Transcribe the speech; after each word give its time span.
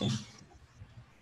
noches. 0.00 0.26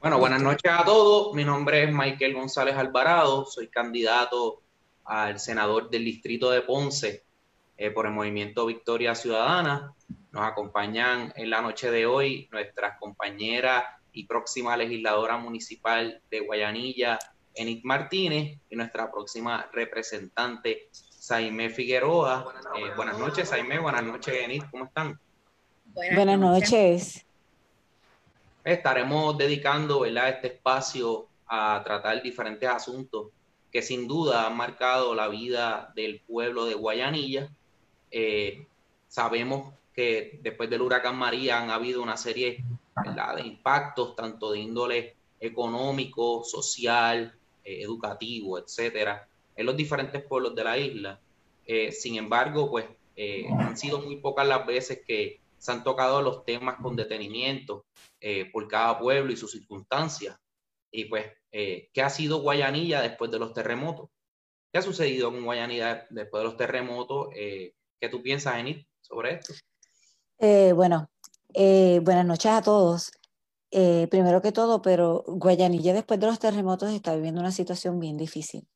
Bueno, 0.01 0.19
buenas 0.19 0.43
noches 0.43 0.71
a 0.71 0.85
todos. 0.85 1.35
Mi 1.35 1.45
nombre 1.45 1.85
es 1.85 1.93
Michael 1.93 2.35
González 2.35 2.77
Alvarado. 2.77 3.47
Soy 3.47 3.69
candidato 3.69 4.61
al 5.05 5.39
senador 5.39 5.91
del 5.91 6.05
distrito 6.05 6.51
de 6.51 6.63
Ponce 6.63 7.25
eh, 7.77 7.91
por 7.91 8.07
el 8.07 8.13
movimiento 8.13 8.67
Victoria 8.67 9.15
Ciudadana. 9.15 9.95
Nos 10.33 10.45
acompañan 10.45 11.33
en 11.37 11.51
la 11.51 11.63
noche 11.63 11.91
de 11.91 12.07
hoy 12.07 12.49
nuestras 12.53 12.99
compañeras 12.99 13.85
y 14.13 14.27
próxima 14.27 14.77
legisladora 14.77 15.37
municipal 15.39 16.21
de 16.31 16.41
Guayanilla, 16.41 17.19
Enid 17.55 17.81
Martínez, 17.85 18.59
y 18.69 18.77
nuestra 18.77 19.11
próxima 19.11 19.69
representante, 19.73 20.89
Saime 20.91 21.71
Figueroa. 21.71 22.45
Eh, 22.77 22.91
buenas 22.97 23.19
noches, 23.19 23.49
Saime. 23.49 23.79
Buenas 23.79 24.05
noches, 24.05 24.35
Enid. 24.35 24.65
¿Cómo 24.71 24.85
están? 24.85 25.19
Buenas, 25.95 26.39
noches. 26.39 27.25
Estaremos 28.65 29.37
dedicando 29.37 30.01
¿verdad? 30.01 30.31
este 30.31 30.47
espacio 30.49 31.29
a 31.47 31.83
tratar 31.85 32.23
diferentes 32.23 32.69
asuntos 32.69 33.29
que 33.71 33.83
sin 33.83 34.09
duda 34.09 34.47
han 34.47 34.57
marcado 34.57 35.15
la 35.15 35.29
vida 35.29 35.93
del 35.95 36.21
pueblo 36.21 36.65
de 36.65 36.75
Guayanilla. 36.75 37.51
Eh, 38.11 38.67
sabemos 39.09 39.75
que 39.93 40.39
después 40.43 40.71
del 40.71 40.81
huracán 40.81 41.17
María 41.17 41.61
han 41.61 41.71
habido 41.71 42.03
una 42.03 42.17
serie 42.17 42.65
de 43.37 43.43
impactos, 43.43 44.15
tanto 44.15 44.53
de 44.53 44.61
índole 44.61 45.17
económico, 45.41 46.45
social, 46.45 47.35
eh, 47.65 47.83
educativo, 47.83 48.59
etcétera, 48.59 49.29
en 49.57 49.67
los 49.67 49.77
diferentes 49.77 50.23
pueblos 50.23 50.55
de 50.55 50.65
la 50.65 50.79
isla. 50.79 51.21
Eh, 51.67 51.93
sin 51.93 52.17
embargo, 52.17 52.71
pues 52.71 52.87
han 53.59 53.77
sido 53.77 54.01
muy 54.01 54.17
pocas 54.17 54.47
las 54.47 54.67
veces 54.67 55.01
que 55.07 55.41
se 55.65 55.73
han 55.73 55.83
tocado 55.83 56.21
los 56.21 56.45
temas 56.45 56.77
con 56.77 56.95
detenimiento 56.95 57.87
eh, 58.21 58.51
por 58.53 58.69
cada 58.69 58.99
pueblo 58.99 59.33
y 59.33 59.37
sus 59.39 59.51
circunstancias. 59.51 60.37
Y 60.91 61.07
pues, 61.07 61.25
eh, 61.51 61.89
¿qué 61.91 62.03
ha 62.03 62.11
sido 62.11 62.43
Guayanilla 62.43 63.01
después 63.01 63.31
de 63.31 63.39
los 63.39 63.55
terremotos? 63.55 64.11
¿Qué 64.71 64.81
ha 64.81 64.83
sucedido 64.83 65.31
con 65.31 65.43
Guayanilla 65.43 66.07
después 66.11 66.43
de 66.43 66.45
los 66.45 66.59
terremotos? 66.59 67.29
Eh, 67.35 67.73
¿Qué 67.99 68.11
tú 68.11 68.23
piensas, 68.23 68.59
Enid, 68.59 68.85
sobre 69.01 69.37
esto? 69.37 69.55
bueno, 70.75 71.09
buenas 71.49 72.27
noches 72.27 72.53
a 72.53 72.61
todos. 72.61 73.13
primero 73.71 74.43
que 74.43 74.53
todo, 74.53 74.83
pero 74.83 75.25
Guayanilla 75.27 75.95
después 75.95 76.21
de 76.21 76.27
los 76.27 76.39
terremotos 76.39 76.91
está 76.91 77.15
viviendo 77.15 77.41
una 77.41 77.53
situación 77.53 77.99
bien 77.99 78.19
difícil. 78.19 78.69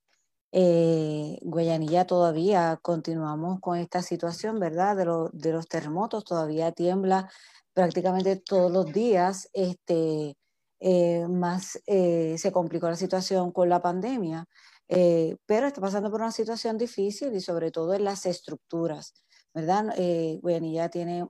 Eh, 0.53 1.39
Guayanilla 1.43 2.07
todavía 2.07 2.79
continuamos 2.83 3.61
con 3.61 3.79
esta 3.79 4.03
situación, 4.03 4.59
¿verdad? 4.59 4.97
De, 4.97 5.05
de, 5.33 5.53
los 5.53 5.69
terremotos, 5.69 6.25
todavía 6.25 6.73
tiembla 6.73 7.31
prácticamente 7.75 8.37
todos 8.37 8.73
los 8.73 8.93
días, 8.93 9.49
este, 9.53 10.37
eh, 10.81 11.27
más 11.29 11.81
eh, 11.87 12.37
se 12.39 12.53
complicó 12.53 12.89
la 12.89 12.97
situación 12.97 13.51
con 13.53 13.69
la 13.69 13.83
pandemia, 13.83 14.47
eh, 14.89 15.37
pero 15.47 15.67
está 15.67 15.81
pasando 15.81 16.11
por 16.11 16.21
una 16.21 16.33
situación 16.33 16.79
difícil 16.79 17.35
y 17.35 17.41
sobre 17.41 17.71
todo 17.71 17.95
en 17.95 18.05
las 18.05 18.27
estructuras, 18.27 19.13
¿verdad? 19.55 19.95
Guayanilla 20.41 20.89
tiene 20.89 21.27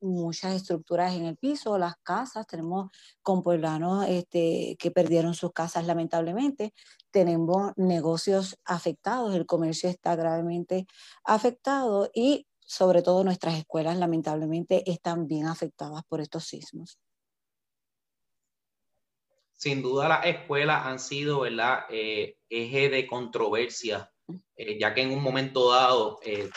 muchas 0.00 0.54
estructuras 0.54 1.14
en 1.14 1.24
el 1.24 1.36
piso, 1.36 1.78
las 1.78 1.96
casas, 2.02 2.46
tenemos 2.46 2.90
con 3.22 3.42
pueblanos 3.42 4.06
este, 4.08 4.76
que 4.78 4.90
perdieron 4.90 5.34
sus 5.34 5.52
casas 5.52 5.86
lamentablemente, 5.86 6.74
tenemos 7.10 7.72
negocios 7.76 8.58
afectados, 8.64 9.34
el 9.34 9.46
comercio 9.46 9.88
está 9.88 10.16
gravemente 10.16 10.86
afectado 11.24 12.10
y 12.14 12.46
sobre 12.60 13.02
todo 13.02 13.24
nuestras 13.24 13.56
escuelas 13.58 13.96
lamentablemente 13.96 14.88
están 14.90 15.26
bien 15.26 15.46
afectadas 15.46 16.02
por 16.06 16.20
estos 16.20 16.44
sismos. 16.44 16.98
Sin 19.52 19.82
duda 19.82 20.08
las 20.08 20.26
escuelas 20.26 20.86
han 20.86 21.00
sido 21.00 21.40
¿verdad? 21.40 21.80
Eh, 21.90 22.36
eje 22.48 22.90
de 22.90 23.06
controversia, 23.06 24.12
eh, 24.54 24.78
ya 24.78 24.94
que 24.94 25.02
en 25.02 25.10
un 25.10 25.22
momento 25.22 25.72
dado 25.72 26.20
eh, 26.22 26.48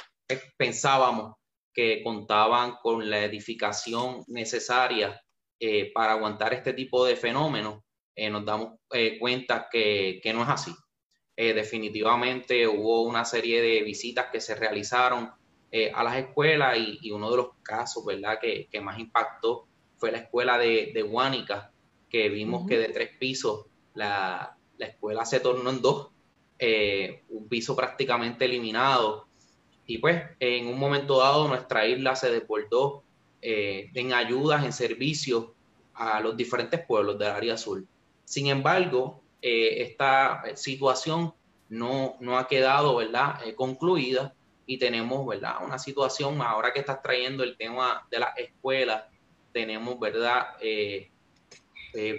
pensábamos 0.58 1.36
que 1.74 2.04
contaban 2.04 2.76
con 2.82 3.09
la 3.09 3.24
edificación 3.24 4.24
necesaria 4.28 5.22
eh, 5.59 5.92
para 5.94 6.14
aguantar 6.14 6.54
este 6.54 6.74
tipo 6.74 7.06
de 7.06 7.16
fenómenos, 7.16 7.84
eh, 8.16 8.30
nos 8.30 8.46
damos 8.46 8.80
eh, 8.92 9.18
cuenta 9.20 9.68
que, 9.72 10.20
que, 10.22 10.34
no 10.34 10.44
es 10.44 10.50
así. 10.50 10.76
definitivamente 11.36 12.68
hubo 12.68 13.04
una 13.04 13.26
serie 13.26 13.62
de 13.62 13.82
visitas 13.84 14.28
que 14.32 14.42
se 14.42 14.54
realizaron 14.56 15.32
a 15.94 16.04
las 16.04 16.18
escuelas 16.18 16.78
y, 16.78 17.00
y, 17.02 17.12
uno 17.12 17.32
de 17.32 17.38
los 17.38 17.48
casos 17.64 18.06
¿verdad? 18.06 18.40
Que, 18.42 18.68
que, 18.70 18.82
más 18.82 19.00
impactó 19.00 19.68
fue 19.98 20.12
la 20.12 20.18
escuela 20.18 20.58
de, 20.58 20.92
de 20.94 21.02
Huánica, 21.02 21.72
que 22.09 22.28
vimos 22.28 22.68
que 22.68 22.78
de 22.78 22.90
tres 22.90 23.18
pisos 23.18 23.68
la, 23.94 24.58
la, 24.78 24.86
escuela 24.86 25.26
se 25.26 25.40
tornó 25.40 25.70
en 25.70 25.82
dos, 25.82 26.09
un 27.30 27.48
piso 27.48 27.76
prácticamente 27.76 28.46
eliminado 28.46 29.31
y 29.91 29.97
pues 29.97 30.24
en 30.40 30.68
un 30.68 30.79
momento 30.79 31.19
dado 31.19 31.50
nuestra 31.50 31.85
isla 31.85 32.16
se 32.16 32.31
desbordó 32.31 33.03
eh, 33.41 33.90
en 33.94 34.13
ayudas, 34.13 34.63
en 34.63 34.72
servicios 34.72 35.47
a 35.94 36.22
los 36.22 36.38
diferentes 36.38 36.79
pueblos 36.85 37.19
del 37.19 37.28
área 37.28 37.56
azul. 37.56 37.85
Sin 38.24 38.47
embargo, 38.47 39.22
eh, 39.41 39.81
esta 39.81 40.44
situación 40.56 41.34
no, 41.68 42.16
no, 42.22 42.38
ha 42.38 42.47
quedado 42.47 42.96
¿verdad? 42.96 43.46
Eh, 43.46 43.53
concluida 43.53 44.34
y 44.66 44.78
tenemos 44.78 45.28
¿verdad? 45.28 45.56
una 45.62 45.78
situación, 45.78 46.41
ahora 46.41 46.72
que 46.72 46.79
estás 46.79 47.02
trayendo 47.02 47.44
el 47.44 47.58
tema 47.58 48.08
de 48.09 48.19
las 48.19 48.38
escuelas, 48.38 49.03
tenemos 49.52 50.00
¿verdad? 50.00 50.56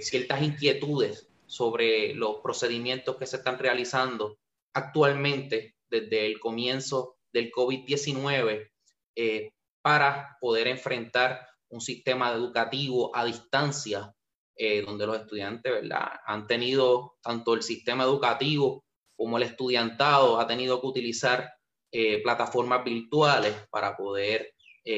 ciertas 0.01 0.43
inquietudes 0.43 1.27
sobre 1.47 2.13
los 2.13 2.37
procedimientos 2.43 3.17
que 3.17 3.25
se 3.25 3.37
están 3.37 3.59
realizando 3.59 4.37
actualmente 4.75 5.75
desde 5.89 6.27
el 6.27 6.39
comienzo 6.39 7.17
del 7.33 7.51
COVID-19 7.51 8.71
eh, 9.17 9.51
para 9.83 10.37
poder 10.41 10.69
enfrentar 10.69 11.47
un 11.69 11.81
sistema 11.81 12.33
educativo 12.33 13.15
a 13.15 13.25
distancia, 13.25 14.15
eh, 14.57 14.83
donde 14.83 15.07
los 15.07 15.19
estudiantes 15.19 15.73
¿verdad? 15.73 16.11
han 16.27 16.47
tenido 16.47 17.17
tanto 17.23 17.55
el 17.55 17.63
sistema 17.63 18.05
educativo 18.05 18.85
como 19.17 19.37
el 19.37 19.45
estudiantado 19.45 20.39
ha 20.39 20.47
tenido 20.47 20.81
que 20.81 20.87
utilizar 20.87 21.51
eh, 21.91 22.23
plataformas 22.23 22.85
virtuales 22.85 23.55
para 23.71 23.97
poder 23.97 24.55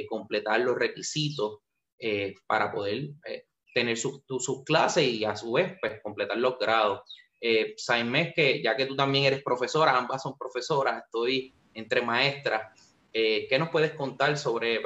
completar 0.08 0.60
los 0.60 0.78
requisitos 0.78 1.58
para 2.46 2.72
poder 2.72 3.10
tener 3.74 3.98
sus 3.98 4.22
clases 4.64 5.04
y 5.04 5.26
a 5.26 5.36
su 5.36 5.52
vez 5.52 5.76
pues, 5.78 6.00
completar 6.02 6.38
los 6.38 6.58
grados. 6.58 7.00
Eh, 7.46 7.74
que 8.34 8.62
ya 8.62 8.74
que 8.74 8.86
tú 8.86 8.96
también 8.96 9.26
eres 9.26 9.42
profesora, 9.42 9.94
ambas 9.94 10.22
son 10.22 10.38
profesoras, 10.38 11.04
estoy 11.04 11.54
entre 11.74 12.02
maestras. 12.02 12.72
Eh, 13.12 13.46
¿Qué 13.48 13.58
nos 13.58 13.68
puedes 13.68 13.92
contar 13.92 14.36
sobre, 14.38 14.80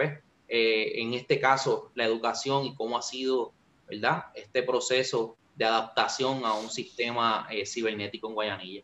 eh, 0.49 0.93
en 1.01 1.15
este 1.15 1.41
caso, 1.41 1.91
la 1.95 2.05
educación 2.05 2.65
y 2.65 2.75
cómo 2.75 2.99
ha 2.99 3.03
sido, 3.03 3.53
¿verdad?, 3.89 4.25
este 4.35 4.63
proceso 4.63 5.37
de 5.55 5.65
adaptación 5.65 6.45
a 6.45 6.55
un 6.55 6.71
sistema 6.71 7.47
eh, 7.51 7.67
cibernético 7.67 8.29
en 8.29 8.35
Guayanilla. 8.35 8.83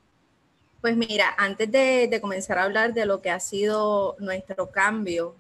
Pues 0.81 0.97
mira, 0.97 1.35
antes 1.39 1.71
de, 1.71 2.19
comenzar 2.21 2.59
a 2.59 2.65
hablar 2.65 2.93
de 2.93 3.07
lo 3.07 3.23
que 3.23 3.31
ha 3.31 3.41
sido 3.41 4.17
nuestro 4.19 4.71
cambio 4.71 5.37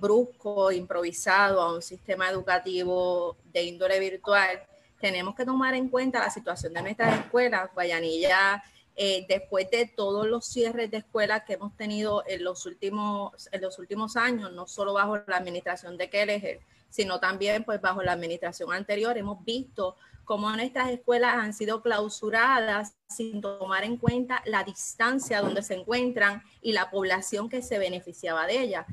brusco, 0.00 0.72
improvisado 0.72 1.60
a 1.60 1.74
un 1.74 1.82
sistema 1.82 2.30
educativo 2.30 3.36
de 3.52 3.64
índole 3.64 4.00
virtual, 4.00 4.62
tenemos 5.00 5.34
que 5.34 5.44
tomar 5.44 5.74
en 5.74 5.88
cuenta 5.88 6.20
la 6.20 6.30
situación 6.30 6.72
de 6.72 6.82
nuestras 6.82 7.20
escuelas. 7.20 7.68
Guayanilla 7.74 8.62
eh, 8.98 9.26
después 9.28 9.70
de 9.70 9.86
todos 9.86 10.26
los 10.26 10.46
cierres 10.46 10.90
de 10.90 10.98
escuelas 10.98 11.42
que 11.46 11.52
hemos 11.52 11.76
tenido 11.76 12.24
en 12.26 12.42
los 12.42 12.64
últimos, 12.64 13.48
en 13.52 13.60
los 13.60 13.78
últimos 13.78 14.16
años, 14.16 14.52
no 14.52 14.66
solo 14.66 14.94
bajo 14.94 15.18
la 15.26 15.36
administración 15.36 15.98
de 15.98 16.08
Kelleher, 16.08 16.60
sino 16.88 17.20
también 17.20 17.62
pues 17.62 17.78
bajo 17.80 18.02
la 18.02 18.12
administración 18.12 18.72
anterior, 18.72 19.18
hemos 19.18 19.44
visto 19.44 19.96
cómo 20.24 20.50
nuestras 20.50 20.88
escuelas 20.90 21.34
han 21.34 21.52
sido 21.52 21.82
clausuradas 21.82 22.94
sin 23.06 23.42
tomar 23.42 23.84
en 23.84 23.98
cuenta 23.98 24.42
la 24.46 24.64
distancia 24.64 25.42
donde 25.42 25.62
se 25.62 25.74
encuentran 25.74 26.42
y 26.62 26.72
la 26.72 26.90
población 26.90 27.50
que 27.50 27.60
se 27.60 27.78
beneficiaba 27.78 28.46
de 28.46 28.60
ellas. 28.62 28.86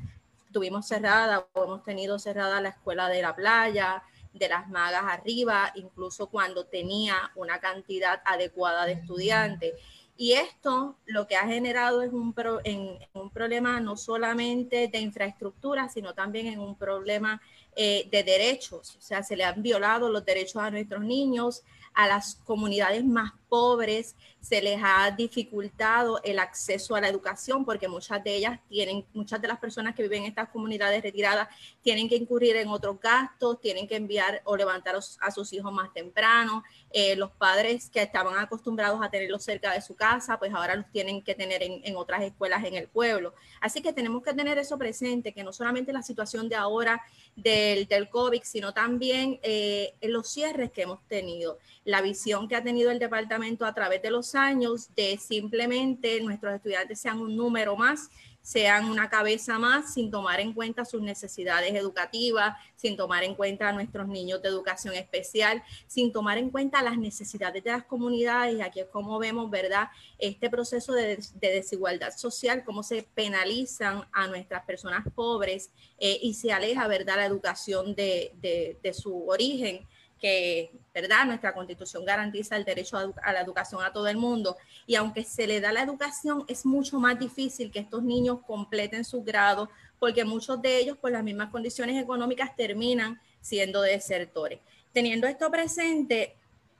Tuvimos 0.52 0.86
cerrada 0.86 1.46
o 1.54 1.64
hemos 1.64 1.82
tenido 1.82 2.18
cerrada 2.18 2.60
la 2.60 2.68
escuela 2.68 3.08
de 3.08 3.22
la 3.22 3.34
playa, 3.34 4.02
de 4.34 4.48
las 4.48 4.68
magas 4.68 5.04
arriba, 5.06 5.72
incluso 5.76 6.28
cuando 6.28 6.66
tenía 6.66 7.32
una 7.36 7.60
cantidad 7.60 8.20
adecuada 8.24 8.84
de 8.84 8.92
estudiantes. 8.92 9.74
Y 10.16 10.32
esto 10.32 10.96
lo 11.06 11.26
que 11.26 11.36
ha 11.36 11.46
generado 11.46 12.02
es 12.02 12.12
un, 12.12 12.34
en, 12.64 12.98
un 13.14 13.30
problema 13.30 13.80
no 13.80 13.96
solamente 13.96 14.88
de 14.88 14.98
infraestructura, 14.98 15.88
sino 15.88 16.14
también 16.14 16.46
en 16.46 16.60
un 16.60 16.76
problema 16.76 17.40
eh, 17.74 18.08
de 18.10 18.22
derechos. 18.22 18.96
O 18.96 19.00
sea, 19.00 19.22
se 19.22 19.36
le 19.36 19.44
han 19.44 19.62
violado 19.62 20.08
los 20.08 20.24
derechos 20.24 20.56
a 20.56 20.70
nuestros 20.70 21.02
niños, 21.02 21.62
a 21.94 22.06
las 22.06 22.36
comunidades 22.44 23.04
más 23.04 23.32
pobres 23.48 24.16
se 24.40 24.60
les 24.60 24.78
ha 24.82 25.10
dificultado 25.10 26.20
el 26.22 26.38
acceso 26.38 26.94
a 26.94 27.00
la 27.00 27.08
educación 27.08 27.64
porque 27.64 27.88
muchas 27.88 28.22
de 28.22 28.36
ellas 28.36 28.60
tienen, 28.68 29.04
muchas 29.14 29.40
de 29.40 29.48
las 29.48 29.58
personas 29.58 29.94
que 29.94 30.02
viven 30.02 30.22
en 30.22 30.28
estas 30.28 30.48
comunidades 30.50 31.02
retiradas 31.02 31.48
tienen 31.82 32.08
que 32.08 32.16
incurrir 32.16 32.56
en 32.56 32.68
otros 32.68 33.00
gastos, 33.00 33.60
tienen 33.60 33.86
que 33.86 33.96
enviar 33.96 34.42
o 34.44 34.56
levantar 34.56 34.96
a 34.96 35.30
sus 35.30 35.52
hijos 35.52 35.72
más 35.72 35.92
temprano. 35.92 36.62
Eh, 36.90 37.16
los 37.16 37.30
padres 37.30 37.90
que 37.90 38.02
estaban 38.02 38.36
acostumbrados 38.38 39.00
a 39.02 39.10
tenerlos 39.10 39.44
cerca 39.44 39.72
de 39.72 39.80
su 39.80 39.94
casa, 39.94 40.38
pues 40.38 40.52
ahora 40.52 40.76
los 40.76 40.90
tienen 40.90 41.22
que 41.22 41.34
tener 41.34 41.62
en, 41.62 41.96
otras 41.96 42.22
escuelas 42.22 42.64
en 42.64 42.74
el 42.74 42.88
pueblo. 42.88 43.34
Así 43.60 43.82
que 43.82 43.92
tenemos 43.92 44.22
que 44.22 44.32
tener 44.34 44.58
eso 44.58 44.78
presente, 44.78 45.32
que 45.32 45.42
no 45.42 45.52
solamente 45.52 45.92
la 45.92 46.02
situación 46.02 46.48
de 46.48 46.56
ahora 46.56 47.02
del, 47.36 47.86
del 47.86 48.08
COVID, 48.08 48.42
sino 48.42 48.72
también 48.72 49.38
eh, 49.42 49.94
los 50.02 50.28
cierres 50.28 50.70
que 50.70 50.82
hemos 50.82 51.02
tenido, 51.08 51.58
la 51.84 52.00
visión 52.00 52.48
que 52.48 52.56
ha 52.56 52.62
tenido 52.62 52.90
el 52.90 52.98
departamento 52.98 53.33
a 53.60 53.74
través 53.74 54.02
de 54.02 54.10
los 54.10 54.34
años 54.34 54.88
de 54.94 55.18
simplemente 55.18 56.20
nuestros 56.20 56.54
estudiantes 56.54 57.00
sean 57.00 57.20
un 57.20 57.36
número 57.36 57.76
más 57.76 58.10
sean 58.44 58.90
una 58.90 59.08
cabeza 59.08 59.58
más 59.58 59.94
sin 59.94 60.10
tomar 60.10 60.38
en 60.38 60.52
cuenta 60.52 60.84
sus 60.84 61.00
necesidades 61.00 61.74
educativas, 61.74 62.54
sin 62.76 62.94
tomar 62.94 63.24
en 63.24 63.34
cuenta 63.34 63.70
a 63.70 63.72
nuestros 63.72 64.06
niños 64.06 64.42
de 64.42 64.50
educación 64.50 64.94
especial, 64.94 65.62
sin 65.86 66.12
tomar 66.12 66.36
en 66.36 66.50
cuenta 66.50 66.82
las 66.82 66.98
necesidades 66.98 67.64
de 67.64 67.70
las 67.70 67.84
comunidades. 67.84 68.56
Y 68.56 68.60
aquí 68.60 68.80
es 68.80 68.88
como 68.88 69.18
vemos, 69.18 69.50
¿verdad? 69.50 69.88
Este 70.18 70.50
proceso 70.50 70.92
de, 70.92 71.18
desigualdad 71.40 72.14
social, 72.14 72.64
cómo 72.64 72.82
se 72.82 73.02
penalizan 73.14 74.06
a 74.12 74.26
nuestras 74.26 74.62
personas 74.66 75.06
pobres 75.14 75.70
eh, 75.98 76.18
y 76.20 76.34
se 76.34 76.52
aleja, 76.52 76.86
¿verdad?, 76.86 77.16
la 77.16 77.24
educación 77.24 77.94
de, 77.94 78.34
de 78.82 78.92
su 78.92 79.26
origen 79.26 79.86
que, 80.20 80.72
¿verdad? 80.94 81.26
Nuestra 81.26 81.52
constitución 81.52 82.04
garantiza 82.04 82.56
el 82.56 82.64
derecho 82.64 82.96
a, 82.96 83.32
la 83.32 83.40
educación 83.40 83.82
a 83.82 83.92
todo 83.92 84.08
el 84.08 84.16
mundo. 84.16 84.56
Y 84.86 84.94
aunque 84.94 85.24
se 85.24 85.46
le 85.46 85.60
da 85.60 85.72
la 85.72 85.82
educación, 85.82 86.44
es 86.48 86.64
mucho 86.64 86.98
más 86.98 87.18
difícil 87.18 87.70
que 87.70 87.80
estos 87.80 88.02
niños 88.02 88.38
completen 88.46 89.04
su 89.04 89.22
grado, 89.22 89.68
porque 89.98 90.24
muchos 90.24 90.60
de 90.62 90.78
ellos, 90.78 90.96
por 90.96 91.10
las 91.10 91.22
mismas 91.22 91.50
condiciones 91.50 92.02
económicas, 92.02 92.54
terminan 92.56 93.20
siendo 93.40 93.82
desertores. 93.82 94.60
Teniendo 94.92 95.26
esto 95.26 95.50
presente, 95.50 96.36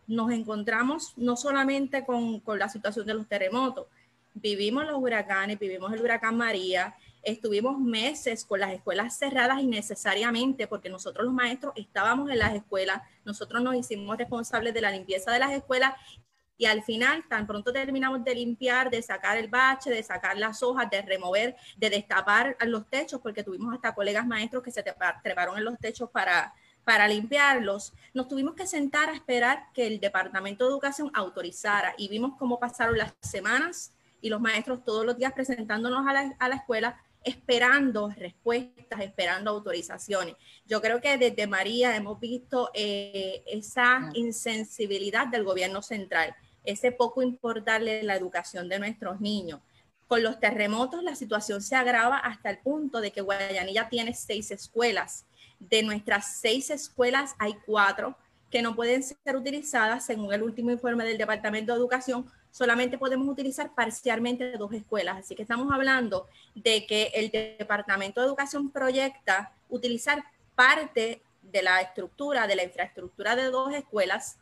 nos 0.06 0.30
encontramos 0.30 1.12
no 1.16 1.36
solamente 1.36 2.04
con, 2.04 2.40
con 2.40 2.58
la 2.58 2.68
situación 2.68 3.06
de 3.06 3.14
los 3.14 3.26
terremotos, 3.26 3.86
vivimos 4.34 4.84
los 4.84 4.98
huracanes, 4.98 5.58
vivimos 5.58 5.92
el 5.92 6.02
huracán 6.02 6.36
María, 6.36 6.94
Estuvimos 7.24 7.78
meses 7.78 8.44
con 8.44 8.60
las 8.60 8.72
escuelas 8.72 9.18
cerradas 9.18 9.60
innecesariamente 9.60 10.66
porque 10.66 10.88
nosotros 10.88 11.24
los 11.24 11.34
maestros 11.34 11.72
estábamos 11.76 12.30
en 12.30 12.38
las 12.38 12.54
escuelas, 12.54 13.02
nosotros 13.24 13.62
nos 13.62 13.74
hicimos 13.74 14.16
responsables 14.16 14.74
de 14.74 14.80
la 14.80 14.90
limpieza 14.90 15.32
de 15.32 15.38
las 15.38 15.52
escuelas 15.52 15.94
y 16.56 16.66
al 16.66 16.84
final, 16.84 17.24
tan 17.28 17.46
pronto 17.46 17.72
terminamos 17.72 18.22
de 18.22 18.34
limpiar, 18.34 18.88
de 18.88 19.02
sacar 19.02 19.36
el 19.36 19.48
bache, 19.48 19.90
de 19.90 20.02
sacar 20.02 20.38
las 20.38 20.62
hojas, 20.62 20.88
de 20.88 21.02
remover, 21.02 21.56
de 21.76 21.90
destapar 21.90 22.56
los 22.66 22.88
techos, 22.88 23.20
porque 23.20 23.42
tuvimos 23.42 23.74
hasta 23.74 23.94
colegas 23.94 24.26
maestros 24.26 24.62
que 24.62 24.70
se 24.70 24.84
treparon 25.22 25.58
en 25.58 25.64
los 25.64 25.78
techos 25.78 26.10
para, 26.10 26.54
para 26.84 27.08
limpiarlos, 27.08 27.92
nos 28.12 28.28
tuvimos 28.28 28.54
que 28.54 28.66
sentar 28.66 29.08
a 29.08 29.14
esperar 29.14 29.64
que 29.72 29.86
el 29.86 29.98
Departamento 29.98 30.64
de 30.64 30.70
Educación 30.70 31.10
autorizara 31.14 31.94
y 31.96 32.08
vimos 32.08 32.32
cómo 32.38 32.60
pasaron 32.60 32.98
las 32.98 33.14
semanas 33.20 33.92
y 34.20 34.28
los 34.28 34.40
maestros 34.40 34.84
todos 34.84 35.04
los 35.04 35.16
días 35.16 35.32
presentándonos 35.32 36.06
a 36.06 36.12
la, 36.12 36.36
a 36.38 36.48
la 36.48 36.56
escuela 36.56 37.03
esperando 37.24 38.10
respuestas, 38.10 39.00
esperando 39.00 39.50
autorizaciones. 39.50 40.36
Yo 40.66 40.80
creo 40.80 41.00
que 41.00 41.16
desde 41.16 41.46
María 41.46 41.96
hemos 41.96 42.20
visto 42.20 42.70
eh, 42.74 43.42
esa 43.46 44.10
insensibilidad 44.14 45.26
del 45.26 45.44
gobierno 45.44 45.82
central, 45.82 46.34
ese 46.64 46.92
poco 46.92 47.22
importarle 47.22 48.02
la 48.02 48.14
educación 48.14 48.68
de 48.68 48.78
nuestros 48.78 49.20
niños. 49.20 49.60
Con 50.06 50.22
los 50.22 50.38
terremotos 50.38 51.02
la 51.02 51.16
situación 51.16 51.62
se 51.62 51.76
agrava 51.76 52.18
hasta 52.18 52.50
el 52.50 52.58
punto 52.58 53.00
de 53.00 53.10
que 53.10 53.22
Guayanilla 53.22 53.88
tiene 53.88 54.14
seis 54.14 54.50
escuelas. 54.50 55.26
De 55.58 55.82
nuestras 55.82 56.36
seis 56.36 56.70
escuelas 56.70 57.34
hay 57.38 57.54
cuatro 57.66 58.16
que 58.50 58.62
no 58.62 58.76
pueden 58.76 59.02
ser 59.02 59.36
utilizadas 59.36 60.04
según 60.04 60.32
el 60.32 60.42
último 60.42 60.70
informe 60.70 61.04
del 61.04 61.18
Departamento 61.18 61.72
de 61.72 61.78
Educación 61.78 62.30
solamente 62.54 62.98
podemos 62.98 63.26
utilizar 63.26 63.74
parcialmente 63.74 64.52
dos 64.52 64.72
escuelas. 64.72 65.18
Así 65.18 65.34
que 65.34 65.42
estamos 65.42 65.72
hablando 65.72 66.28
de 66.54 66.86
que 66.86 67.10
el 67.14 67.32
Departamento 67.32 68.20
de 68.20 68.28
Educación 68.28 68.70
proyecta 68.70 69.52
utilizar 69.68 70.22
parte 70.54 71.20
de 71.42 71.62
la 71.62 71.80
estructura, 71.80 72.46
de 72.46 72.54
la 72.54 72.62
infraestructura 72.62 73.34
de 73.34 73.50
dos 73.50 73.74
escuelas 73.74 74.38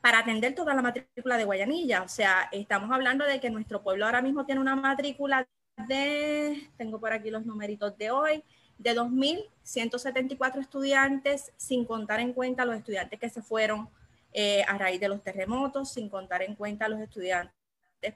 para 0.00 0.20
atender 0.20 0.54
toda 0.54 0.72
la 0.72 0.82
matrícula 0.82 1.36
de 1.36 1.44
Guayanilla. 1.44 2.02
O 2.02 2.08
sea, 2.08 2.48
estamos 2.52 2.92
hablando 2.92 3.24
de 3.24 3.40
que 3.40 3.50
nuestro 3.50 3.82
pueblo 3.82 4.06
ahora 4.06 4.22
mismo 4.22 4.46
tiene 4.46 4.60
una 4.60 4.76
matrícula 4.76 5.48
de, 5.88 6.70
tengo 6.76 7.00
por 7.00 7.12
aquí 7.12 7.30
los 7.30 7.44
numeritos 7.44 7.98
de 7.98 8.12
hoy, 8.12 8.44
de 8.78 8.94
2.174 8.94 10.60
estudiantes, 10.60 11.52
sin 11.56 11.84
contar 11.86 12.20
en 12.20 12.32
cuenta 12.32 12.64
los 12.64 12.76
estudiantes 12.76 13.18
que 13.18 13.30
se 13.30 13.42
fueron 13.42 13.88
eh, 14.38 14.62
a 14.68 14.76
raíz 14.76 15.00
de 15.00 15.08
los 15.08 15.22
terremotos, 15.22 15.94
sin 15.94 16.10
contar 16.10 16.42
en 16.42 16.54
cuenta 16.56 16.84
a 16.84 16.88
los 16.90 17.00
estudiantes 17.00 17.54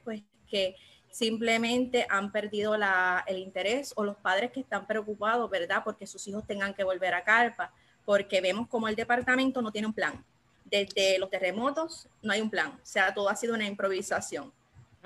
pues, 0.05 0.21
que 0.51 0.77
simplemente 1.09 2.07
han 2.11 2.31
perdido 2.31 2.75
el 2.75 3.39
interés 3.39 3.95
o 3.97 4.05
los 4.05 4.19
padres 4.19 4.51
que 4.51 4.61
están 4.61 4.87
preocupados, 4.87 5.51
¿verdad? 5.51 5.81
Porque 5.83 6.07
sus 6.07 6.29
hijos 6.29 6.47
tengan 6.47 6.75
que 6.75 6.85
volver 6.85 7.15
a 7.15 7.25
Carpa, 7.25 7.73
porque 8.05 8.43
vemos 8.43 8.69
como 8.69 8.87
el 8.87 8.97
departamento 8.97 9.63
no 9.63 9.73
tiene 9.73 9.87
un 9.87 9.95
plan. 9.95 10.23
Desde 10.67 11.19
los 11.19 11.31
terremotos 11.31 12.07
no 12.21 12.35
hay 12.35 12.43
un 12.43 12.51
plan, 12.51 12.69
o 12.69 12.85
sea, 12.87 13.15
todo 13.15 13.31
ha 13.31 13.35
sido 13.35 13.55
una 13.55 13.67
improvisación. 13.67 14.53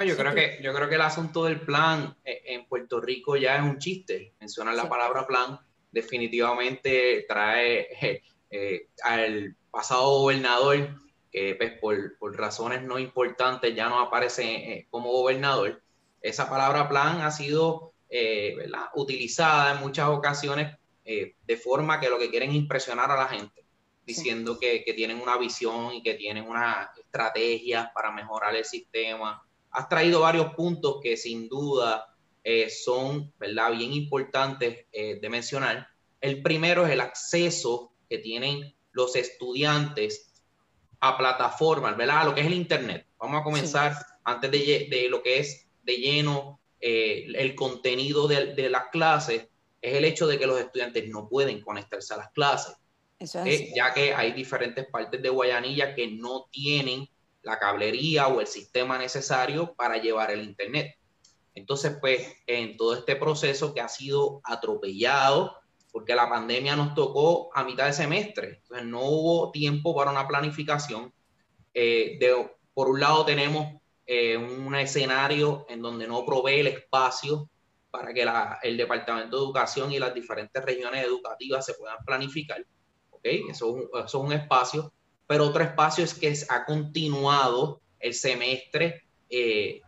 yo, 0.05 0.17
creo 0.17 0.35
que, 0.35 0.59
yo 0.61 0.75
creo 0.75 0.89
que 0.89 0.97
el 0.97 1.01
asunto 1.01 1.45
del 1.45 1.61
plan 1.61 2.17
eh, 2.25 2.43
en 2.47 2.67
Puerto 2.67 3.01
Rico 3.01 3.37
ya 3.37 3.55
es 3.55 3.63
un 3.63 3.79
chiste. 3.79 4.33
Mencionar 4.41 4.75
la 4.75 4.89
palabra 4.89 5.29
plan 5.29 5.61
definitivamente 5.93 7.25
trae 7.29 7.87
eh, 8.51 8.89
al 9.05 9.55
pasado 9.71 10.19
gobernador 10.19 11.04
que 11.35 11.57
pues, 11.57 11.73
por, 11.81 12.17
por, 12.17 12.37
razones 12.37 12.83
no 12.83 12.97
importantes 12.97 13.75
ya 13.75 13.89
no 13.89 13.99
aparece 13.99 14.45
eh, 14.45 14.87
como 14.89 15.11
gobernador. 15.11 15.83
Esa 16.23 16.49
palabra 16.49 16.89
plan 16.89 17.23
ha 17.23 17.33
sido 17.33 17.93
eh, 18.09 18.57
utilizada 18.95 19.73
en 19.73 19.81
muchas 19.81 20.09
ocasiones 20.11 20.79
eh, 21.05 21.35
de 21.45 21.57
forma 21.57 21.99
que 21.99 22.09
lo 22.09 22.21
que 22.21 22.31
quieren 22.31 22.51
es 22.51 22.57
impresionar 22.57 23.11
a 23.11 23.17
la 23.17 23.27
gente, 23.27 23.65
diciendo 24.07 24.61
que, 24.61 24.85
que, 24.85 24.95
tienen 24.95 25.21
una 25.21 25.37
visión 25.37 25.93
y 25.93 26.05
que 26.05 26.15
tienen 26.15 26.47
una 26.47 26.93
estrategia 26.97 27.91
para 27.93 28.13
mejorar 28.13 28.55
el 28.55 28.65
sistema. 28.65 29.45
Has 29.73 29.89
traído 29.89 30.21
varios 30.21 30.55
puntos 30.55 31.01
que 31.03 31.17
sin 31.17 31.49
duda 31.49 32.15
son 32.69 33.33
¿verdad? 33.39 33.73
bien 33.73 33.93
importantes 33.93 34.87
de 34.93 35.29
mencionar. 35.29 35.89
El 36.21 36.43
primero 36.43 36.87
es 36.87 36.93
el 36.93 37.01
acceso 37.01 37.93
que 38.09 38.19
tienen 38.19 38.73
los 38.93 39.17
estudiantes 39.17 40.34
a 41.09 41.19
plataformas, 41.19 41.97
¿verdad? 41.97 42.21
A 42.21 42.25
lo 42.25 42.35
que 42.35 42.41
es 42.41 42.47
el 42.47 42.55
Internet. 42.55 43.07
Vamos 43.19 43.41
a 43.41 43.45
comenzar 43.45 43.95
antes 44.25 44.51
de, 44.51 44.89
de, 44.91 45.09
lo 45.09 45.23
que 45.23 45.39
es 45.39 45.67
de 45.83 45.97
lleno 45.97 46.61
eh, 46.81 47.27
el 47.35 47.55
contenido 47.55 48.27
de, 48.27 48.55
de, 48.55 48.71
las 48.71 48.89
clases, 48.89 49.49
es 49.81 49.95
el 49.95 50.05
hecho 50.05 50.27
de 50.27 50.39
que 50.39 50.47
los 50.47 50.59
estudiantes 50.59 51.09
no 51.09 51.29
pueden 51.29 51.61
conectarse 51.61 52.15
a 52.15 52.19
las 52.19 52.31
clases. 52.31 52.77
Eh, 53.19 53.73
ya 53.75 53.95
que 53.95 54.13
hay 54.15 54.33
diferentes 54.33 54.87
partes 54.87 55.23
de 55.23 55.29
Guayanilla 55.29 55.95
que 55.95 56.09
no 56.09 56.47
tienen 56.51 57.09
la 57.43 57.59
cablería 57.59 58.29
o 58.29 58.41
el 58.41 58.47
sistema 58.47 58.99
necesario 58.99 59.75
para 59.75 59.99
llevar 59.99 60.31
el 60.31 60.43
Internet. 60.43 60.97
Entonces, 61.55 61.97
pues, 62.01 62.27
en 62.47 62.77
todo 62.77 62.95
este 62.95 63.17
proceso 63.17 63.73
que 63.75 63.81
ha 63.81 63.89
sido 63.89 64.41
atropellado, 64.45 65.57
porque 65.95 66.17
la 66.17 66.29
pandemia 66.29 66.75
nos 66.75 66.93
tocó 66.93 67.51
a 67.55 67.63
mitad 67.63 67.87
de 67.87 67.93
semestre, 67.93 68.59
entonces 68.63 68.85
no 68.85 69.03
hubo 69.03 69.53
tiempo 69.53 69.95
para 69.95 70.11
una 70.11 70.27
planificación. 70.27 71.15
Eh, 71.73 72.17
de, 72.19 72.51
por 72.75 72.89
un 72.89 72.99
lado 72.99 73.25
tenemos 73.25 73.81
eh, 74.05 74.37
un 74.37 74.75
escenario 74.75 75.65
en 75.69 75.81
donde 75.81 76.09
no 76.09 76.27
provee 76.27 76.59
el 76.59 76.67
espacio 76.67 77.49
para 77.93 78.13
que 78.13 78.25
la, 78.25 78.59
el 78.61 78.77
Departamento 78.77 79.37
de 79.37 79.45
Educación 79.45 79.93
y 79.93 80.01
las 80.01 80.13
diferentes 80.13 80.65
regiones 80.65 81.07
educativas 81.07 81.65
se 81.65 81.75
puedan 81.75 82.05
planificar. 82.05 82.67
¿okay? 83.13 83.45
Eso, 83.49 83.89
eso 83.95 84.05
es 84.05 84.15
un 84.15 84.33
espacio, 84.33 84.93
pero 85.29 85.45
otro 85.45 85.63
espacio 85.63 86.03
es 86.03 86.13
que 86.13 86.37
ha 86.49 86.65
continuado 86.65 87.83
el 88.01 88.15
semestre 88.15 89.05
eh, 89.31 89.81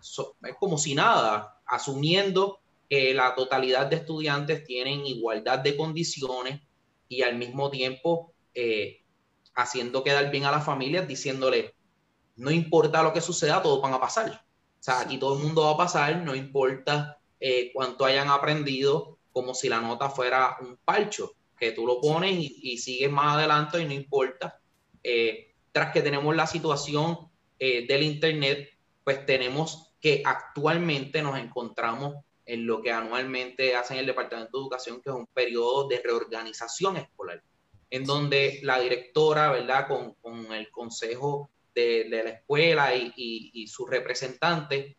como 0.60 0.78
si 0.78 0.94
nada, 0.94 1.60
asumiendo 1.66 2.60
que 2.88 3.14
la 3.14 3.34
totalidad 3.34 3.86
de 3.86 3.96
estudiantes 3.96 4.64
tienen 4.64 5.06
igualdad 5.06 5.58
de 5.58 5.76
condiciones 5.76 6.60
y 7.08 7.22
al 7.22 7.36
mismo 7.36 7.70
tiempo 7.70 8.32
eh, 8.54 9.02
haciendo 9.54 10.04
quedar 10.04 10.30
bien 10.30 10.44
a 10.44 10.50
las 10.50 10.64
familias, 10.64 11.08
diciéndole, 11.08 11.74
no 12.36 12.50
importa 12.50 13.02
lo 13.02 13.12
que 13.12 13.20
suceda, 13.20 13.62
todos 13.62 13.80
van 13.80 13.94
a 13.94 14.00
pasar. 14.00 14.30
O 14.30 14.82
sea, 14.82 15.00
aquí 15.00 15.18
todo 15.18 15.36
el 15.36 15.42
mundo 15.42 15.62
va 15.62 15.72
a 15.72 15.76
pasar, 15.76 16.18
no 16.18 16.34
importa 16.34 17.18
eh, 17.40 17.70
cuánto 17.74 18.04
hayan 18.04 18.28
aprendido, 18.28 19.18
como 19.32 19.54
si 19.54 19.68
la 19.68 19.80
nota 19.80 20.10
fuera 20.10 20.56
un 20.60 20.78
palcho, 20.84 21.32
que 21.58 21.72
tú 21.72 21.86
lo 21.86 22.00
pones 22.00 22.36
y, 22.38 22.76
sigues 22.78 23.10
más 23.10 23.36
adelante 23.36 23.80
y 23.80 23.86
no 23.86 23.94
importa. 23.94 24.60
Eh, 25.02 25.54
tras 25.72 25.92
que 25.92 26.02
tenemos 26.02 26.34
la 26.36 26.46
situación 26.46 27.30
eh, 27.58 27.86
del 27.86 28.02
Internet, 28.02 28.68
pues 29.02 29.24
tenemos 29.24 29.94
que 30.00 30.22
actualmente 30.24 31.22
nos 31.22 31.38
encontramos 31.38 32.16
en 32.46 32.66
lo 32.66 32.80
que 32.80 32.92
anualmente 32.92 33.74
hacen 33.74 33.98
el 33.98 34.06
Departamento 34.06 34.56
de 34.56 34.62
Educación, 34.62 35.00
que 35.02 35.10
es 35.10 35.16
un 35.16 35.26
periodo 35.26 35.88
de 35.88 36.00
reorganización 36.02 36.96
escolar, 36.96 37.42
en 37.90 38.04
donde 38.04 38.60
la 38.62 38.78
directora, 38.78 39.50
¿verdad?, 39.50 39.88
con, 39.88 40.14
con 40.14 40.52
el 40.52 40.70
consejo 40.70 41.50
de, 41.74 42.04
de 42.08 42.24
la 42.24 42.30
escuela 42.30 42.94
y, 42.94 43.12
y, 43.16 43.50
y 43.52 43.66
sus 43.66 43.90
representantes, 43.90 44.96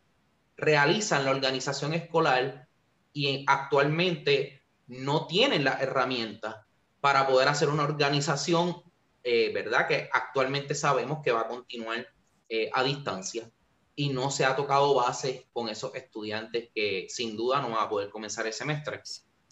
realizan 0.56 1.24
la 1.24 1.30
organización 1.30 1.94
escolar 1.94 2.68
y 3.12 3.44
actualmente 3.46 4.62
no 4.86 5.26
tienen 5.26 5.64
las 5.64 5.80
herramientas 5.80 6.56
para 7.00 7.26
poder 7.26 7.48
hacer 7.48 7.68
una 7.68 7.84
organización, 7.84 8.82
eh, 9.22 9.52
¿verdad? 9.54 9.86
Que 9.86 10.08
actualmente 10.12 10.74
sabemos 10.74 11.20
que 11.22 11.32
va 11.32 11.42
a 11.42 11.48
continuar 11.48 12.06
eh, 12.48 12.70
a 12.72 12.82
distancia 12.82 13.50
y 13.98 14.10
no 14.10 14.30
se 14.30 14.44
ha 14.44 14.54
tocado 14.54 14.94
base 14.94 15.48
con 15.52 15.68
esos 15.68 15.92
estudiantes 15.96 16.70
que 16.72 17.08
sin 17.08 17.36
duda 17.36 17.60
no 17.60 17.70
van 17.70 17.84
a 17.84 17.88
poder 17.88 18.10
comenzar 18.10 18.46
el 18.46 18.52
semestre. 18.52 19.02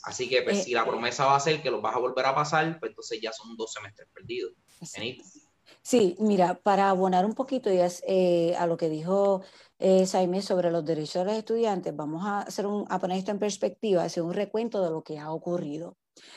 Así 0.05 0.29
que 0.29 0.43
pues, 0.43 0.59
eh, 0.59 0.63
si 0.63 0.73
la 0.73 0.87
promesa 0.87 1.27
va 1.27 1.35
a 1.35 1.41
ser 1.41 1.61
que 1.61 1.69
los 1.69 1.83
vas 1.83 1.97
a 1.97 1.99
volver 1.99 2.25
a 2.27 2.33
pasar, 2.33 2.79
pues 2.79 2.91
entonces 2.91 3.21
ya 3.21 3.33
son 3.33 3.57
dos 3.57 3.73
semestres 3.73 4.09
perdidos. 4.15 4.53
Sí, 5.83 6.15
mira, 6.21 6.61
para 6.63 6.91
abonar 6.91 7.27
un 7.27 7.35
poquito 7.35 7.73
y 7.73 7.81
a 7.81 8.67
lo 8.67 8.77
que 8.77 8.89
dijo 8.89 9.43
eh, 9.81 10.07
Jaime 10.07 10.41
sobre 10.43 10.71
los 10.71 10.85
derechos 10.85 11.25
de 11.25 11.25
los 11.25 11.35
estudiantes, 11.35 11.97
vamos 11.97 12.25
a, 12.25 12.43
hacer 12.43 12.69
un, 12.69 12.85
a 12.89 13.01
poner 13.01 13.19
esto 13.19 13.33
en 13.33 13.41
perspectiva, 13.41 14.05
hacer 14.05 14.23
un 14.23 14.33
recuento 14.33 14.81
de 14.81 14.91
lo 14.91 15.03
que 15.03 15.19
ha 15.19 15.33
ocurrido. 15.33 15.97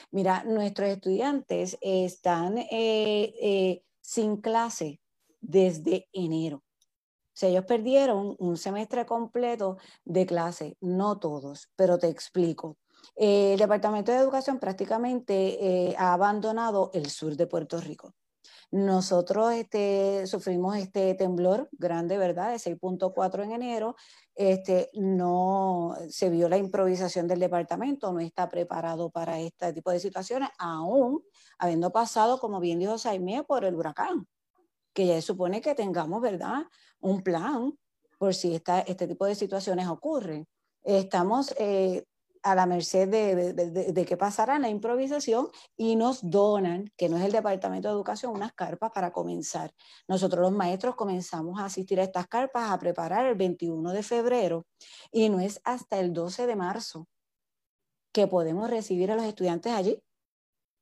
Mira, 0.10 0.44
nuestros 0.46 0.90
estudiantes 0.90 1.78
están 1.80 2.58
eh, 2.58 3.36
eh, 3.40 3.84
sin 4.02 4.38
clase 4.38 5.00
desde 5.42 6.08
enero. 6.12 6.64
Sea, 7.40 7.48
ellos 7.48 7.64
perdieron 7.64 8.36
un 8.38 8.58
semestre 8.58 9.06
completo 9.06 9.78
de 10.04 10.26
clase, 10.26 10.76
no 10.82 11.20
todos, 11.20 11.70
pero 11.78 11.98
te 11.98 12.10
explico. 12.10 12.78
el 13.16 13.58
Departamento 13.58 14.12
de 14.12 14.18
Educación 14.18 14.60
prácticamente 14.60 15.96
ha 15.98 16.12
abandonado 16.12 16.92
el 16.94 17.10
sur 17.10 17.38
de 17.38 17.48
Puerto 17.48 17.80
Rico. 17.80 18.14
Nosotros 18.72 19.54
este, 19.54 20.28
sufrimos 20.28 20.76
este 20.76 21.16
temblor 21.16 21.70
grande, 21.72 22.18
¿verdad? 22.18 22.52
De 22.52 22.60
6.4 22.60 23.44
en 23.46 23.54
enero. 23.54 23.96
Este, 24.36 24.90
no 24.96 25.96
se 26.10 26.30
vio 26.30 26.50
la 26.50 26.58
improvisación 26.58 27.26
del 27.26 27.40
departamento, 27.40 28.12
no 28.12 28.20
está 28.20 28.50
preparado 28.50 29.12
para 29.12 29.40
este 29.40 29.72
tipo 29.72 29.92
de 29.92 30.02
situaciones, 30.02 30.50
aún 30.58 31.24
habiendo 31.58 31.90
pasado, 31.94 32.38
como 32.38 32.60
bien 32.60 32.80
dijo 32.80 32.98
Saimé, 32.98 33.46
por 33.46 33.64
el 33.64 33.76
huracán, 33.76 34.28
que 34.94 35.08
ya 35.08 35.22
supone 35.22 35.62
que 35.62 35.74
tengamos, 35.74 36.22
¿verdad? 36.22 36.64
Un 37.00 37.22
plan 37.22 37.78
por 38.18 38.34
si 38.34 38.54
este 38.56 39.08
tipo 39.08 39.26
de 39.26 39.36
situaciones 39.36 39.88
ocurren. 39.88 40.48
Estamos 40.84 41.54
eh, 41.58 42.04
a 42.44 42.56
la 42.56 42.66
merced 42.66 43.08
de, 43.08 43.54
de, 43.54 44.06
qué 44.06 44.18
pasará 44.18 44.60
la 44.60 44.70
improvisación 44.70 45.50
y 45.76 45.96
nos 45.96 46.20
donan, 46.30 46.92
que 46.98 47.10
no 47.10 47.18
es 47.18 47.24
el 47.24 47.32
Departamento 47.32 47.88
de 47.88 47.94
Educación, 47.94 48.34
unas 48.34 48.54
carpas 48.54 48.92
para 48.94 49.12
comenzar. 49.12 49.74
Nosotros 50.08 50.42
los 50.42 50.52
maestros 50.52 50.96
comenzamos 50.96 51.60
a 51.60 51.66
asistir 51.66 52.00
a 52.00 52.04
estas 52.04 52.28
carpas, 52.28 52.72
a 52.72 52.80
preparar 52.80 53.26
el 53.26 53.36
21 53.36 53.92
de 53.92 54.04
febrero 54.04 54.66
y 55.12 55.30
no 55.30 55.40
es 55.40 55.60
hasta 55.64 56.00
el 56.00 56.14
12 56.14 56.48
de 56.48 56.56
marzo 56.56 57.08
que 58.12 58.28
podemos 58.28 58.70
recibir 58.70 59.12
a 59.12 59.16
los 59.16 59.26
estudiantes 59.26 59.74
allí 59.74 60.02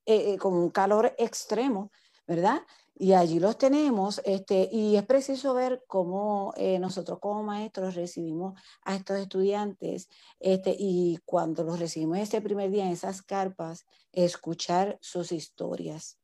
eh, 0.05 0.33
eh, 0.33 0.37
con 0.37 0.53
un 0.53 0.69
calor 0.69 1.13
extremo, 1.17 1.91
¿verdad? 2.25 2.61
Y 2.99 3.13
allí 3.13 3.39
los 3.39 3.59
tenemos, 3.59 4.21
este, 4.25 4.67
y 4.71 4.95
es 4.95 5.05
preciso 5.05 5.53
ver 5.53 5.83
cómo 5.85 6.51
eh, 6.57 6.79
nosotros 6.79 7.19
como 7.19 7.43
maestros 7.43 7.93
recibimos 7.93 8.59
a 8.81 8.95
estos 8.95 9.19
estudiantes, 9.19 10.09
este, 10.39 10.75
y 10.77 11.19
cuando 11.23 11.63
los 11.63 11.79
recibimos 11.79 12.17
ese 12.17 12.41
primer 12.41 12.71
día 12.71 12.85
en 12.85 12.93
esas 12.93 13.21
carpas, 13.21 13.85
escuchar 14.11 14.97
sus 14.99 15.31
historias. 15.31 16.17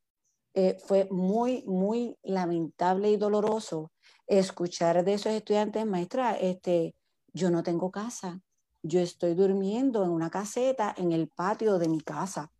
Eh, 0.55 0.77
fue 0.83 1.07
muy, 1.11 1.63
muy 1.67 2.17
lamentable 2.23 3.11
y 3.11 3.17
doloroso 3.17 3.91
escuchar 4.25 5.03
de 5.03 5.13
esos 5.13 5.31
estudiantes, 5.31 5.85
maestra, 5.85 6.33
este, 6.33 6.95
yo 7.33 7.51
no 7.51 7.61
tengo 7.61 7.91
casa, 7.91 8.41
yo 8.81 8.99
estoy 8.99 9.35
durmiendo 9.35 10.03
en 10.03 10.09
una 10.09 10.31
caseta 10.31 10.93
en 10.97 11.11
el 11.11 11.27
patio 11.27 11.77
de 11.77 11.87
mi 11.87 12.01
casa. 12.01 12.51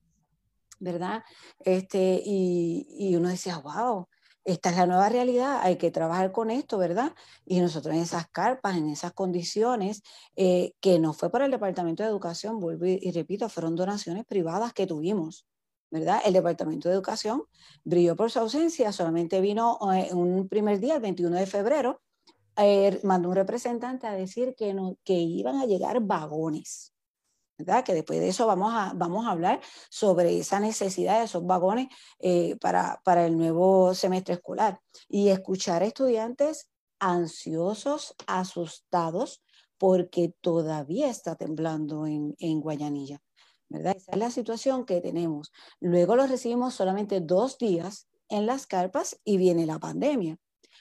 ¿Verdad? 0.84 1.24
Este, 1.60 2.22
y, 2.24 3.16
uno 3.16 3.30
decía, 3.30 3.58
wow, 3.60 4.08
esta 4.44 4.70
es 4.70 4.78
la 4.78 4.86
nueva 4.86 5.08
realidad, 5.10 5.60
hay 5.62 5.78
que 5.78 5.92
trabajar 5.92 6.32
con 6.34 6.52
esto, 6.52 6.78
¿verdad? 6.78 7.14
Y 7.46 7.62
nosotros 7.62 7.96
en 7.96 8.02
esas 8.02 8.28
carpas, 8.30 8.76
en 8.76 8.90
esas 8.90 9.14
condiciones, 9.14 10.04
eh, 10.36 10.74
que 10.82 11.00
no 11.00 11.14
fue 11.14 11.32
por 11.32 11.42
el 11.42 11.52
Departamento 11.52 12.04
de 12.04 12.10
Educación, 12.10 12.60
vuelvo 12.60 12.86
y, 12.86 13.12
repito, 13.12 13.48
fueron 13.50 13.76
donaciones 13.76 14.26
privadas 14.26 14.74
que 14.74 14.86
tuvimos. 14.86 15.48
¿verdad? 15.90 16.22
El 16.26 16.34
Departamento 16.34 16.90
de 16.90 16.96
Educación 16.96 17.44
brilló 17.84 18.16
por 18.16 18.32
su 18.32 18.40
ausencia, 18.40 18.92
solamente 18.92 19.40
vino 19.42 19.78
eh, 19.94 20.10
un 20.12 20.50
primer 20.50 20.80
día, 20.80 20.96
el 20.96 21.02
21 21.02 21.38
de 21.38 21.46
febrero, 21.46 22.02
eh, 22.58 23.00
mandó 23.04 23.30
un 23.30 23.36
representante 23.36 24.08
a 24.08 24.14
decir 24.14 24.56
que, 24.58 24.74
no, 24.74 24.98
que 25.04 25.14
iban 25.14 25.58
a 25.58 25.66
llegar 25.66 26.00
vagones, 26.02 26.93
que 27.86 27.94
después 27.94 28.20
de 28.20 28.30
eso 28.30 28.48
vamos 28.48 28.74
a, 28.74 28.94
vamos 28.96 29.26
a 29.26 29.32
hablar 29.32 29.62
sobre 29.90 30.40
esa 30.40 30.60
necesidad 30.60 31.20
de 31.20 31.26
esos 31.26 31.46
vagones 31.46 31.88
eh, 32.20 32.56
para, 32.58 33.02
para 33.04 33.26
el 33.26 33.38
nuevo 33.38 33.94
semestre 33.94 34.36
escolar 34.36 34.80
y 35.08 35.30
escuchar 35.30 35.84
a 35.84 35.86
estudiantes 35.86 36.70
ansiosos, 37.00 38.16
asustados, 38.28 39.44
porque 39.78 40.34
todavía 40.42 41.10
está 41.10 41.36
temblando 41.36 42.08
en, 42.08 42.36
en 42.40 42.62
Guayanilla. 42.62 43.22
¿verdad? 43.70 43.96
Esa 43.98 44.12
es 44.12 44.18
la 44.18 44.32
situación 44.32 44.86
que 44.86 45.02
tenemos. 45.02 45.52
Luego 45.80 46.16
los 46.16 46.30
recibimos 46.30 46.76
solamente 46.76 47.22
dos 47.22 47.58
días 47.58 48.08
en 48.30 48.46
las 48.46 48.68
carpas 48.68 49.20
y 49.24 49.38
viene 49.38 49.66
la 49.66 49.80
pandemia. 49.80 50.38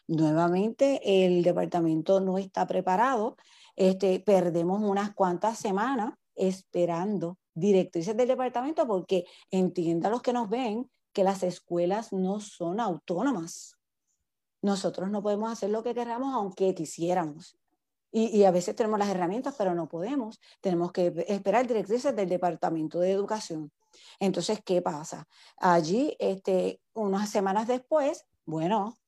Nuevamente 0.06 1.24
el 1.24 1.42
departamento 1.42 2.20
no 2.20 2.38
está 2.38 2.66
preparado, 2.66 3.36
este, 3.76 4.20
perdemos 4.20 4.82
unas 4.82 5.14
cuantas 5.14 5.58
semanas 5.58 6.12
esperando 6.34 7.38
directrices 7.54 8.16
del 8.16 8.28
departamento 8.28 8.86
porque 8.86 9.24
entienda 9.50 10.10
los 10.10 10.22
que 10.22 10.32
nos 10.32 10.48
ven 10.48 10.90
que 11.12 11.24
las 11.24 11.42
escuelas 11.42 12.12
no 12.12 12.40
son 12.40 12.80
autónomas. 12.80 13.76
Nosotros 14.62 15.10
no 15.10 15.22
podemos 15.22 15.52
hacer 15.52 15.70
lo 15.70 15.82
que 15.82 15.94
queramos 15.94 16.34
aunque 16.34 16.74
quisiéramos. 16.74 17.58
Y, 18.14 18.26
y, 18.26 18.44
a 18.44 18.50
veces 18.50 18.76
tenemos 18.76 18.98
las 18.98 19.08
herramientas, 19.08 19.54
pero 19.56 19.74
no 19.74 19.88
podemos. 19.88 20.38
Tenemos 20.60 20.92
que 20.92 21.24
esperar 21.28 21.66
directrices 21.66 22.14
del 22.14 22.28
Departamento 22.28 23.00
de 23.00 23.10
Educación. 23.10 23.72
Entonces, 24.20 24.60
¿qué 24.64 24.82
pasa? 24.82 25.26
Allí, 25.56 26.14
este, 26.18 26.80
unas 26.92 27.30
semanas 27.30 27.66
después, 27.66 28.26
bueno, 28.44 28.98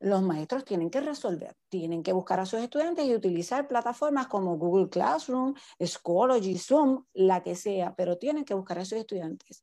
los 0.00 0.22
maestros 0.22 0.64
tienen 0.64 0.90
que 0.90 1.00
resolver, 1.00 1.54
tienen 1.68 2.02
que 2.02 2.14
buscar 2.14 2.40
a 2.40 2.46
sus 2.46 2.60
estudiantes 2.60 3.04
y 3.04 3.14
utilizar 3.14 3.68
plataformas 3.68 4.28
como 4.28 4.56
Google 4.56 4.88
Classroom, 4.88 5.54
Schoology, 5.78 6.58
Zoom, 6.58 7.04
la 7.12 7.42
que 7.42 7.54
sea, 7.54 7.94
pero 7.94 8.16
tienen 8.16 8.46
que 8.46 8.54
buscar 8.54 8.78
a 8.78 8.84
sus 8.84 8.98
estudiantes. 8.98 9.62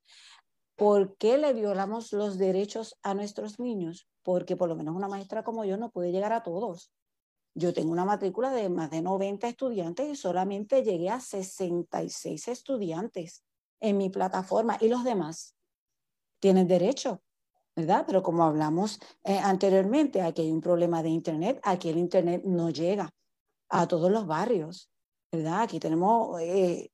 ¿Por 0.76 1.18
qué 1.18 1.40
le 1.40 1.54
violamos 1.54 2.14
los 2.14 2.38
derechos 2.38 3.00
a 3.02 3.16
nuestros 3.16 3.60
niños? 3.60 4.08
Porque 4.22 4.56
por 4.56 4.70
lo 4.70 4.76
menos 4.76 4.96
una 4.96 5.08
maestra 5.08 5.44
como 5.44 5.66
yo 5.66 5.76
no 5.76 5.90
puede 5.90 6.12
llegar 6.12 6.34
a 6.34 6.44
todos. 6.44 6.92
Yo 7.56 7.74
tengo 7.74 7.92
una 7.92 8.06
matrícula 8.06 8.52
de 8.52 8.70
más 8.70 8.92
de 8.92 9.02
90 9.02 9.48
estudiantes 9.48 10.08
y 10.08 10.16
solamente 10.16 10.84
llegué 10.84 11.10
a 11.10 11.20
66 11.20 12.48
estudiantes 12.48 13.44
en 13.80 13.98
mi 13.98 14.12
plataforma 14.12 14.78
y 14.80 14.90
los 14.90 15.04
demás 15.04 15.56
tienen 16.40 16.68
derecho 16.68 17.24
¿verdad? 17.78 18.06
Pero 18.08 18.24
como 18.24 18.44
hablamos 18.44 19.00
eh, 19.24 19.38
anteriormente, 19.38 20.24
aquí 20.24 20.42
hay 20.42 20.52
un 20.52 20.62
problema 20.62 21.04
de 21.04 21.10
Internet, 21.10 21.60
aquí 21.62 21.90
el 21.90 22.00
Internet 22.00 22.42
no 22.44 22.72
llega 22.72 23.14
a 23.70 23.88
todos 23.88 24.10
los 24.10 24.26
barrios, 24.26 24.90
¿verdad? 25.32 25.62
Aquí 25.62 25.80
tenemos 25.80 26.42
eh, 26.42 26.92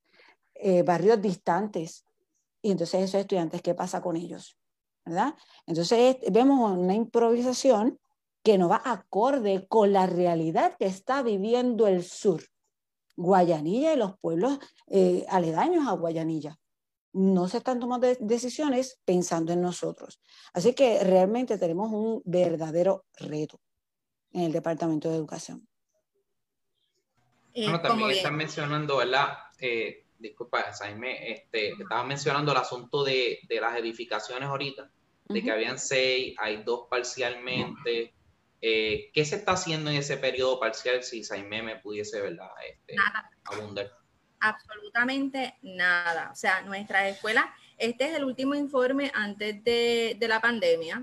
eh, 0.54 0.82
barrios 0.82 1.22
distantes 1.22 2.04
y 2.60 2.70
entonces 2.70 3.00
esos 3.00 3.22
estudiantes, 3.22 3.62
¿qué 3.62 3.74
pasa 3.74 4.02
con 4.02 4.14
ellos? 4.16 4.58
¿Verdad? 5.06 5.34
Entonces 5.66 6.18
vemos 6.30 6.76
una 6.76 6.94
improvisación 6.94 7.98
que 8.42 8.58
no 8.58 8.68
va 8.68 8.82
acorde 8.84 9.66
con 9.66 9.90
la 9.90 10.06
realidad 10.06 10.76
que 10.78 10.84
está 10.84 11.22
viviendo 11.22 11.86
el 11.86 12.04
sur, 12.04 12.42
Guayanilla 13.16 13.94
y 13.94 13.96
los 13.96 14.18
pueblos 14.18 14.58
aledaños 15.28 15.88
a 15.88 15.92
Guayanilla 15.92 16.58
no 17.14 17.48
se 17.48 17.58
están 17.58 17.78
tomando 17.78 18.08
decisiones 18.20 19.00
pensando 19.04 19.52
en 19.52 19.62
nosotros. 19.62 20.20
Así 20.52 20.74
que 20.74 21.02
realmente 21.02 21.58
tenemos 21.58 21.90
un 21.92 22.22
verdadero 22.24 23.06
reto 23.16 23.60
en 24.32 24.42
el 24.42 24.52
Departamento 24.52 25.08
de 25.08 25.16
Educación. 25.16 25.66
Eh, 27.54 27.62
bueno, 27.62 27.80
también 27.80 28.10
están 28.10 28.36
mencionando, 28.36 28.96
¿verdad? 28.96 29.28
Eh, 29.60 30.06
disculpa, 30.18 30.64
Jaime, 30.76 31.32
este, 31.32 31.68
estaban 31.70 32.08
mencionando 32.08 32.50
el 32.50 32.58
asunto 32.58 33.04
de, 33.04 33.38
las 33.48 33.78
edificaciones 33.78 34.48
ahorita, 34.48 34.90
de 35.26 35.42
que 35.42 35.50
habían 35.52 35.78
seis, 35.78 36.34
hay 36.38 36.64
dos 36.64 36.88
parcialmente. 36.90 38.12
Eh, 38.60 39.10
¿Qué 39.12 39.24
se 39.24 39.36
está 39.36 39.52
haciendo 39.52 39.90
en 39.90 39.98
ese 39.98 40.16
periodo 40.16 40.58
parcial 40.58 41.04
si 41.04 41.22
Saime 41.22 41.62
me 41.62 41.76
pudiese 41.76 42.20
¿verdad? 42.20 42.48
Este, 42.68 42.94
nada. 42.96 43.30
abundar? 43.44 44.03
Absolutamente 44.44 45.54
nada. 45.62 46.28
O 46.30 46.36
sea, 46.36 46.60
nuestra 46.60 47.08
escuela, 47.08 47.54
este 47.78 48.10
es 48.10 48.14
el 48.14 48.24
último 48.24 48.54
informe 48.54 49.10
antes 49.14 49.64
de, 49.64 50.18
de 50.20 50.28
la 50.28 50.42
pandemia. 50.42 51.02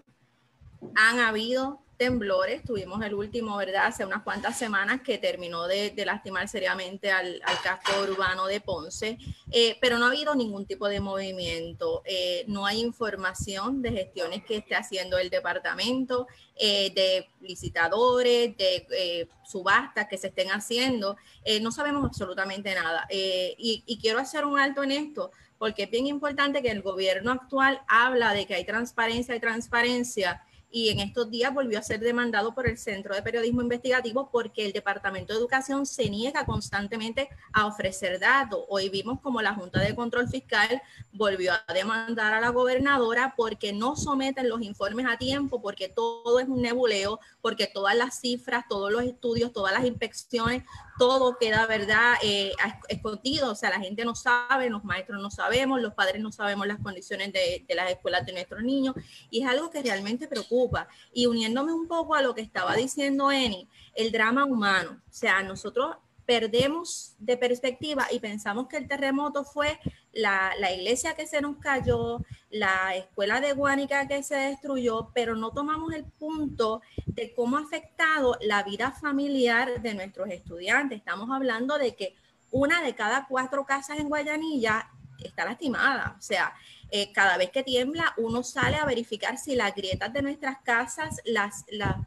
Han 0.95 1.19
habido 1.19 1.81
temblores. 2.01 2.63
Tuvimos 2.63 3.05
el 3.05 3.13
último, 3.13 3.58
¿verdad? 3.58 3.86
Hace 3.86 4.03
unas 4.03 4.24
cuantas 4.24 4.58
semanas 4.58 5.01
que 5.01 5.20
terminó 5.20 5.67
de, 5.67 5.93
lastimar 6.03 6.48
seriamente 6.48 7.12
al, 7.12 7.39
casco 7.63 7.91
urbano 8.01 8.48
de 8.48 8.60
Ponce, 8.60 9.20
eh, 9.51 9.77
pero 9.79 10.00
no 10.00 10.05
ha 10.05 10.08
habido 10.08 10.34
ningún 10.34 10.65
tipo 10.65 10.88
de 10.88 11.00
movimiento. 11.00 12.01
Eh, 12.05 12.43
no 12.48 12.65
hay 12.65 12.79
información 12.79 13.84
de 13.84 13.91
gestiones 13.91 14.43
que 14.43 14.58
esté 14.58 14.74
haciendo 14.74 15.20
el 15.20 15.29
departamento, 15.29 16.25
eh, 16.55 16.91
de 16.96 17.29
licitadores, 17.39 18.58
de 18.58 19.29
subastas 19.43 20.08
que 20.08 20.17
se 20.17 20.29
estén 20.29 20.50
haciendo. 20.50 21.17
no 21.62 21.72
sabemos 21.72 22.03
absolutamente 22.03 22.74
nada. 22.74 23.05
Y, 23.12 23.84
y 23.86 24.00
quiero 24.00 24.17
hacer 24.17 24.43
un 24.46 24.58
alto 24.58 24.81
en 24.81 24.91
esto 24.91 25.29
porque 25.60 25.84
es 25.84 25.91
bien 25.91 26.08
importante 26.08 26.63
que 26.63 26.72
el 26.72 26.81
gobierno 26.81 27.31
actual 27.31 27.84
habla 27.88 28.34
de 28.34 28.48
que 28.48 28.55
hay 28.55 28.65
transparencia 28.65 29.36
y 29.36 29.39
transparencia 29.39 30.41
y 30.71 30.89
en 30.89 30.99
estos 30.99 31.29
días 31.29 31.53
volvió 31.53 31.77
a 31.77 31.83
ser 31.83 31.99
demandado 31.99 32.55
por 32.55 32.67
el 32.67 32.77
Centro 32.77 33.13
de 33.13 33.21
Periodismo 33.21 33.61
Investigativo 33.61 34.29
porque 34.31 34.65
el 34.65 34.71
Departamento 34.71 35.33
de 35.33 35.39
Educación 35.39 35.85
se 35.85 36.09
niega 36.09 36.45
constantemente 36.45 37.29
a 37.51 37.65
ofrecer 37.65 38.19
datos. 38.19 38.61
Hoy 38.69 38.89
vimos 38.89 39.19
como 39.19 39.41
la 39.41 39.53
Junta 39.53 39.81
de 39.81 39.93
Control 39.93 40.27
Fiscal 40.29 40.81
volvió 41.11 41.53
a 41.53 41.73
demandar 41.73 42.33
a 42.33 42.41
la 42.41 42.49
gobernadora 42.49 43.33
porque 43.35 43.73
no 43.73 43.95
someten 43.95 44.49
los 44.49 44.61
informes 44.61 45.05
a 45.09 45.17
tiempo, 45.17 45.61
porque 45.61 45.89
todo 45.89 46.39
es 46.39 46.47
un 46.47 46.61
nebuleo, 46.61 47.19
porque 47.41 47.67
todas 47.67 47.95
las 47.95 48.19
cifras, 48.19 48.65
todos 48.69 48.91
los 48.91 49.03
estudios, 49.03 49.51
todas 49.51 49.73
las 49.73 49.85
inspecciones, 49.85 50.63
todo 51.01 51.36
queda, 51.39 51.65
¿verdad?, 51.65 52.13
eh, 52.22 52.51
escondido. 52.88 53.53
O 53.53 53.55
sea, 53.55 53.72
la 53.72 53.79
gente 53.79 54.05
no 54.05 54.13
sabe, 54.13 54.70
los 54.70 54.84
maestros 54.84 55.20
no 55.20 55.31
sabemos, 55.31 55.81
los 55.81 55.96
padres 55.96 56.22
no 56.22 56.31
sabemos 56.31 56.67
las 56.67 56.77
condiciones 56.77 57.34
de, 57.34 57.65
de 57.67 57.74
las 57.74 57.89
escuelas 57.89 58.24
de 58.24 58.34
nuestros 58.34 58.62
niños 58.62 58.93
y 59.31 59.41
es 59.41 59.50
algo 59.50 59.72
que 59.72 59.81
realmente 59.81 60.27
preocupa 60.27 60.88
y 61.12 61.25
uniéndome 61.25 61.74
un 61.74 61.88
poco 61.88 62.13
a 62.13 62.22
lo 62.22 62.36
que 62.36 62.41
estaba 62.41 62.75
diciendo 62.75 63.31
Eni, 63.31 63.67
el 63.96 64.12
drama 64.12 64.46
humano. 64.46 64.91
O 64.91 65.12
sea, 65.12 65.41
nosotros 65.41 65.96
perdemos 66.31 67.13
de 67.19 67.35
perspectiva 67.35 68.07
y 68.09 68.21
pensamos 68.21 68.69
que 68.69 68.77
el 68.77 68.88
terremoto 68.88 69.43
fue 69.43 69.77
la, 70.13 70.53
la, 70.59 70.71
iglesia 70.71 71.13
que 71.13 71.27
se 71.27 71.41
nos 71.41 71.57
cayó, 71.57 72.23
la 72.50 72.95
escuela 72.95 73.41
de 73.41 73.51
Guánica 73.51 74.07
que 74.07 74.23
se 74.23 74.35
destruyó, 74.35 75.11
pero 75.13 75.35
no 75.35 75.51
tomamos 75.51 75.91
el 75.93 76.05
punto 76.05 76.81
de 77.05 77.33
cómo 77.33 77.57
ha 77.57 77.63
afectado 77.63 78.38
la 78.39 78.63
vida 78.63 78.91
familiar 78.93 79.81
de 79.81 79.93
nuestros 79.93 80.29
estudiantes. 80.29 81.00
Estamos 81.00 81.29
hablando 81.29 81.77
de 81.77 81.97
que 81.97 82.15
una 82.50 82.81
de 82.81 82.95
cada 82.95 83.27
cuatro 83.27 83.65
casas 83.65 84.00
en 84.00 84.07
Guayanilla 84.07 84.89
está 85.21 85.43
lastimada. 85.43 86.15
O 86.17 86.21
sea, 86.21 86.53
eh, 86.93 87.11
cada 87.13 87.38
vez 87.38 87.51
que 87.51 87.63
tiembla, 87.63 88.13
uno 88.17 88.43
sale 88.43 88.77
a 88.77 88.85
verificar 88.85 89.38
si 89.38 89.55
las 89.55 89.73
grietas 89.73 90.11
de 90.11 90.21
nuestras 90.21 90.59
casas 90.61 91.21
las, 91.25 91.65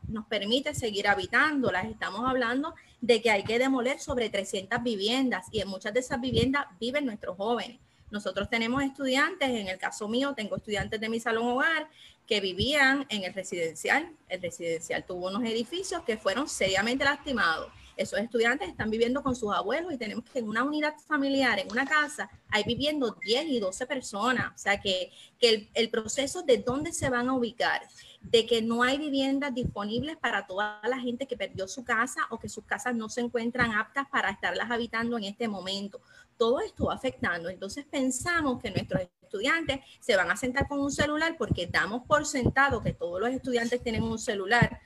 nos 0.09 0.27
permite 0.27 0.75
seguir 0.75 1.09
habitando. 1.09 1.71
Las 1.71 1.87
estamos 1.87 2.29
hablando 2.29 2.75
de 3.07 3.21
que 3.21 3.31
hay 3.31 3.45
que 3.45 3.59
demoler 3.59 4.01
sobre 4.01 4.31
300 4.31 4.83
viviendas 4.83 5.47
y 5.53 5.61
en 5.61 5.69
muchas 5.69 5.93
de 5.93 6.01
esas 6.01 6.21
viviendas 6.21 6.65
viven 6.81 7.05
nuestros 7.05 7.37
jóvenes. 7.37 7.79
Nosotros 8.11 8.49
tenemos 8.49 8.83
estudiantes, 8.83 9.51
en 9.51 9.69
el 9.69 9.77
caso 9.77 10.09
mío 10.09 10.33
tengo 10.35 10.57
estudiantes 10.57 11.01
de 11.01 11.09
mi 11.11 11.21
salón 11.21 11.47
hogar 11.47 11.89
que 12.27 12.41
vivían 12.41 13.05
en 13.11 13.25
el 13.25 13.35
residencial. 13.35 14.11
El 14.29 14.41
residencial 14.41 15.05
tuvo 15.05 15.29
unos 15.29 15.45
edificios 15.45 16.03
que 16.05 16.17
fueron 16.17 16.49
seriamente 16.49 17.05
lastimados 17.05 17.71
esos 17.97 18.19
estudiantes 18.19 18.69
están 18.69 18.91
viviendo 18.91 19.23
con 19.23 19.37
sus 19.37 19.53
abuelos 19.53 19.93
y 19.93 19.97
tenemos 19.97 20.25
que 20.25 20.41
en 20.41 20.49
una 20.49 20.65
unidad 20.65 20.95
familiar, 21.07 21.59
en 21.59 21.71
una 21.71 21.87
casa, 21.87 22.29
hay 22.51 22.65
viviendo 22.65 23.17
10 23.25 23.47
y 23.47 23.61
12 23.61 23.87
personas. 23.87 24.53
O 24.55 24.59
sea 24.59 24.81
que, 24.81 25.13
que 25.39 25.69
el, 25.75 25.91
proceso 25.91 26.43
de 26.43 26.59
dónde 26.59 26.93
se 26.93 27.09
van 27.09 27.29
a 27.29 27.35
ubicar, 27.35 27.83
de 28.25 28.47
que 28.47 28.63
no 28.63 28.83
hay 28.83 28.99
viviendas 28.99 29.55
disponibles 29.55 30.17
para 30.17 30.47
toda 30.47 30.81
la 30.85 30.99
gente 30.99 31.27
que 31.27 31.37
perdió 31.37 31.69
su 31.69 31.85
casa 31.85 32.23
o 32.31 32.39
que 32.39 32.49
sus 32.49 32.65
casas 32.65 32.95
no 32.95 33.09
se 33.09 33.21
encuentran 33.21 33.73
aptas 33.73 34.07
para 34.11 34.31
estarlas 34.31 34.71
habitando 34.71 35.17
en 35.19 35.25
este 35.25 35.47
momento. 35.47 36.01
Todo 36.37 36.61
esto 36.61 36.87
va 36.87 36.95
afectando. 36.95 37.49
Entonces 37.49 37.85
pensamos 37.85 38.61
que 38.61 38.71
nuestros 38.71 39.03
estudiantes 39.23 39.81
se 40.01 40.17
van 40.17 40.31
a 40.31 40.37
sentar 40.37 40.67
con 40.67 40.81
un 40.81 40.91
celular 40.91 41.37
porque 41.37 41.67
damos 41.67 42.03
por 42.07 42.25
sentado 42.27 42.83
que 42.83 42.93
todos 42.93 43.21
los 43.21 43.31
estudiantes 43.31 43.83
tienen 43.83 44.03
un 44.03 44.19
celular 44.19 44.81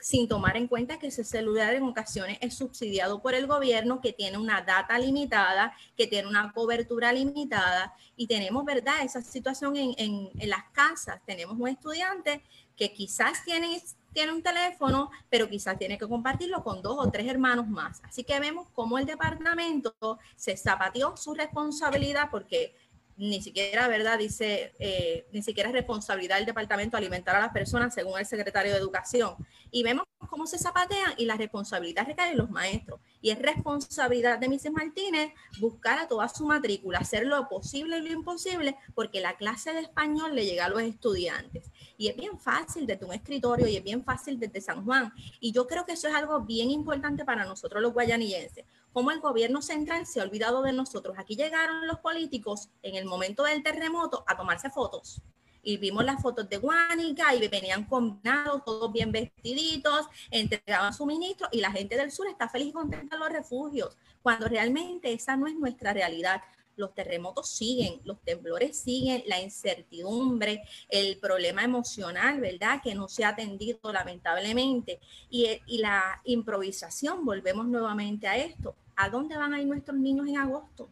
sin 0.00 0.28
tomar 0.28 0.56
en 0.56 0.66
cuenta 0.66 0.98
que 0.98 1.08
ese 1.08 1.24
celular 1.24 1.74
en 1.74 1.82
ocasiones 1.82 2.38
es 2.40 2.54
subsidiado 2.54 3.20
por 3.20 3.34
el 3.34 3.46
gobierno, 3.46 4.00
que 4.00 4.12
tiene 4.12 4.38
una 4.38 4.62
data 4.62 4.98
limitada, 4.98 5.74
que 5.96 6.06
tiene 6.06 6.28
una 6.28 6.52
cobertura 6.52 7.12
limitada 7.12 7.94
y 8.16 8.26
tenemos, 8.26 8.64
¿verdad?, 8.64 9.02
esa 9.02 9.22
situación 9.22 9.76
en, 9.76 9.94
en, 9.96 10.48
las 10.48 10.64
casas. 10.72 11.20
Tenemos 11.26 11.58
un 11.58 11.68
estudiante 11.68 12.42
que 12.76 12.92
quizás 12.92 13.44
tiene, 13.44 13.82
tiene 14.12 14.32
un 14.32 14.42
teléfono, 14.42 15.10
pero 15.28 15.48
quizás 15.48 15.78
tiene 15.78 15.98
que 15.98 16.08
compartirlo 16.08 16.64
con 16.64 16.82
dos 16.82 16.96
o 16.98 17.10
tres 17.10 17.26
hermanos 17.26 17.68
más. 17.68 18.00
Así 18.04 18.24
que 18.24 18.40
vemos 18.40 18.68
cómo 18.72 18.98
el 18.98 19.06
departamento 19.06 19.94
se 20.36 20.56
zapateó 20.56 21.16
su 21.16 21.34
responsabilidad 21.34 22.28
porque 22.30 22.74
ni 23.20 23.42
siquiera, 23.42 23.86
¿verdad? 23.86 24.18
Dice, 24.18 24.72
eh, 24.78 25.26
ni 25.30 25.42
siquiera 25.42 25.68
es 25.68 25.74
responsabilidad 25.74 26.36
del 26.36 26.46
departamento 26.46 26.96
alimentar 26.96 27.36
a 27.36 27.40
las 27.40 27.52
personas, 27.52 27.92
según 27.92 28.18
el 28.18 28.24
secretario 28.24 28.72
de 28.72 28.78
Educación. 28.78 29.34
Y 29.70 29.82
vemos 29.82 30.06
cómo 30.30 30.46
se 30.46 30.58
zapatean 30.58 31.12
y 31.18 31.26
la 31.26 31.36
responsabilidad 31.36 32.06
recae 32.06 32.32
en 32.32 32.38
los 32.38 32.48
maestros. 32.48 32.98
Y 33.20 33.28
es 33.28 33.38
responsabilidad 33.38 34.38
de 34.38 34.48
Mrs. 34.48 34.72
Martínez 34.72 35.34
buscar 35.60 35.98
a 35.98 36.08
toda 36.08 36.30
su 36.30 36.46
matrícula, 36.46 37.00
hacer 37.00 37.26
lo 37.26 37.46
posible 37.46 37.98
y 37.98 38.08
lo 38.08 38.10
imposible, 38.10 38.76
porque 38.94 39.20
la 39.20 39.36
clase 39.36 39.74
de 39.74 39.80
español 39.80 40.34
le 40.34 40.46
llega 40.46 40.64
a 40.64 40.70
los 40.70 40.80
estudiantes. 40.80 41.70
Y 41.98 42.08
es 42.08 42.16
bien 42.16 42.38
fácil 42.38 42.86
desde 42.86 43.04
un 43.04 43.12
escritorio 43.12 43.68
y 43.68 43.76
es 43.76 43.84
bien 43.84 44.02
fácil 44.02 44.40
desde 44.40 44.62
San 44.62 44.82
Juan. 44.86 45.12
Y 45.40 45.52
yo 45.52 45.66
creo 45.66 45.84
que 45.84 45.92
eso 45.92 46.08
es 46.08 46.14
algo 46.14 46.40
bien 46.40 46.70
importante 46.70 47.26
para 47.26 47.44
nosotros 47.44 47.82
los 47.82 47.92
guayanillenses 47.92 48.64
cómo 48.92 49.10
el 49.10 49.20
gobierno 49.20 49.62
central 49.62 50.06
se 50.06 50.20
ha 50.20 50.24
olvidado 50.24 50.62
de 50.62 50.72
nosotros. 50.72 51.16
Aquí 51.18 51.36
llegaron 51.36 51.86
los 51.86 51.98
políticos 51.98 52.70
en 52.82 52.94
el 52.96 53.04
momento 53.04 53.44
del 53.44 53.62
terremoto 53.62 54.24
a 54.26 54.36
tomarse 54.36 54.70
fotos. 54.70 55.22
Y 55.62 55.76
vimos 55.76 56.04
las 56.04 56.22
fotos 56.22 56.48
de 56.48 56.56
Guánica 56.56 57.34
y 57.34 57.46
venían 57.46 57.84
combinados, 57.84 58.64
todos 58.64 58.90
bien 58.90 59.12
vestiditos, 59.12 60.06
entregaban 60.30 60.94
suministros 60.94 61.50
y 61.52 61.60
la 61.60 61.70
gente 61.70 61.96
del 61.96 62.10
sur 62.10 62.26
está 62.28 62.48
feliz 62.48 62.68
y 62.68 62.72
contenta 62.72 63.16
en 63.16 63.20
los 63.20 63.30
refugios, 63.30 63.96
cuando 64.22 64.48
realmente 64.48 65.12
esa 65.12 65.36
no 65.36 65.46
es 65.46 65.54
nuestra 65.54 65.92
realidad 65.92 66.40
los 66.76 66.94
terremotos 66.94 67.48
siguen, 67.48 68.00
los 68.04 68.20
temblores 68.20 68.78
siguen, 68.78 69.22
la 69.26 69.40
incertidumbre, 69.40 70.62
el 70.88 71.18
problema 71.18 71.62
emocional, 71.62 72.40
¿verdad? 72.40 72.80
Que 72.82 72.94
no 72.94 73.08
se 73.08 73.24
ha 73.24 73.30
atendido 73.30 73.92
lamentablemente. 73.92 75.00
Y, 75.28 75.48
y 75.66 75.78
la 75.78 76.20
improvisación, 76.24 77.24
volvemos 77.24 77.66
nuevamente 77.66 78.26
a 78.26 78.36
esto. 78.36 78.74
¿A 78.96 79.08
dónde 79.08 79.36
van 79.36 79.54
a 79.54 79.60
ir 79.60 79.66
nuestros 79.66 79.96
niños 79.98 80.26
en 80.28 80.38
agosto? 80.38 80.88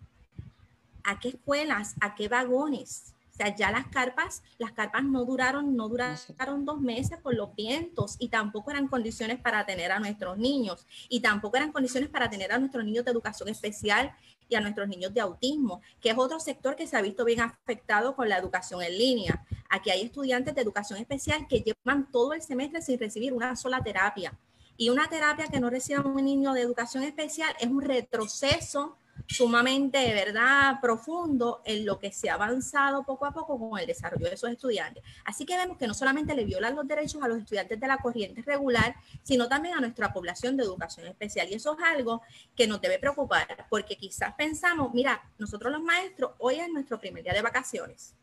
¿A 1.05 1.19
qué 1.19 1.29
escuelas? 1.29 1.95
¿A 2.01 2.15
qué 2.15 2.29
vagones? 2.29 3.15
O 3.39 3.45
sea, 3.45 3.55
ya 3.55 3.71
las 3.71 3.87
carpas, 3.87 4.43
las 4.59 4.73
carpas 4.73 5.05
no 5.05 5.25
duraron, 5.25 5.77
no 5.77 5.89
duraron 5.89 6.65
dos 6.65 6.81
meses 6.81 7.19
por 7.23 7.37
los 7.37 7.55
vientos 7.55 8.17
y 8.19 8.31
tampoco 8.31 8.73
eran 8.73 8.89
condiciones 8.89 9.39
para 9.39 9.65
tener 9.65 9.93
a 9.93 10.01
nuestros 10.01 10.39
niños 10.39 10.85
y 11.09 11.21
tampoco 11.21 11.57
eran 11.57 11.71
condiciones 11.71 12.11
para 12.11 12.29
tener 12.29 12.51
a 12.51 12.59
nuestros 12.59 12.85
niños 12.85 13.05
de 13.05 13.13
educación 13.13 13.49
especial 13.49 14.13
y 14.49 14.57
a 14.57 14.61
nuestros 14.61 14.89
niños 14.89 15.15
de 15.15 15.21
autismo, 15.21 15.83
que 16.01 16.11
es 16.11 16.19
otro 16.19 16.41
sector 16.41 16.75
que 16.75 16.89
se 16.89 16.97
ha 16.97 17.01
visto 17.01 17.25
bien 17.25 17.41
afectado 17.41 18.17
con 18.17 18.29
la 18.29 18.39
educación 18.39 18.83
en 18.83 18.99
línea. 18.99 19.45
Aquí 19.71 19.91
hay 19.91 20.03
estudiantes 20.03 20.57
de 20.57 20.63
educación 20.63 20.99
especial 20.99 21.47
que 21.47 21.61
llevan 21.61 22.11
todo 22.11 22.33
el 22.33 22.43
semestre 22.43 22.83
sin 22.83 22.99
recibir 22.99 23.33
una 23.33 23.55
sola 23.55 23.81
terapia. 23.85 24.37
Y 24.77 24.89
una 24.89 25.09
terapia 25.09 25.47
que 25.47 25.61
no 25.61 25.71
reciba 25.71 26.01
un 26.01 26.25
niño 26.25 26.55
de 26.55 26.63
educación 26.63 27.05
especial 27.05 27.55
es 27.61 27.69
un 27.69 27.83
retroceso 27.83 28.97
sumamente, 29.27 30.13
¿verdad?, 30.15 30.81
profundo 30.81 31.63
en 31.65 31.85
lo 31.85 31.99
que 31.99 32.13
se 32.13 32.31
ha 32.31 32.35
avanzado 32.35 33.05
poco 33.05 33.27
a 33.27 33.33
poco 33.33 33.59
con 33.59 33.79
el 33.79 33.87
desarrollo 33.87 34.27
de 34.27 34.35
esos 34.35 34.51
estudiantes. 34.51 35.03
Así 35.25 35.45
que 35.45 35.57
vemos 35.57 35.77
que 35.77 35.87
no 35.87 35.95
solamente 35.95 36.35
le 36.35 36.45
violan 36.45 36.75
los 36.75 36.87
derechos 36.87 37.23
a 37.23 37.29
los 37.29 37.39
estudiantes 37.39 37.79
de 37.79 37.87
la 37.87 37.99
corriente 37.99 38.43
regular, 38.43 38.95
sino 39.23 39.49
también 39.49 39.75
a 39.75 39.81
nuestra 39.81 40.13
población 40.13 40.57
de 40.57 40.65
educación 40.65 41.07
especial. 41.07 41.49
Y 41.51 41.55
eso 41.55 41.77
es 41.77 41.85
algo 41.85 42.23
que 42.55 42.67
nos 42.67 42.81
debe 42.81 42.99
preocupar, 42.99 43.67
porque 43.69 43.97
quizás 43.97 44.35
pensamos, 44.35 44.93
mira, 44.95 45.23
nosotros 45.39 45.73
los 45.73 45.83
maestros, 45.83 46.33
hoy 46.39 46.57
es 46.57 46.69
nuestro 46.69 46.99
primer 46.99 47.23
día 47.23 47.33
de 47.33 47.43
vacaciones. 47.43 48.15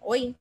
Hoy, 0.00 0.36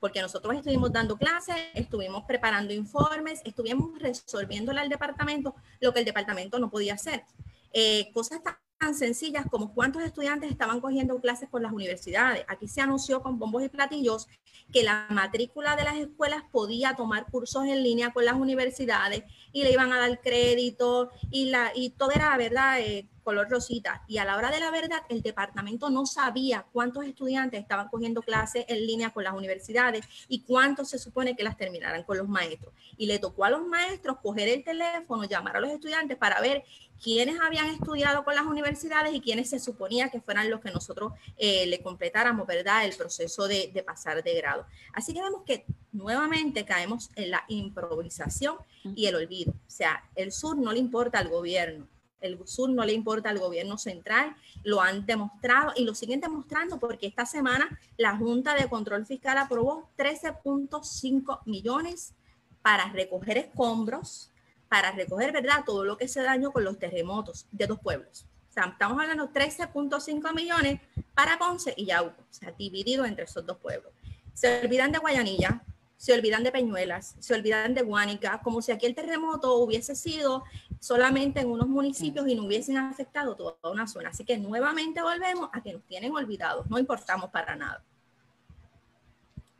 porque 0.00 0.20
nosotros 0.20 0.54
estuvimos 0.54 0.92
dando 0.92 1.16
clases, 1.16 1.56
estuvimos 1.74 2.24
preparando 2.24 2.74
informes, 2.74 3.40
estuvimos 3.44 3.98
resolviéndole 3.98 4.80
al 4.80 4.88
departamento 4.88 5.54
lo 5.80 5.92
que 5.92 6.00
el 6.00 6.04
departamento 6.04 6.58
no 6.58 6.70
podía 6.70 6.94
hacer. 6.94 7.24
Eh, 7.72 8.10
cosas 8.12 8.42
tan 8.42 8.56
sencillas 8.92 9.46
como 9.50 9.72
cuántos 9.72 10.02
estudiantes 10.02 10.50
estaban 10.50 10.80
cogiendo 10.80 11.20
clases 11.20 11.48
por 11.48 11.62
las 11.62 11.72
universidades. 11.72 12.44
Aquí 12.48 12.68
se 12.68 12.82
anunció 12.82 13.22
con 13.22 13.38
bombos 13.38 13.64
y 13.64 13.68
platillos 13.68 14.28
que 14.72 14.82
la 14.82 15.06
matrícula 15.10 15.76
de 15.76 15.84
las 15.84 15.96
escuelas 15.96 16.42
podía 16.50 16.94
tomar 16.94 17.26
cursos 17.30 17.64
en 17.64 17.82
línea 17.82 18.12
con 18.12 18.24
las 18.24 18.34
universidades 18.34 19.24
y 19.54 19.62
le 19.62 19.72
iban 19.72 19.92
a 19.92 20.00
dar 20.00 20.20
crédito 20.20 21.10
y, 21.30 21.46
la, 21.46 21.70
y 21.74 21.90
todo 21.90 22.10
era, 22.10 22.36
¿verdad? 22.36 22.80
Eh, 22.80 23.08
color 23.22 23.48
rosita. 23.48 24.04
Y 24.06 24.18
a 24.18 24.24
la 24.24 24.36
hora 24.36 24.50
de 24.50 24.60
la 24.60 24.70
verdad, 24.70 25.02
el 25.08 25.22
departamento 25.22 25.88
no 25.90 26.06
sabía 26.06 26.66
cuántos 26.72 27.06
estudiantes 27.06 27.60
estaban 27.60 27.88
cogiendo 27.88 28.20
clases 28.20 28.66
en 28.68 28.84
línea 28.84 29.10
con 29.10 29.24
las 29.24 29.32
universidades 29.32 30.04
y 30.28 30.42
cuántos 30.42 30.90
se 30.90 30.98
supone 30.98 31.34
que 31.34 31.44
las 31.44 31.56
terminaran 31.56 32.02
con 32.02 32.18
los 32.18 32.28
maestros. 32.28 32.74
Y 32.98 33.06
le 33.06 33.18
tocó 33.20 33.44
a 33.44 33.50
los 33.50 33.64
maestros 33.66 34.18
coger 34.22 34.48
el 34.48 34.64
teléfono, 34.64 35.24
llamar 35.24 35.56
a 35.56 35.60
los 35.60 35.70
estudiantes 35.70 36.18
para 36.18 36.40
ver 36.40 36.64
quiénes 37.02 37.40
habían 37.40 37.66
estudiado 37.68 38.24
con 38.24 38.34
las 38.34 38.44
universidades 38.44 39.14
y 39.14 39.20
quiénes 39.20 39.50
se 39.50 39.60
suponía 39.60 40.10
que 40.10 40.20
fueran 40.20 40.50
los 40.50 40.60
que 40.60 40.72
nosotros 40.72 41.12
eh, 41.36 41.66
le 41.66 41.80
completáramos, 41.80 42.46
¿verdad?, 42.46 42.84
el 42.84 42.94
proceso 42.96 43.48
de, 43.48 43.70
de, 43.72 43.82
pasar 43.82 44.22
de 44.22 44.34
grado. 44.34 44.66
Así 44.92 45.14
que 45.14 45.22
vemos 45.22 45.42
que 45.46 45.64
nuevamente 45.94 46.64
caemos 46.64 47.10
en 47.14 47.30
la 47.30 47.44
improvisación 47.48 48.56
y 48.82 49.06
el 49.06 49.14
olvido. 49.14 49.52
O 49.52 49.70
sea, 49.70 50.04
el 50.14 50.32
sur 50.32 50.58
no 50.58 50.72
le 50.72 50.80
importa 50.80 51.18
al 51.18 51.28
gobierno, 51.28 51.88
el 52.20 52.38
sur 52.46 52.68
no 52.70 52.84
le 52.84 52.92
importa 52.92 53.30
al 53.30 53.38
gobierno 53.38 53.78
central, 53.78 54.34
lo 54.62 54.80
han 54.80 55.06
demostrado 55.06 55.72
y 55.76 55.84
lo 55.84 55.94
siguen 55.94 56.20
demostrando 56.20 56.78
porque 56.78 57.06
esta 57.06 57.24
semana 57.24 57.78
la 57.96 58.16
Junta 58.16 58.54
de 58.54 58.68
Control 58.68 59.06
Fiscal 59.06 59.38
aprobó 59.38 59.90
13.5 59.96 61.40
millones 61.44 62.14
para 62.60 62.90
recoger 62.90 63.38
escombros, 63.38 64.30
para 64.68 64.90
recoger, 64.92 65.32
¿verdad?, 65.32 65.64
todo 65.64 65.84
lo 65.84 65.96
que 65.96 66.08
se 66.08 66.22
dañó 66.22 66.50
con 66.50 66.64
los 66.64 66.78
terremotos 66.78 67.46
de 67.52 67.66
dos 67.66 67.78
pueblos. 67.78 68.26
O 68.50 68.52
sea, 68.54 68.64
estamos 68.64 69.00
hablando 69.00 69.26
de 69.26 69.32
13.5 69.32 70.34
millones 70.34 70.80
para 71.14 71.38
Ponce 71.38 71.74
y 71.76 71.86
Yauco, 71.86 72.22
o 72.22 72.34
sea, 72.34 72.52
dividido 72.52 73.04
entre 73.04 73.24
esos 73.24 73.44
dos 73.44 73.58
pueblos. 73.58 73.92
Se 74.32 74.62
olvidan 74.64 74.92
de 74.92 74.98
Guayanilla, 74.98 75.62
se 75.96 76.12
olvidan 76.12 76.44
de 76.44 76.52
Peñuelas, 76.52 77.16
se 77.18 77.34
olvidan 77.34 77.74
de 77.74 77.82
Guánica, 77.82 78.40
como 78.42 78.60
si 78.60 78.72
aquel 78.72 78.94
terremoto 78.94 79.56
hubiese 79.56 79.94
sido 79.94 80.44
solamente 80.80 81.40
en 81.40 81.48
unos 81.48 81.68
municipios 81.68 82.28
y 82.28 82.34
no 82.34 82.44
hubiesen 82.44 82.76
afectado 82.76 83.36
toda 83.36 83.56
una 83.70 83.86
zona. 83.86 84.10
Así 84.10 84.24
que 84.24 84.36
nuevamente 84.36 85.02
volvemos 85.02 85.48
a 85.52 85.62
que 85.62 85.72
nos 85.72 85.82
tienen 85.84 86.12
olvidados, 86.14 86.68
no 86.68 86.78
importamos 86.78 87.30
para 87.30 87.56
nada. 87.56 87.82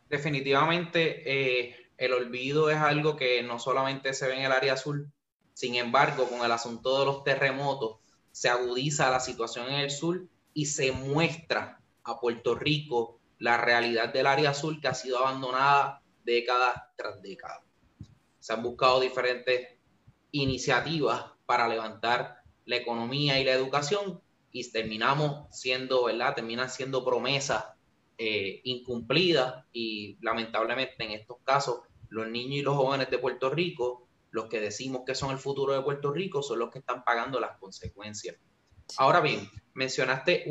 Definitivamente, 0.09 1.23
eh, 1.25 1.77
el 1.97 2.13
olvido 2.13 2.71
es 2.71 2.77
algo 2.77 3.17
que 3.17 3.43
no 3.43 3.59
solamente 3.59 4.13
se 4.13 4.27
ve 4.27 4.35
en 4.37 4.45
el 4.45 4.53
área 4.53 4.75
azul, 4.75 5.11
sin 5.55 5.77
embargo, 5.77 6.29
con 6.29 6.45
el 6.45 6.53
asunto 6.53 6.99
de 6.99 7.07
los 7.07 7.25
terremotos, 7.25 7.99
se 8.33 8.49
agudiza 8.49 9.11
la 9.11 9.21
situación 9.21 9.69
en 9.69 9.77
el 9.77 9.91
sur 9.91 10.27
y 10.53 10.67
se 10.67 10.93
muestra 10.93 11.81
a 12.03 12.21
Puerto 12.21 12.55
Rico 12.55 13.21
la 13.39 13.57
realidad 13.57 14.13
del 14.13 14.27
área 14.27 14.51
azul 14.51 14.81
que 14.81 14.89
ha 14.89 14.95
sido 14.95 15.19
abandonada 15.19 16.03
década 16.25 16.93
tras 16.97 17.21
década. 17.23 17.65
Se 18.39 18.53
han 18.53 18.63
buscado 18.63 19.01
diferentes 19.01 19.79
iniciativas 20.31 21.25
para 21.47 21.69
levantar 21.69 22.43
la 22.65 22.77
economía 22.77 23.39
y 23.41 23.45
la 23.45 23.53
educación 23.53 24.21
y 24.51 24.71
terminamos 24.71 25.47
siendo, 25.57 26.05
¿verdad? 26.05 26.35
Terminan 26.35 26.71
siendo 26.71 27.05
promesas 27.05 27.65
eh, 28.17 28.61
incumplidas 28.65 29.65
y 29.73 30.17
lamentablemente 30.21 31.05
en 31.05 31.11
estos 31.11 31.39
casos 31.45 31.81
los 32.09 32.29
niños 32.29 32.59
y 32.59 32.63
los 32.63 32.77
jóvenes 32.77 33.11
de 33.11 33.19
Puerto 33.19 33.51
Rico, 33.51 34.07
los 34.31 34.47
que 34.47 34.61
decimos 34.61 35.03
que 35.05 35.17
son 35.17 35.33
el 35.33 35.39
futuro 35.39 35.75
de 35.75 35.83
Puerto 35.83 36.13
Rico, 36.13 36.43
son 36.43 36.61
los 36.61 36.71
que 36.71 36.79
están 36.79 37.03
pagando 37.03 37.41
las 37.41 37.59
consecuencias. 37.59 38.37
Ahora 38.99 39.21
bien, 39.21 39.49
mencionaste 39.75 40.45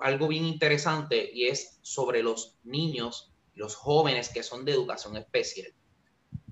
algo 0.00 0.28
bien 0.28 0.46
interesante 0.46 1.30
y 1.32 1.48
es 1.48 1.78
sobre 1.82 2.22
los 2.22 2.56
niños, 2.64 3.32
los 3.56 3.74
jóvenes 3.74 4.28
que 4.28 4.42
son 4.42 4.64
de 4.64 4.72
educación 4.72 5.16
especial. 5.16 5.72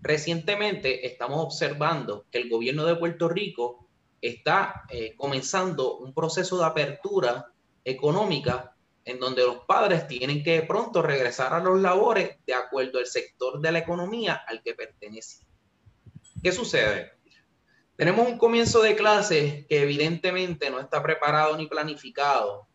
Recientemente 0.00 1.06
estamos 1.06 1.38
observando 1.42 2.26
que 2.30 2.38
el 2.38 2.50
gobierno 2.50 2.84
de 2.84 2.96
Puerto 2.96 3.28
Rico 3.28 3.88
está 4.20 4.82
eh, 4.90 5.14
comenzando 5.16 5.98
un 5.98 6.12
proceso 6.12 6.58
de 6.58 6.64
apertura 6.64 7.52
económica 7.84 8.74
en 9.04 9.20
donde 9.20 9.42
los 9.42 9.60
padres 9.66 10.08
tienen 10.08 10.42
que 10.42 10.62
pronto 10.62 11.02
regresar 11.02 11.52
a 11.52 11.60
los 11.60 11.78
labores 11.80 12.38
de 12.46 12.54
acuerdo 12.54 12.98
al 12.98 13.06
sector 13.06 13.60
de 13.60 13.70
la 13.70 13.80
economía 13.80 14.42
al 14.46 14.62
que 14.62 14.74
pertenece. 14.74 15.46
¿Qué 16.42 16.52
sucede? 16.52 17.12
Tenemos 17.96 18.26
un 18.26 18.38
comienzo 18.38 18.82
de 18.82 18.96
clases 18.96 19.66
que 19.66 19.82
evidentemente 19.82 20.70
no 20.70 20.80
está 20.80 21.02
preparado 21.02 21.56
ni 21.56 21.66
planificado. 21.66 22.66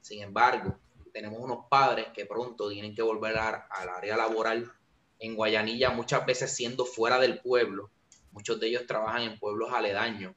Sin 0.00 0.22
embargo, 0.22 0.78
tenemos 1.18 1.40
unos 1.40 1.66
padres 1.68 2.06
que 2.14 2.26
pronto 2.26 2.70
tienen 2.70 2.94
que 2.94 3.02
volver 3.02 3.36
al 3.36 3.88
área 3.88 4.16
laboral 4.16 4.72
en 5.18 5.34
Guayanilla, 5.34 5.90
muchas 5.90 6.24
veces 6.24 6.54
siendo 6.54 6.84
fuera 6.84 7.18
del 7.18 7.40
pueblo. 7.40 7.90
Muchos 8.30 8.60
de 8.60 8.68
ellos 8.68 8.86
trabajan 8.86 9.22
en 9.22 9.36
pueblos 9.36 9.72
aledaños. 9.72 10.36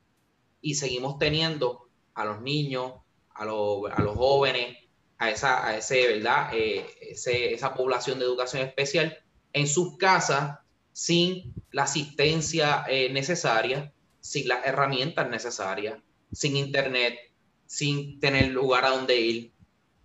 Y 0.60 0.74
seguimos 0.74 1.20
teniendo 1.20 1.88
a 2.16 2.26
los 2.26 2.42
niños, 2.42 2.94
a 3.36 3.46
los, 3.46 3.92
a 3.92 4.02
los 4.02 4.16
jóvenes, 4.16 4.76
a 5.20 5.30
esa, 5.30 5.68
a 5.68 5.78
ese, 5.78 6.08
¿verdad? 6.08 6.50
Eh, 6.52 6.84
esa 7.12 7.76
población 7.76 8.18
de 8.18 8.26
educación 8.26 8.64
especial 8.68 9.16
en 9.54 9.68
sus 9.68 9.98
casas 9.98 10.62
sin 10.94 11.54
la 11.70 11.84
asistencia 11.84 12.86
eh, 12.90 13.14
necesaria, 13.14 13.94
sin 14.20 14.48
las 14.48 14.66
herramientas 14.66 15.30
necesarias, 15.30 16.00
sin 16.32 16.58
internet, 16.58 17.20
sin 17.68 18.20
tener 18.20 18.48
lugar 18.48 18.84
a 18.86 18.90
donde 18.90 19.22
ir. 19.22 19.54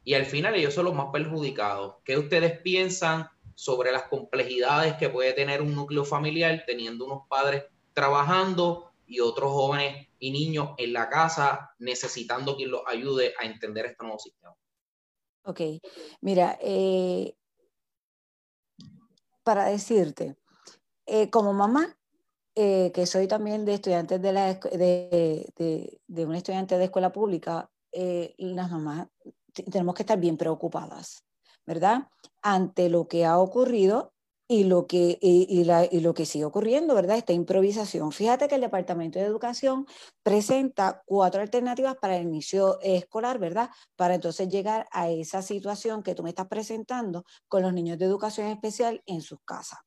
Y 0.07 0.15
al 0.15 0.25
final 0.25 0.55
ellos 0.55 0.73
son 0.73 0.85
los 0.85 0.95
más 0.95 1.09
perjudicados. 1.13 1.97
¿Qué 2.05 2.17
ustedes 2.17 2.61
piensan 2.61 3.29
sobre 3.57 3.91
las 3.91 4.05
complejidades 4.05 4.95
que 4.99 5.09
puede 5.09 5.33
tener 5.33 5.61
un 5.61 5.75
núcleo 5.75 6.05
familiar 6.05 6.63
teniendo 6.65 7.07
unos 7.07 7.27
padres 7.29 7.65
trabajando 7.93 8.93
y 9.05 9.19
otros 9.19 9.51
jóvenes 9.51 10.07
y 10.21 10.31
niños 10.31 10.71
en 10.79 10.93
la 10.93 11.09
casa 11.09 11.75
necesitando 11.81 12.57
quien 12.57 12.71
los 12.71 12.83
ayude 12.87 13.35
a 13.37 13.47
entender 13.47 13.87
este 13.87 14.05
nuevo 14.05 14.21
sistema? 14.21 14.55
Ok, 15.43 15.61
mira, 16.21 16.57
eh, 16.63 17.35
para 19.43 19.65
decirte, 19.65 20.37
eh, 21.05 21.31
como 21.31 21.53
mamá, 21.53 21.99
eh, 22.55 22.93
que 22.95 23.07
soy 23.07 23.27
también 23.27 23.65
de 23.65 23.75
estudiantes 23.75 24.23
de, 24.23 24.33
la, 24.33 24.55
de, 24.55 25.53
de, 25.57 26.01
de 26.07 26.27
un 26.27 26.37
estudiante 26.37 26.79
de 26.79 26.85
escuela 26.85 27.11
pública, 27.11 27.69
las 28.39 28.71
mamás 28.71 29.09
tenemos 29.65 29.95
que 29.95 30.03
estar 30.03 30.19
bien 30.19 30.37
preocupadas, 30.37 31.25
¿verdad? 31.67 32.09
Ante 32.43 32.89
lo 32.89 33.09
que 33.09 33.25
ha 33.25 33.39
ocurrido 33.39 34.13
y 34.49 34.65
lo 34.65 34.87
que, 34.87 35.19
y, 35.21 35.65
la, 35.65 35.87
y, 35.91 36.01
lo 36.01 36.15
que 36.15 36.25
sigue 36.25 36.45
ocurriendo, 36.45 36.95
¿verdad? 36.95 37.17
Esta 37.17 37.33
improvisación. 37.33 38.13
Fíjate 38.13 38.47
que 38.47 38.55
el 38.55 38.61
Departamento 38.61 39.19
de 39.19 39.25
Educación 39.25 39.87
presenta 40.23 41.03
cuatro 41.05 41.43
alternativas 41.43 41.97
para 41.97 42.17
el 42.17 42.23
inicio 42.23 42.79
escolar, 42.81 43.41
¿verdad? 43.41 43.71
Para 43.97 44.15
entonces 44.15 44.49
llegar 44.49 44.87
a 44.93 45.11
esa 45.11 45.43
situación 45.43 46.05
que 46.05 46.15
tú 46.15 46.23
me 46.23 46.29
estás 46.29 46.47
presentando 46.47 47.25
con 47.49 47.63
los 47.63 47.73
niños 47.73 47.99
de 47.99 48.05
educación 48.05 48.47
especial 48.47 49.03
en 49.07 49.21
sus 49.21 49.41
casas. 49.45 49.81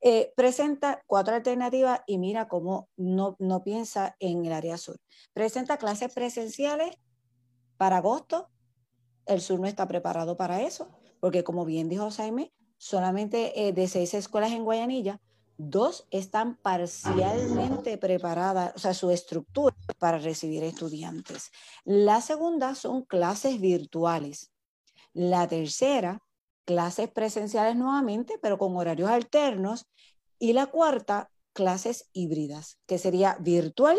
Eh, 0.00 0.32
presenta 0.34 1.02
cuatro 1.06 1.34
alternativas 1.34 2.00
y 2.06 2.18
mira 2.18 2.48
cómo 2.48 2.88
no, 2.96 3.36
no 3.38 3.62
piensa 3.62 4.16
en 4.18 4.44
el 4.44 4.52
área 4.52 4.78
sur. 4.78 4.96
Presenta 5.32 5.76
clases 5.76 6.12
presenciales 6.12 6.96
para 7.76 7.98
agosto. 7.98 8.48
El 9.26 9.40
sur 9.40 9.60
no 9.60 9.66
está 9.66 9.86
preparado 9.86 10.36
para 10.36 10.62
eso, 10.62 10.90
porque 11.20 11.44
como 11.44 11.64
bien 11.64 11.88
dijo 11.88 12.10
Jaime, 12.10 12.52
solamente 12.76 13.68
eh, 13.68 13.72
de 13.72 13.86
seis 13.88 14.14
escuelas 14.14 14.52
en 14.52 14.64
Guayanilla, 14.64 15.20
dos 15.56 16.06
están 16.10 16.56
parcialmente 16.56 17.98
preparadas, 17.98 18.72
o 18.74 18.78
sea, 18.78 18.94
su 18.94 19.10
estructura 19.10 19.76
para 19.98 20.18
recibir 20.18 20.64
estudiantes. 20.64 21.50
La 21.84 22.20
segunda 22.20 22.74
son 22.74 23.04
clases 23.04 23.60
virtuales. 23.60 24.52
La 25.12 25.46
tercera, 25.46 26.22
clases 26.64 27.10
presenciales 27.10 27.76
nuevamente, 27.76 28.38
pero 28.40 28.58
con 28.58 28.76
horarios 28.76 29.10
alternos. 29.10 29.86
Y 30.38 30.54
la 30.54 30.66
cuarta, 30.66 31.30
clases 31.52 32.08
híbridas, 32.12 32.78
que 32.86 32.98
sería 32.98 33.36
virtual 33.38 33.98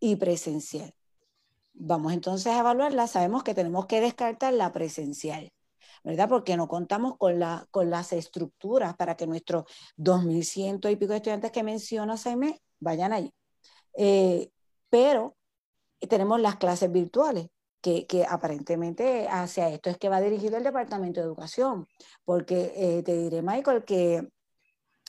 y 0.00 0.16
presencial. 0.16 0.94
Vamos 1.82 2.12
entonces 2.12 2.52
a 2.52 2.60
evaluarla. 2.60 3.06
Sabemos 3.06 3.42
que 3.42 3.54
tenemos 3.54 3.86
que 3.86 4.00
descartar 4.00 4.52
la 4.52 4.72
presencial. 4.72 5.50
¿verdad? 6.04 6.28
Porque 6.28 6.56
no 6.56 6.68
contamos 6.68 7.16
con, 7.18 7.38
la, 7.38 7.66
con 7.70 7.90
las 7.90 8.12
estructuras 8.12 8.96
para 8.96 9.16
que 9.16 9.26
nuestros 9.26 9.64
2.100 9.96 10.90
y 10.90 10.96
pico 10.96 11.12
de 11.12 11.16
estudiantes 11.16 11.50
que 11.52 11.62
menciona 11.62 12.16
Saime 12.16 12.60
vayan 12.80 13.12
allí. 13.12 13.32
Eh, 13.96 14.50
pero 14.88 15.36
tenemos 16.08 16.40
las 16.40 16.56
clases 16.56 16.90
virtuales, 16.90 17.48
que, 17.80 18.06
que, 18.06 18.24
aparentemente 18.24 19.26
hacia 19.28 19.70
esto 19.70 19.90
es 19.90 19.98
que 19.98 20.08
va 20.10 20.20
dirigido 20.20 20.56
el 20.56 20.64
Departamento 20.64 21.20
de 21.20 21.26
Educación, 21.26 21.86
porque 22.24 22.72
eh, 22.76 23.02
te 23.02 23.16
diré, 23.16 23.42
Michael, 23.42 23.84
que 23.84 24.28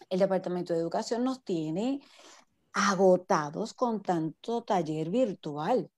el 0.09 0.19
Departamento 0.19 0.73
de 0.73 0.79
Educación 0.79 1.23
nos 1.23 1.43
tiene 1.43 2.01
agotados 2.73 3.73
con 3.73 4.01
tanto 4.01 4.63
taller 4.63 5.09
virtual. 5.09 5.89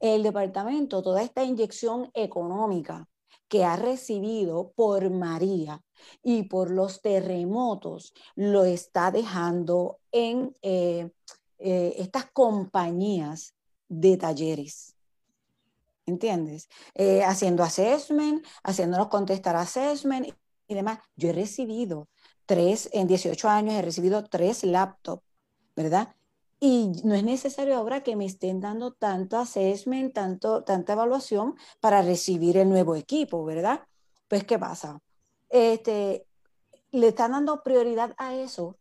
El 0.00 0.22
departamento, 0.22 1.02
toda 1.02 1.22
esta 1.22 1.44
inyección 1.44 2.10
económica 2.14 3.08
que 3.48 3.64
ha 3.64 3.76
recibido 3.76 4.72
por 4.74 5.08
María 5.10 5.82
y 6.22 6.44
por 6.44 6.70
los 6.70 7.00
terremotos, 7.00 8.12
lo 8.34 8.64
está 8.64 9.10
dejando 9.10 9.98
en 10.12 10.54
eh, 10.62 11.10
eh, 11.58 11.94
estas 11.98 12.26
compañías 12.32 13.54
de 13.88 14.16
talleres. 14.16 14.94
¿Entiendes? 16.06 16.68
Eh, 16.94 17.24
haciendo 17.24 17.64
assessment, 17.64 18.44
haciéndonos 18.62 19.08
contestar 19.08 19.56
assessment 19.56 20.28
y 20.68 20.74
demás. 20.74 20.98
Yo 21.16 21.30
he 21.30 21.32
recibido 21.32 22.08
tres, 22.46 22.88
en 22.92 23.08
18 23.08 23.48
años 23.48 23.74
he 23.74 23.82
recibido 23.82 24.24
tres 24.24 24.62
laptops, 24.64 25.24
¿verdad? 25.74 26.14
Y 26.58 26.92
no 27.04 27.14
es 27.14 27.22
necesario 27.22 27.76
ahora 27.76 28.02
que 28.02 28.16
me 28.16 28.24
estén 28.24 28.60
dando 28.60 28.92
tanto 28.92 29.36
assessment, 29.38 30.14
tanto, 30.14 30.64
tanta 30.64 30.94
evaluación 30.94 31.54
para 31.80 32.02
recibir 32.02 32.56
el 32.56 32.68
nuevo 32.68 32.96
equipo, 32.96 33.44
¿verdad? 33.44 33.82
Pues, 34.28 34.44
¿qué 34.44 34.58
pasa? 34.58 35.00
Este, 35.50 36.26
le 36.92 37.08
están 37.08 37.32
dando 37.32 37.62
prioridad 37.62 38.14
a 38.18 38.34
eso. 38.34 38.78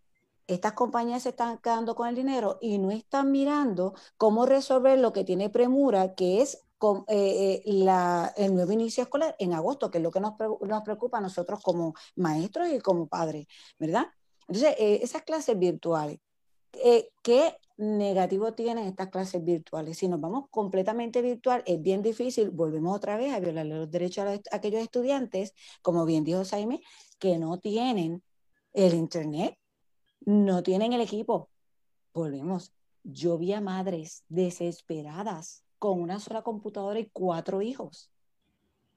Estas 0.48 0.74
compañías 0.74 1.24
se 1.24 1.30
están 1.30 1.58
quedando 1.58 1.96
con 1.96 2.08
el 2.08 2.16
dinero 2.16 2.60
y 2.62 2.78
no 2.78 2.92
están 2.92 3.32
mirando 3.32 3.94
cómo 4.18 4.46
resolver 4.46 5.00
lo 5.00 5.12
que 5.12 5.24
tiene 5.24 5.50
premura, 5.50 6.16
que 6.16 6.42
es 6.42 6.66
eh, 7.08 7.64
eh, 7.66 7.74
la, 7.74 8.34
el 8.38 8.54
nuevo 8.54 8.72
inicio 8.72 9.04
escolar 9.04 9.36
en 9.40 9.54
agosto, 9.54 9.90
que 9.90 9.98
es 9.98 10.04
lo 10.04 10.12
que 10.12 10.20
nos, 10.20 10.34
nos 10.62 10.82
preocupa 10.84 11.18
a 11.18 11.22
nosotros 11.22 11.60
como 11.64 11.96
maestros 12.16 12.70
y 12.70 12.80
como 12.80 13.08
padres, 13.08 13.48
¿verdad? 13.80 14.08
Entonces, 14.48 14.76
eh, 14.78 15.00
esas 15.02 15.24
clases 15.24 15.58
virtuales, 15.58 16.20
¿qué 17.22 17.58
negativo 17.78 18.54
tienen 18.54 18.86
estas 18.86 19.10
clases 19.10 19.44
virtuales? 19.44 19.98
Si 19.98 20.08
nos 20.08 20.20
vamos 20.20 20.46
completamente 20.50 21.22
virtual, 21.22 21.64
es 21.66 21.82
bien 21.82 22.02
difícil, 22.02 22.50
volvemos 22.52 22.96
otra 22.96 23.18
vez 23.18 23.34
a 23.34 23.40
violar 23.40 23.66
los 23.66 23.90
derechos 23.90 24.26
a, 24.26 24.56
aquellos 24.56 24.82
estudiantes, 24.82 25.54
como 25.82 26.06
bien 26.06 26.24
dijo 26.24 26.44
Jaime, 26.46 26.82
que 27.20 27.38
no 27.38 27.60
tienen 27.60 28.24
el 28.74 28.94
Internet, 28.94 29.58
no 30.22 30.64
tienen 30.64 30.94
el 30.94 31.02
equipo. 31.02 31.50
Volvemos. 32.14 32.74
Yo 33.04 33.38
vi 33.38 33.54
a 33.54 33.62
madres 33.62 34.24
desesperadas 34.30 35.64
con 35.78 36.02
una 36.02 36.20
sola 36.20 36.42
computadora 36.42 37.00
y 37.00 37.10
cuatro 37.12 37.62
hijos, 37.62 38.10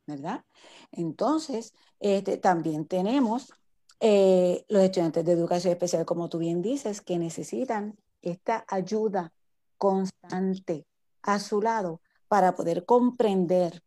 ¿verdad? 0.07 0.45
Entonces, 0.93 1.75
este, 2.01 2.39
también 2.39 2.87
tenemos 2.87 3.53
eh, 4.01 4.65
los 4.69 4.83
estudiantes 4.83 5.25
de 5.25 5.33
educación 5.33 5.73
especial, 5.73 6.05
como 6.05 6.29
tú 6.29 6.39
bien 6.39 6.63
dices, 6.63 7.01
que 7.01 7.19
necesitan 7.19 7.99
esta 8.23 8.65
ayuda 8.69 9.33
constante 9.77 10.87
a 11.23 11.39
su 11.41 11.61
lado 11.61 12.01
para 12.29 12.55
poder 12.55 12.85
comprender 12.85 13.83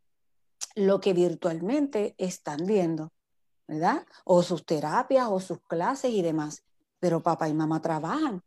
lo 0.76 1.00
que 1.00 1.14
virtualmente 1.14 2.16
están 2.18 2.66
viendo, 2.66 3.12
¿verdad? 3.68 4.06
O 4.26 4.44
sus 4.44 4.66
terapias 4.66 5.28
o 5.30 5.40
sus 5.40 5.60
clases 5.62 6.12
y 6.12 6.22
demás. 6.22 6.64
Pero 7.00 7.22
papá 7.22 7.48
y 7.50 7.54
mamá 7.54 7.82
trabajan. 7.82 8.44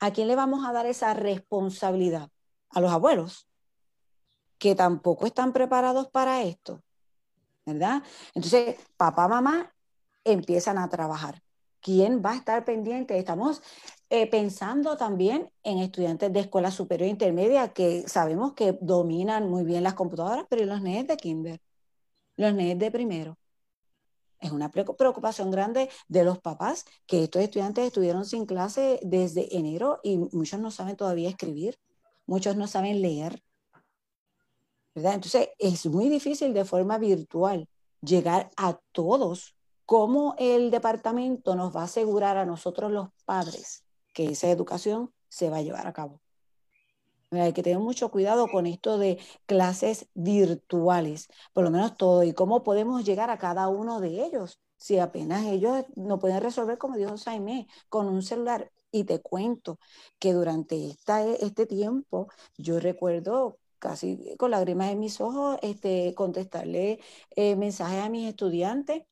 ¿A 0.00 0.12
quién 0.12 0.28
le 0.28 0.36
vamos 0.36 0.64
a 0.64 0.72
dar 0.72 0.86
esa 0.86 1.14
responsabilidad? 1.14 2.30
A 2.70 2.80
los 2.80 2.92
abuelos, 2.92 3.48
que 4.58 4.74
tampoco 4.74 5.26
están 5.26 5.52
preparados 5.52 6.08
para 6.08 6.42
esto, 6.42 6.82
¿verdad? 7.64 8.02
Entonces, 8.34 8.76
papá, 8.96 9.26
mamá 9.26 9.72
empiezan 10.32 10.78
a 10.78 10.88
trabajar. 10.88 11.42
¿Quién 11.80 12.22
va 12.24 12.32
a 12.32 12.36
estar 12.36 12.64
pendiente? 12.64 13.18
Estamos 13.18 13.62
eh, 14.10 14.28
pensando 14.28 14.96
también 14.96 15.50
en 15.62 15.78
estudiantes 15.78 16.32
de 16.32 16.40
escuela 16.40 16.70
superior 16.70 17.06
e 17.06 17.10
intermedia 17.10 17.72
que 17.72 18.08
sabemos 18.08 18.54
que 18.54 18.78
dominan 18.80 19.48
muy 19.48 19.64
bien 19.64 19.84
las 19.84 19.94
computadoras, 19.94 20.46
pero 20.48 20.62
¿y 20.62 20.66
los 20.66 20.82
nenes 20.82 21.06
de 21.06 21.16
kinder? 21.16 21.60
Los 22.36 22.54
nenes 22.54 22.78
de 22.78 22.90
primero. 22.90 23.38
Es 24.40 24.52
una 24.52 24.70
preocupación 24.70 25.50
grande 25.50 25.90
de 26.08 26.24
los 26.24 26.38
papás 26.38 26.84
que 27.06 27.24
estos 27.24 27.42
estudiantes 27.42 27.86
estuvieron 27.86 28.24
sin 28.24 28.46
clase 28.46 29.00
desde 29.02 29.56
enero 29.56 30.00
y 30.02 30.18
muchos 30.18 30.60
no 30.60 30.70
saben 30.70 30.96
todavía 30.96 31.28
escribir, 31.28 31.76
muchos 32.26 32.56
no 32.56 32.68
saben 32.68 33.02
leer, 33.02 33.42
entonces, 35.06 35.50
es 35.58 35.86
muy 35.86 36.08
difícil 36.08 36.52
de 36.52 36.64
forma 36.64 36.98
virtual 36.98 37.68
llegar 38.00 38.50
a 38.56 38.78
todos. 38.92 39.54
¿Cómo 39.88 40.34
el 40.36 40.70
departamento 40.70 41.56
nos 41.56 41.74
va 41.74 41.80
a 41.80 41.84
asegurar 41.84 42.36
a 42.36 42.44
nosotros 42.44 42.92
los 42.92 43.08
padres 43.24 43.84
que 44.12 44.26
esa 44.26 44.50
educación 44.50 45.14
se 45.30 45.48
va 45.48 45.56
a 45.56 45.62
llevar 45.62 45.86
a 45.86 45.94
cabo? 45.94 46.20
Hay 47.30 47.54
que 47.54 47.62
tener 47.62 47.78
mucho 47.78 48.10
cuidado 48.10 48.48
con 48.48 48.66
esto 48.66 48.98
de 48.98 49.18
clases 49.46 50.06
virtuales, 50.12 51.28
por 51.54 51.64
lo 51.64 51.70
menos 51.70 51.96
todo, 51.96 52.22
y 52.22 52.34
cómo 52.34 52.62
podemos 52.62 53.02
llegar 53.02 53.30
a 53.30 53.38
cada 53.38 53.68
uno 53.68 53.98
de 53.98 54.26
ellos, 54.26 54.60
si 54.76 54.98
apenas 54.98 55.46
ellos 55.46 55.86
no 55.96 56.18
pueden 56.18 56.42
resolver, 56.42 56.76
como 56.76 56.98
dijo 56.98 57.16
Jaime, 57.24 57.66
con 57.88 58.08
un 58.08 58.20
celular. 58.20 58.70
Y 58.90 59.04
te 59.04 59.22
cuento 59.22 59.78
que 60.18 60.34
durante 60.34 60.86
esta, 60.86 61.24
este 61.24 61.64
tiempo, 61.64 62.28
yo 62.58 62.78
recuerdo 62.78 63.56
casi 63.78 64.36
con 64.36 64.50
lágrimas 64.50 64.90
en 64.90 65.00
mis 65.00 65.18
ojos, 65.22 65.56
este, 65.62 66.14
contestarle 66.14 67.00
eh, 67.36 67.56
mensajes 67.56 68.04
a 68.04 68.10
mis 68.10 68.28
estudiantes. 68.28 69.04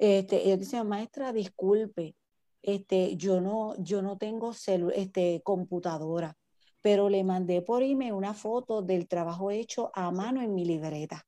Este, 0.00 0.46
ellos 0.46 0.60
decían, 0.60 0.88
maestra, 0.88 1.32
disculpe, 1.32 2.16
este, 2.62 3.16
yo, 3.16 3.40
no, 3.40 3.74
yo 3.78 4.02
no 4.02 4.16
tengo 4.16 4.52
este, 4.52 5.42
computadora, 5.44 6.36
pero 6.80 7.08
le 7.08 7.22
mandé 7.22 7.62
por 7.62 7.82
email 7.82 8.14
una 8.14 8.32
foto 8.32 8.82
del 8.82 9.08
trabajo 9.08 9.50
hecho 9.50 9.90
a 9.94 10.10
mano 10.10 10.40
en 10.40 10.54
mi 10.54 10.64
libreta. 10.64 11.26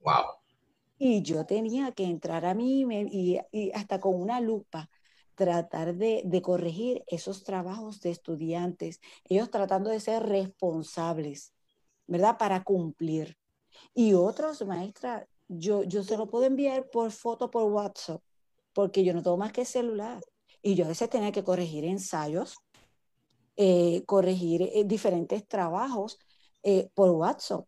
Wow. 0.00 0.38
Y 0.98 1.22
yo 1.22 1.46
tenía 1.46 1.92
que 1.92 2.04
entrar 2.04 2.44
a 2.44 2.54
mi 2.54 2.82
email 2.82 3.08
y, 3.12 3.38
y 3.52 3.70
hasta 3.72 4.00
con 4.00 4.20
una 4.20 4.40
lupa 4.40 4.90
tratar 5.34 5.94
de, 5.94 6.22
de, 6.24 6.42
corregir 6.42 7.04
esos 7.06 7.44
trabajos 7.44 8.00
de 8.00 8.10
estudiantes, 8.10 9.00
ellos 9.24 9.50
tratando 9.50 9.90
de 9.90 10.00
ser 10.00 10.24
responsables. 10.24 11.52
¿verdad? 12.06 12.36
Para 12.38 12.62
cumplir. 12.62 13.38
Y 13.94 14.12
otros, 14.12 14.64
maestra, 14.66 15.26
yo, 15.58 15.82
yo 15.84 16.02
se 16.02 16.16
lo 16.16 16.28
puedo 16.28 16.44
enviar 16.44 16.88
por 16.90 17.10
foto 17.12 17.50
por 17.50 17.64
WhatsApp, 17.64 18.22
porque 18.72 19.04
yo 19.04 19.14
no 19.14 19.22
tengo 19.22 19.36
más 19.36 19.52
que 19.52 19.64
celular. 19.64 20.22
Y 20.62 20.74
yo 20.74 20.84
a 20.84 20.88
veces 20.88 21.10
tenía 21.10 21.32
que 21.32 21.44
corregir 21.44 21.84
ensayos, 21.84 22.56
eh, 23.56 24.04
corregir 24.06 24.62
eh, 24.62 24.84
diferentes 24.84 25.46
trabajos 25.46 26.18
eh, 26.62 26.90
por 26.94 27.10
WhatsApp, 27.10 27.66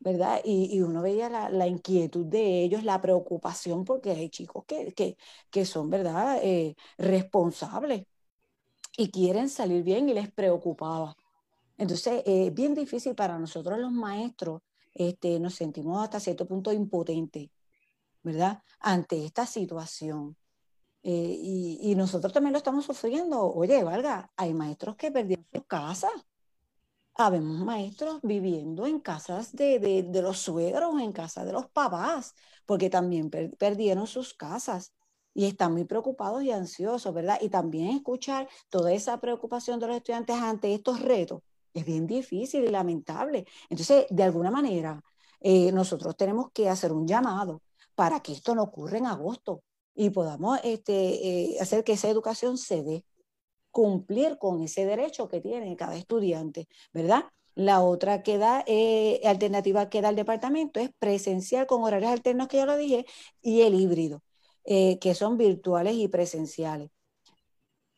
¿verdad? 0.00 0.40
Y, 0.44 0.80
uno 0.82 1.02
veía 1.02 1.28
la, 1.50 1.66
inquietud 1.68 2.26
de 2.26 2.62
ellos, 2.62 2.84
la 2.84 3.00
preocupación, 3.00 3.84
porque 3.84 4.10
hay 4.12 4.30
chicos 4.30 4.64
que, 4.66 4.92
que, 4.94 5.16
que 5.50 5.64
son, 5.66 5.90
¿verdad?, 5.90 6.40
responsables 6.98 8.06
y 8.96 9.10
quieren 9.10 9.48
salir 9.48 9.82
bien 9.84 10.08
y 10.08 10.14
les 10.14 10.30
preocupaba. 10.32 11.16
Entonces, 11.78 12.22
es 12.26 12.52
bien 12.54 12.74
difícil 12.74 13.14
para 13.14 13.38
nosotros 13.38 13.78
los 13.78 13.92
maestros, 13.92 14.62
este, 14.94 15.38
nos 15.40 15.54
sentimos 15.54 16.02
hasta 16.02 16.20
cierto 16.20 16.46
punto 16.46 16.72
impotentes, 16.72 17.50
¿verdad? 18.22 18.62
Ante 18.80 19.24
esta 19.24 19.46
situación. 19.46 20.36
Eh, 21.02 21.38
y, 21.82 21.94
nosotros 21.96 22.32
también 22.32 22.52
lo 22.52 22.58
estamos 22.58 22.84
sufriendo. 22.84 23.40
Oye, 23.52 23.82
valga, 23.84 24.30
hay 24.36 24.54
maestros 24.54 24.96
que 24.96 25.10
perdieron 25.10 25.46
sus 25.52 25.66
casas. 25.66 26.12
Habemos 27.14 27.58
maestros 27.60 28.20
viviendo 28.22 28.86
en 28.86 29.00
casas 29.00 29.52
de, 29.54 29.78
de, 29.80 30.22
los 30.22 30.38
suegros, 30.38 31.00
en 31.00 31.12
casa 31.12 31.44
de 31.44 31.52
los 31.52 31.68
papás, 31.70 32.34
porque 32.64 32.90
también 32.90 33.30
perdieron 33.30 34.06
sus 34.06 34.34
casas 34.34 34.92
y 35.34 35.46
están 35.46 35.72
muy 35.72 35.84
preocupados 35.84 36.42
y 36.44 36.52
ansiosos, 36.52 37.12
¿verdad? 37.14 37.38
Y 37.40 37.48
también 37.48 37.90
escuchar 37.90 38.48
toda 38.68 38.92
esa 38.92 39.20
preocupación 39.20 39.80
de 39.80 39.88
los 39.88 39.96
estudiantes 39.96 40.36
ante 40.36 40.74
estos 40.74 41.00
retos 41.00 41.42
es 41.78 41.86
bien 41.86 42.06
difícil 42.06 42.64
y 42.64 42.68
lamentable. 42.68 43.46
Entonces, 43.70 44.06
de 44.10 44.22
alguna 44.22 44.50
manera, 44.50 45.02
eh, 45.40 45.72
nosotros 45.72 46.16
tenemos 46.16 46.50
que 46.52 46.68
hacer 46.68 46.92
un 46.92 47.06
llamado 47.06 47.62
para 47.94 48.20
que 48.20 48.32
esto 48.32 48.54
no 48.54 48.64
ocurra 48.64 48.98
en 48.98 49.06
agosto 49.06 49.62
y 49.94 50.10
podamos 50.10 50.60
este, 50.64 51.54
eh, 51.54 51.60
hacer 51.60 51.84
que 51.84 51.92
esa 51.92 52.08
educación 52.08 52.58
se 52.58 52.82
dé, 52.82 53.04
cumplir 53.70 54.38
con 54.38 54.62
ese 54.62 54.86
derecho 54.86 55.28
que 55.28 55.40
tiene 55.40 55.76
cada 55.76 55.96
estudiante, 55.96 56.68
¿verdad? 56.92 57.24
La 57.54 57.82
otra 57.82 58.22
que 58.22 58.38
da, 58.38 58.64
eh, 58.66 59.20
alternativa 59.24 59.88
que 59.90 60.00
da 60.02 60.10
el 60.10 60.16
departamento 60.16 60.80
es 60.80 60.90
presencial 60.98 61.66
con 61.66 61.82
horarios 61.82 62.12
alternos, 62.12 62.48
que 62.48 62.58
ya 62.58 62.66
lo 62.66 62.76
dije, 62.76 63.06
y 63.42 63.62
el 63.62 63.74
híbrido, 63.74 64.22
que 64.64 65.14
son 65.14 65.38
virtuales 65.38 65.94
y 65.94 66.08
presenciales. 66.08 66.90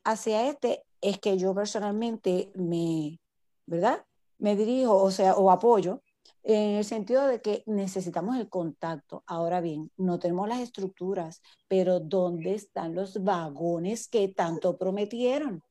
Hacia 0.04 0.48
este 0.48 0.84
es 1.00 1.18
que 1.18 1.36
yo 1.36 1.54
personalmente 1.54 2.52
me, 2.54 3.18
¿verdad? 3.66 4.04
Me 4.38 4.56
dirijo, 4.56 4.96
o 4.96 5.10
sea, 5.10 5.34
o 5.34 5.50
apoyo, 5.50 6.02
en 6.42 6.76
el 6.76 6.84
sentido 6.84 7.26
de 7.26 7.40
que 7.40 7.62
necesitamos 7.66 8.36
el 8.36 8.48
contacto. 8.48 9.22
Ahora 9.26 9.60
bien, 9.60 9.90
no 9.96 10.18
tenemos 10.18 10.48
las 10.48 10.60
estructuras, 10.60 11.42
pero 11.68 12.00
¿dónde 12.00 12.54
están 12.54 12.94
los 12.94 13.22
vagones 13.22 14.08
que 14.08 14.28
tanto 14.28 14.76
prometieron? 14.78 15.62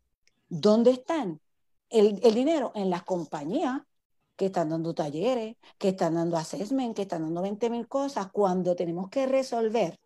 ¿Dónde 0.48 0.92
están? 0.92 1.42
El, 1.90 2.20
dinero 2.20 2.72
en 2.76 2.90
las 2.90 3.04
compañías 3.04 3.82
que 4.36 4.48
están 4.48 4.70
dando 4.70 4.94
talleres, 4.94 5.58
que 5.78 5.90
están 5.90 6.16
dando 6.16 6.38
assessment, 6.38 6.96
que 6.96 7.02
están 7.04 7.24
dando 7.24 7.42
20 7.42 7.70
mil 7.70 7.88
cosas, 7.88 8.32
cuando 8.32 8.76
tenemos 8.76 9.10
que 9.10 9.26
resolver, 9.26 10.00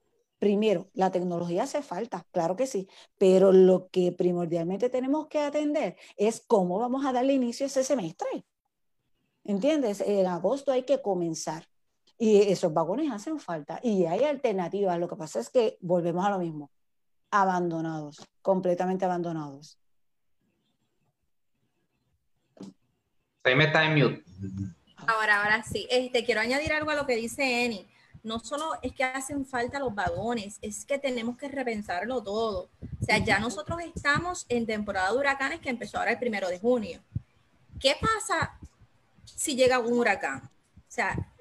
primero, 0.43 0.89
la 0.93 1.09
tecnología 1.09 1.63
hace 1.63 1.81
falta, 1.81 2.27
claro 2.33 2.57
que 2.57 2.67
sí, 2.67 2.89
pero 3.17 3.53
lo 3.53 3.87
que 3.87 4.11
primordialmente 4.11 4.89
tenemos 4.89 5.27
que 5.27 5.39
atender 5.39 5.95
es 6.17 6.43
cómo 6.45 6.79
vamos 6.79 7.05
a 7.05 7.13
darle 7.13 7.31
inicio 7.31 7.65
a 7.65 7.67
ese 7.67 7.85
semestre. 7.85 8.43
¿Entiendes? 9.45 10.01
En 10.01 10.27
agosto 10.27 10.73
hay 10.73 10.83
que 10.83 11.01
comenzar. 11.01 11.65
Y 12.17 12.41
esos 12.41 12.73
vagones 12.73 13.09
hacen 13.09 13.39
falta. 13.39 13.79
Y 13.83 14.05
hay 14.05 14.25
alternativas. 14.25 14.99
Lo 14.99 15.07
que 15.07 15.15
pasa 15.15 15.39
es 15.39 15.49
que 15.49 15.77
volvemos 15.79 16.25
a 16.25 16.31
lo 16.31 16.39
mismo. 16.39 16.69
Abandonados, 17.31 18.17
completamente 18.41 19.05
abandonados. 19.05 19.79
Ahí 23.45 23.55
me 23.55 23.63
está 23.63 23.85
en 23.85 23.93
mute. 23.93 24.23
Ahora, 25.07 25.41
ahora 25.41 25.63
sí. 25.63 25.87
Este, 25.89 26.25
quiero 26.25 26.41
añadir 26.41 26.73
algo 26.73 26.91
a 26.91 26.95
lo 26.95 27.05
que 27.05 27.15
dice 27.15 27.63
Eni. 27.63 27.87
No 28.23 28.39
solo 28.39 28.71
es 28.81 28.93
que 28.93 29.03
hacen 29.03 29.45
falta 29.45 29.79
los 29.79 29.93
vagones, 29.93 30.57
es 30.61 30.85
que 30.85 30.97
tenemos 30.97 31.37
que 31.37 31.49
repensarlo 31.49 32.23
todo. 32.23 32.69
O 33.01 33.05
sea, 33.05 33.17
ya 33.17 33.37
nosotros 33.39 33.79
estamos 33.81 34.45
en 34.49 34.65
temporada 34.65 35.11
de 35.11 35.17
huracanes 35.17 35.59
que 35.59 35.69
empezó 35.69 35.97
ahora 35.97 36.11
el 36.11 36.19
primero 36.19 36.47
de 36.47 36.59
junio. 36.59 37.01
¿Qué 37.79 37.95
pasa 37.99 38.57
si 39.25 39.55
llega 39.55 39.79
un 39.79 39.99
huracán? 39.99 40.43
O 40.43 40.95
sea, 40.95 41.33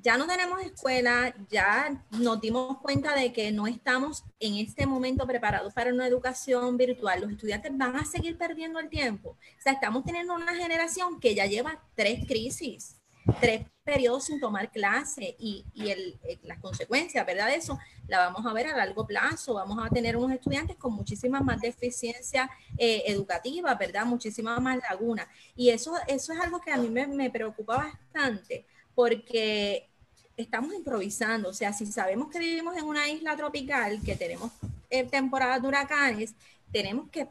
ya 0.00 0.16
no 0.16 0.26
tenemos 0.26 0.60
escuela, 0.62 1.34
ya 1.50 2.04
nos 2.10 2.40
dimos 2.40 2.78
cuenta 2.78 3.14
de 3.14 3.32
que 3.32 3.50
no 3.52 3.66
estamos 3.66 4.24
en 4.40 4.54
este 4.56 4.86
momento 4.86 5.26
preparados 5.26 5.72
para 5.72 5.92
una 5.92 6.06
educación 6.06 6.76
virtual. 6.76 7.20
Los 7.20 7.32
estudiantes 7.32 7.76
van 7.76 7.96
a 7.96 8.04
seguir 8.04 8.38
perdiendo 8.38 8.78
el 8.78 8.88
tiempo. 8.88 9.30
O 9.30 9.62
sea, 9.62 9.72
estamos 9.72 10.04
teniendo 10.04 10.34
una 10.34 10.54
generación 10.54 11.18
que 11.20 11.34
ya 11.34 11.46
lleva 11.46 11.82
tres 11.94 12.26
crisis, 12.26 12.97
tres 13.40 13.66
periodos 13.84 14.24
sin 14.24 14.40
tomar 14.40 14.70
clase 14.70 15.34
y, 15.38 15.64
y 15.74 15.90
el, 15.90 16.18
las 16.42 16.58
consecuencias, 16.58 17.24
¿verdad? 17.24 17.54
Eso 17.54 17.78
la 18.06 18.18
vamos 18.18 18.44
a 18.44 18.52
ver 18.52 18.66
a 18.66 18.76
largo 18.76 19.06
plazo. 19.06 19.54
Vamos 19.54 19.78
a 19.84 19.88
tener 19.88 20.16
unos 20.16 20.32
estudiantes 20.32 20.76
con 20.76 20.92
muchísimas 20.92 21.42
más 21.42 21.60
deficiencia 21.60 22.50
eh, 22.76 23.04
educativa, 23.06 23.74
¿verdad? 23.74 24.04
Muchísimas 24.04 24.60
más 24.60 24.78
lagunas. 24.78 25.26
Y 25.56 25.70
eso, 25.70 25.94
eso 26.06 26.32
es 26.32 26.40
algo 26.40 26.60
que 26.60 26.70
a 26.70 26.76
mí 26.76 26.90
me, 26.90 27.06
me 27.06 27.30
preocupa 27.30 27.76
bastante 27.76 28.66
porque 28.94 29.88
estamos 30.36 30.74
improvisando, 30.74 31.48
o 31.48 31.52
sea, 31.52 31.72
si 31.72 31.86
sabemos 31.86 32.30
que 32.30 32.38
vivimos 32.38 32.76
en 32.76 32.84
una 32.84 33.08
isla 33.08 33.36
tropical, 33.36 34.00
que 34.04 34.16
tenemos 34.16 34.52
eh, 34.90 35.04
temporadas 35.04 35.60
de 35.60 35.68
huracanes, 35.68 36.34
tenemos 36.70 37.08
que 37.10 37.28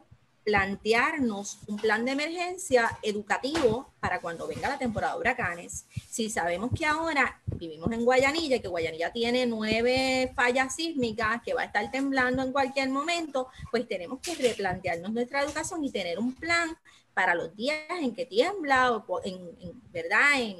plantearnos 0.48 1.58
un 1.66 1.76
plan 1.76 2.06
de 2.06 2.12
emergencia 2.12 2.98
educativo 3.02 3.92
para 4.00 4.18
cuando 4.18 4.46
venga 4.48 4.70
la 4.70 4.78
temporada 4.78 5.12
de 5.12 5.20
huracanes. 5.20 5.84
Si 6.08 6.30
sabemos 6.30 6.70
que 6.74 6.86
ahora 6.86 7.38
vivimos 7.44 7.92
en 7.92 8.02
Guayanilla 8.02 8.56
y 8.56 8.60
que 8.60 8.68
Guayanilla 8.68 9.12
tiene 9.12 9.44
nueve 9.44 10.32
fallas 10.34 10.74
sísmicas, 10.74 11.42
que 11.44 11.52
va 11.52 11.60
a 11.60 11.64
estar 11.66 11.90
temblando 11.90 12.42
en 12.42 12.52
cualquier 12.52 12.88
momento, 12.88 13.48
pues 13.70 13.86
tenemos 13.86 14.20
que 14.20 14.36
replantearnos 14.36 15.12
nuestra 15.12 15.42
educación 15.42 15.84
y 15.84 15.90
tener 15.90 16.18
un 16.18 16.34
plan 16.34 16.78
para 17.12 17.34
los 17.34 17.54
días 17.54 17.76
en 18.00 18.14
que 18.14 18.24
tiembla 18.24 18.92
o 18.92 19.20
en, 19.24 19.34
en 19.60 19.92
verdad 19.92 20.40
en 20.40 20.56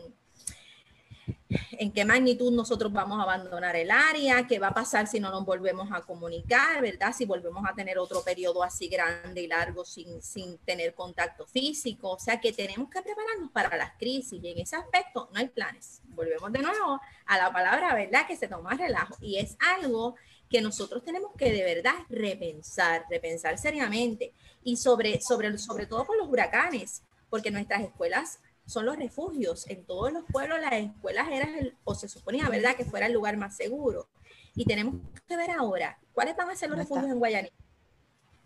en 1.73 1.93
qué 1.93 2.05
magnitud 2.05 2.53
nosotros 2.53 2.93
vamos 2.93 3.19
a 3.19 3.23
abandonar 3.23 3.77
el 3.77 3.91
área, 3.91 4.47
qué 4.47 4.59
va 4.59 4.69
a 4.69 4.75
pasar 4.75 5.07
si 5.07 5.21
no 5.21 5.31
nos 5.31 5.45
volvemos 5.45 5.88
a 5.93 6.03
comunicar, 6.03 6.83
¿verdad? 6.83 7.14
Si 7.17 7.25
volvemos 7.25 7.64
a 7.69 7.75
tener 7.75 7.99
otro 7.99 8.23
periodo 8.23 8.62
así 8.62 8.88
grande 8.88 9.43
y 9.43 9.47
largo 9.47 9.85
sin, 9.85 10.23
sin 10.23 10.59
tener 10.59 10.95
contacto 10.95 11.47
físico. 11.47 12.11
O 12.11 12.19
sea 12.19 12.41
que 12.41 12.53
tenemos 12.53 12.91
que 12.91 13.03
prepararnos 13.03 13.51
para 13.53 13.77
las 13.77 13.93
crisis 13.99 14.43
y 14.43 14.49
en 14.49 14.59
ese 14.59 14.77
aspecto 14.77 15.29
no 15.33 15.38
hay 15.38 15.49
planes. 15.49 16.03
Volvemos 16.09 16.53
de 16.53 16.61
nuevo 16.61 17.01
a 17.27 17.38
la 17.38 17.53
palabra, 17.53 17.95
¿verdad? 17.95 18.27
Que 18.27 18.37
se 18.37 18.49
toma 18.49 18.75
relajo 18.75 19.17
y 19.21 19.38
es 19.38 19.57
algo 19.77 20.17
que 20.51 20.61
nosotros 20.61 21.05
tenemos 21.05 21.33
que 21.37 21.53
de 21.53 21.62
verdad 21.62 21.95
repensar, 22.09 23.05
repensar 23.11 23.59
seriamente 23.59 24.33
y 24.62 24.77
sobre, 24.77 25.21
sobre, 25.21 25.57
sobre 25.59 25.87
todo 25.87 26.07
con 26.07 26.19
los 26.19 26.29
huracanes, 26.29 27.03
porque 27.29 27.51
nuestras 27.51 27.83
escuelas 27.83 28.41
son 28.68 28.85
los 28.85 28.96
refugios. 28.96 29.66
En 29.68 29.85
todos 29.85 30.12
los 30.12 30.24
pueblos 30.24 30.61
las 30.61 30.74
escuelas 30.74 31.28
eran, 31.31 31.74
o 31.85 31.94
se 31.94 32.09
suponía, 32.09 32.48
¿verdad?, 32.48 32.76
que 32.76 32.85
fuera 32.85 33.07
el 33.07 33.14
lugar 33.14 33.37
más 33.37 33.57
seguro. 33.57 34.09
Y 34.54 34.66
tenemos 34.66 34.96
que 35.26 35.37
ver 35.37 35.50
ahora, 35.52 35.98
¿cuáles 36.12 36.37
van 36.37 36.50
a 36.50 36.57
ser 36.57 36.68
los 36.68 36.78
refugios 36.78 37.11
en 37.11 37.18
Guayaní? 37.18 37.50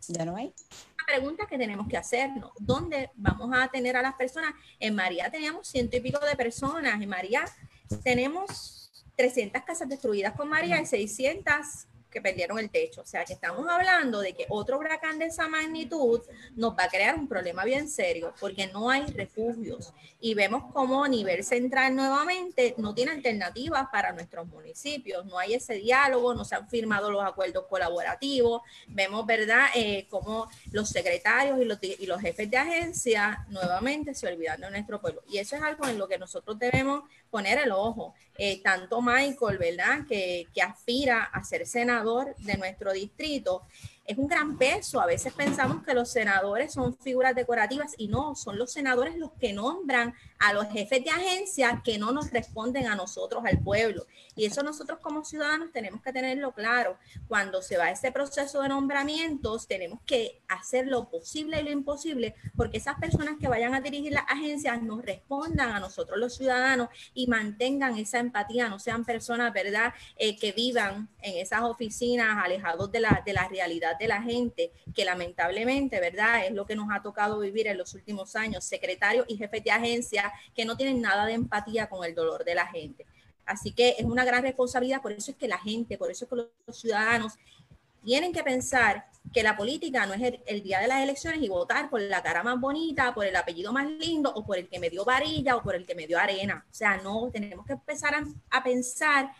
Ya 0.08 0.24
no 0.24 0.37
hay. 0.37 0.46
Una 0.46 1.06
pregunta 1.06 1.46
que 1.46 1.58
tenemos 1.58 1.88
que 1.88 1.96
hacernos, 1.96 2.52
¿dónde 2.58 3.11
vamos 3.14 3.50
a 3.52 3.68
tener 3.68 3.96
a 3.96 4.02
las 4.02 4.14
personas? 4.14 4.54
En 4.78 4.94
María 4.94 5.30
teníamos 5.30 5.66
ciento 5.66 5.96
y 5.96 6.00
pico 6.00 6.24
de 6.24 6.37
personas, 6.37 7.00
en 7.00 7.08
María 7.08 7.44
tenemos 8.04 9.04
300 9.16 9.62
casas 9.62 9.88
destruidas 9.88 10.35
con 10.35 10.48
María 10.48 10.80
y 10.80 10.87
600 10.87 11.87
que 12.12 12.20
perdieron 12.20 12.59
el 12.59 12.70
techo. 12.70 13.01
O 13.01 13.07
sea, 13.07 13.25
que 13.25 13.33
estamos 13.33 13.66
hablando 13.68 14.20
de 14.20 14.35
que 14.35 14.46
otro 14.48 14.79
huracán 14.79 15.18
de 15.18 15.27
esa 15.27 15.48
magnitud 15.48 16.20
nos 16.55 16.77
va 16.79 16.85
a 16.85 16.88
crear 16.88 17.16
un 17.16 17.27
problema 17.27 17.64
bien 17.64 17.88
serio 17.88 18.33
porque 18.38 18.68
no 18.68 18.90
hay 18.90 19.07
refugios. 19.07 19.92
Y 20.20 20.35
vemos 20.35 20.72
como 20.72 21.03
a 21.03 21.09
nivel 21.09 21.42
central 21.42 21.96
nuevamente 21.96 22.75
no 22.79 22.94
tiene 22.94 23.12
alternativas 23.12 23.88
para 23.90 24.12
nuestros 24.12 24.46
municipios. 24.46 25.25
No 25.27 25.38
hay 25.38 25.55
ese 25.55 25.75
diálogo, 25.75 26.35
no 26.35 26.44
se 26.44 26.55
han 26.55 26.68
firmado 26.68 27.11
los 27.11 27.25
acuerdos 27.25 27.64
colaborativos. 27.68 28.62
Vemos, 28.87 29.27
¿verdad?, 29.27 29.66
eh, 29.75 30.07
como 30.11 30.48
los 30.70 30.88
secretarios 30.90 31.61
y 31.61 31.64
los, 31.64 31.79
y 31.83 32.07
los 32.07 32.20
jefes 32.20 32.51
de 32.51 32.57
agencia 32.57 33.44
nuevamente 33.48 34.14
se 34.14 34.29
olvidan 34.29 34.61
de 34.61 34.70
nuestro 34.70 35.01
pueblo. 35.01 35.22
Y 35.29 35.38
eso 35.38 35.57
es 35.57 35.62
algo 35.62 35.88
en 35.88 35.98
lo 35.98 36.07
que 36.07 36.18
nosotros 36.18 36.59
debemos 36.59 37.03
poner 37.31 37.59
el 37.59 37.72
ojo. 37.72 38.14
Eh, 38.37 38.62
tanto 38.62 39.01
Michael, 39.03 39.59
¿verdad?, 39.59 40.07
que, 40.09 40.46
que 40.55 40.62
aspira 40.62 41.25
a 41.25 41.42
ser 41.42 41.66
senador 41.66 42.02
de 42.38 42.57
nuestro 42.57 42.93
distrito, 42.93 43.62
es 44.05 44.19
un 44.19 44.27
gran 44.27 44.59
peso. 44.59 45.01
A 45.01 45.07
veces 45.07 45.33
pensamos 45.33 45.83
que 45.85 45.95
los 45.95 46.11
senadores 46.11 46.73
son 46.73 46.97
figuras 46.97 47.35
decorativas 47.35 47.95
y 47.97 48.09
no, 48.09 48.35
son 48.35 48.59
los 48.59 48.73
senadores 48.73 49.17
los 49.17 49.33
que 49.33 49.53
nombran 49.53 50.15
a 50.38 50.53
los 50.53 50.67
jefes 50.69 51.05
de 51.05 51.11
agencia 51.11 51.83
que 51.85 51.99
no 51.99 52.11
nos 52.12 52.31
responden 52.31 52.87
a 52.87 52.97
nosotros, 52.97 53.45
al 53.45 53.61
pueblo. 53.61 54.07
Y 54.35 54.47
eso 54.47 54.62
nosotros 54.62 54.99
como 55.01 55.25
ciudadanos 55.25 55.71
tenemos 55.73 56.03
que 56.03 56.12
tenerlo 56.12 56.53
claro. 56.53 56.99
Cuando 57.29 57.62
se 57.62 57.77
va 57.77 57.91
ese 57.91 58.11
proceso 58.11 58.62
de 58.62 58.69
nombramientos, 58.69 59.69
tenemos 59.69 60.01
que 60.05 60.43
hacer 60.49 60.87
lo 60.87 61.09
posible 61.09 61.61
y 61.61 61.65
lo 61.65 61.71
imposible 61.71 62.35
porque 62.57 62.79
esas 62.79 62.99
personas 62.99 63.37
que 63.41 63.49
vayan 63.49 63.75
a 63.75 63.81
dirigir 63.81 64.12
las 64.12 64.25
agencias 64.29 64.83
nos 64.83 65.03
respondan 65.05 65.71
a 65.71 65.81
nosotros 65.81 66.19
los 66.19 66.35
ciudadanos 66.37 66.88
y 67.15 67.27
mantengan 67.27 67.97
esa 67.97 68.19
empatía, 68.19 68.69
no 68.69 68.79
sean 68.79 69.05
personas, 69.05 69.53
¿verdad?, 69.53 69.95
eh, 70.17 70.37
que 70.37 70.53
vivan 70.53 71.09
en 71.21 71.38
esas 71.38 71.62
oficinas 71.62 72.38
alejados 72.43 72.91
de 72.91 73.01
la, 73.01 73.23
de 73.25 73.33
la 73.33 73.49
realidad 73.49 73.91
de 73.98 74.09
la 74.09 74.22
gente, 74.22 74.72
que 74.94 75.05
lamentablemente, 75.05 76.00
¿verdad? 76.00 76.46
Es 76.46 76.52
lo 76.52 76.66
que 76.66 76.76
nos 76.76 76.88
ha 76.90 77.02
tocado 77.02 77.38
vivir 77.40 77.66
en 77.66 77.78
los 77.78 77.94
últimos 77.94 78.37
años, 78.37 78.64
secretarios 78.64 79.26
y 79.28 79.37
jefes 79.37 79.62
de 79.64 79.70
agencia 79.70 80.33
que 80.55 80.64
no 80.64 80.76
tienen 80.76 81.00
nada 81.00 81.26
de 81.26 81.35
empatía 81.35 81.88
con 81.88 82.05
el 82.05 82.14
dolor 82.14 82.44
de 82.44 82.55
la 82.55 82.66
gente. 82.66 83.07
Así 83.44 83.72
que 83.72 83.96
es 83.98 84.05
una 84.05 84.24
gran 84.24 84.42
responsabilidad, 84.42 85.02
por 85.02 85.12
eso 85.12 85.33
es 85.33 85.37
que 85.37 85.48
la 85.48 85.59
gente, 85.59 85.98
por 85.98 86.11
eso 86.11 86.24
es 86.24 86.31
que 86.31 86.37
los 86.37 86.78
ciudadanos 86.78 87.35
tienen 88.05 88.33
que 88.33 88.42
pensar 88.42 89.07
que 89.33 89.42
la 89.42 89.57
política 89.57 90.05
no 90.07 90.14
es 90.14 90.40
el, 90.46 90.62
día 90.62 90.81
de 90.81 90.88
las 90.88 91.02
elecciones 91.02 91.40
y 91.42 91.48
votar 91.48 91.88
por 91.88 92.00
la 92.00 92.22
cara 92.22 92.42
más 92.42 92.61
bonita, 92.61 93.14
por 93.14 93.24
el 93.24 93.37
apellido 93.37 93.72
más 93.72 93.87
lindo 93.87 94.33
o 94.35 94.44
por 94.44 94.59
el 94.59 94.68
que 94.68 94.78
me 94.78 94.90
dio 94.90 95.05
varilla 95.05 95.57
o 95.57 95.62
por 95.62 95.74
el 95.74 95.87
que 95.87 95.94
me 95.94 96.07
dio 96.07 96.18
arena. 96.18 96.66
O 96.70 96.74
sea, 96.74 96.96
no, 96.98 97.31
tenemos 97.33 97.64
que 97.64 97.74
empezar 97.74 98.14
a, 98.14 98.24
a 98.50 98.62
pensar 98.62 99.33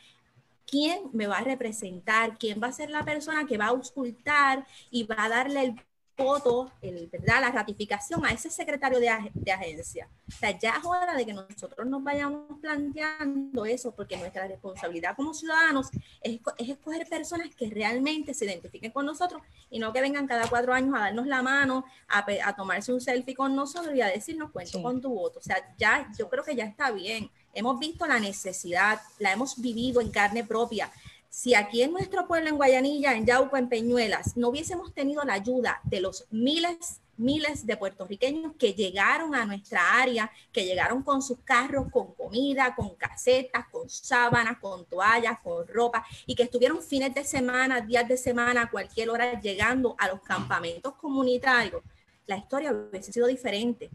quién 0.72 1.11
me 1.12 1.26
va 1.26 1.37
a 1.37 1.44
representar, 1.44 2.38
quién 2.38 2.58
va 2.61 2.68
a 2.68 2.72
ser 2.72 2.88
la 2.88 3.04
persona 3.04 3.44
que 3.46 3.58
va 3.58 3.66
a 3.66 3.68
auscultar 3.68 4.66
y 4.90 5.04
va 5.04 5.24
a 5.24 5.28
darle 5.28 5.64
el 5.64 5.74
voto, 6.16 6.72
el, 6.80 7.08
¿verdad? 7.08 7.42
la 7.42 7.50
ratificación 7.50 8.24
a 8.24 8.30
ese 8.30 8.48
secretario 8.48 8.98
de, 8.98 9.11
agencia. 9.11 10.08
O 10.29 10.31
sea, 10.31 10.58
ya 10.58 10.77
es 10.79 10.85
hora 10.85 11.14
de 11.14 11.27
que 11.27 11.35
nosotros 11.35 11.87
nos 11.87 12.02
vayamos 12.02 12.58
planteando 12.58 13.66
eso, 13.66 13.94
porque 13.94 14.16
nuestra 14.16 14.48
responsabilidad 14.48 15.14
como 15.14 15.35
ciudadanos 15.35 15.90
es, 16.23 16.40
escoger 16.56 17.06
personas 17.06 17.54
que 17.54 17.68
realmente 17.68 18.33
se 18.33 18.46
identifiquen 18.46 18.92
con 18.92 19.04
nosotros 19.04 19.42
y 19.68 19.79
no 19.79 19.92
que 19.92 20.00
vengan 20.00 20.27
cada 20.27 20.48
cuatro 20.48 20.73
años 20.73 20.94
a 20.96 21.00
darnos 21.00 21.27
la 21.27 21.42
mano, 21.42 21.85
a, 22.08 22.56
tomarse 22.56 22.94
un 22.94 23.00
selfie 23.02 23.35
con 23.35 23.54
nosotros 23.54 23.94
y 23.94 24.00
a 24.00 24.06
decirnos 24.06 24.52
cuento 24.52 24.83
con 24.83 25.02
tu 25.02 25.10
voto. 25.10 25.38
O 25.38 25.42
sea, 25.42 25.75
ya 25.77 26.10
yo 26.18 26.31
creo 26.31 26.44
que 26.44 26.56
ya 26.56 26.64
está 26.64 26.90
bien. 26.92 27.31
Hemos 27.55 27.79
visto 27.79 28.07
la 28.07 28.19
necesidad, 28.19 29.00
la 29.19 29.33
hemos 29.33 29.61
vivido 29.61 30.00
en 30.00 30.11
carne 30.11 30.42
propia. 30.42 30.90
Si 31.29 31.55
aquí 31.55 31.83
en 31.83 31.92
nuestro 31.92 32.27
pueblo, 32.27 32.48
en 32.48 32.57
Guayanilla, 32.57 33.15
en 33.15 33.27
Yauco, 33.27 33.57
en 33.59 33.69
Peñuelas, 33.69 34.37
no 34.37 34.48
hubiésemos 34.48 34.94
tenido 34.94 35.23
la 35.25 35.35
ayuda 35.35 35.81
de 35.85 36.00
los 36.00 36.27
miles, 36.31 37.00
miles 37.19 37.67
de 37.67 37.77
puertorriqueños 37.77 38.55
que 38.59 38.73
llegaron 38.73 39.35
a 39.35 39.44
nuestra 39.44 40.00
área, 40.00 40.31
que 40.50 40.65
llegaron 40.65 41.03
con 41.03 41.21
sus 41.21 41.40
carros, 41.40 41.87
con 41.90 42.15
comida, 42.15 42.75
con 42.75 42.94
casetas, 42.96 43.67
con 43.71 43.88
sábanas, 43.90 44.59
con 44.59 44.87
toallas, 44.87 45.38
con 45.42 45.67
ropa, 45.69 46.07
y 46.27 46.35
que 46.35 46.44
estuvieron 46.44 46.83
fines 46.83 47.15
de 47.15 47.25
semana, 47.25 47.83
días 47.83 48.09
de 48.09 48.17
semana, 48.17 48.63
a 48.63 48.71
cualquier 48.71 49.11
hora 49.11 49.38
llegando 49.40 49.94
a 49.98 50.09
los 50.09 50.23
campamentos 50.23 50.94
comunitarios, 50.94 51.83
la 52.27 52.38
historia 52.38 52.73
hubiese 52.73 53.13
sido 53.13 53.27
diferente 53.27 53.90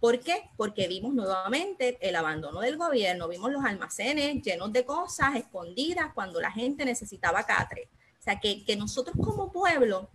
¿Por 0.00 0.18
qué? 0.20 0.50
Porque 0.56 0.88
vimos 0.88 1.12
nuevamente 1.12 1.98
el 2.00 2.16
abandono 2.16 2.60
del 2.60 2.78
gobierno, 2.78 3.28
vimos 3.28 3.52
los 3.52 3.62
almacenes 3.62 4.42
llenos 4.42 4.72
de 4.72 4.86
cosas 4.86 5.36
escondidas 5.36 6.14
cuando 6.14 6.40
la 6.40 6.50
gente 6.50 6.86
necesitaba 6.86 7.44
catre. 7.44 7.90
O 8.18 8.22
sea, 8.22 8.40
que, 8.40 8.64
nosotros 8.76 9.14
como 9.22 9.52
pueblo 9.52 10.08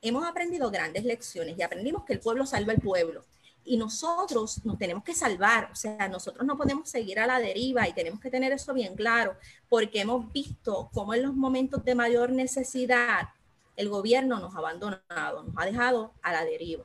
hemos 0.00 0.26
aprendido 0.26 0.70
grandes 0.70 1.04
lecciones 1.04 1.58
y 1.58 1.62
aprendimos 1.62 2.04
que 2.04 2.14
el 2.14 2.20
pueblo 2.20 2.46
salva 2.46 2.72
al 2.72 2.80
pueblo 2.80 3.24
y 3.64 3.76
nosotros 3.76 4.64
nos 4.64 4.78
tenemos 4.78 5.04
que 5.04 5.14
salvar, 5.14 5.70
o 5.72 5.74
sea, 5.74 6.08
nosotros 6.08 6.46
no 6.46 6.56
podemos 6.56 6.88
seguir 6.88 7.20
a 7.20 7.26
la 7.26 7.38
deriva 7.38 7.86
y 7.86 7.92
tenemos 7.92 8.20
que 8.20 8.30
tener 8.30 8.52
eso 8.52 8.72
bien 8.72 8.94
claro, 8.96 9.36
porque 9.68 10.00
hemos 10.00 10.32
visto 10.32 10.88
cómo 10.94 11.12
en 11.12 11.22
los 11.22 11.34
momentos 11.34 11.84
de 11.84 11.94
mayor 11.94 12.30
necesidad 12.30 13.28
el 13.76 13.90
gobierno 13.90 14.38
nos 14.40 14.54
ha 14.54 14.58
abandonado, 14.58 15.42
nos 15.42 15.54
ha 15.58 15.66
dejado 15.66 16.14
a 16.22 16.32
la 16.32 16.46
deriva. 16.46 16.84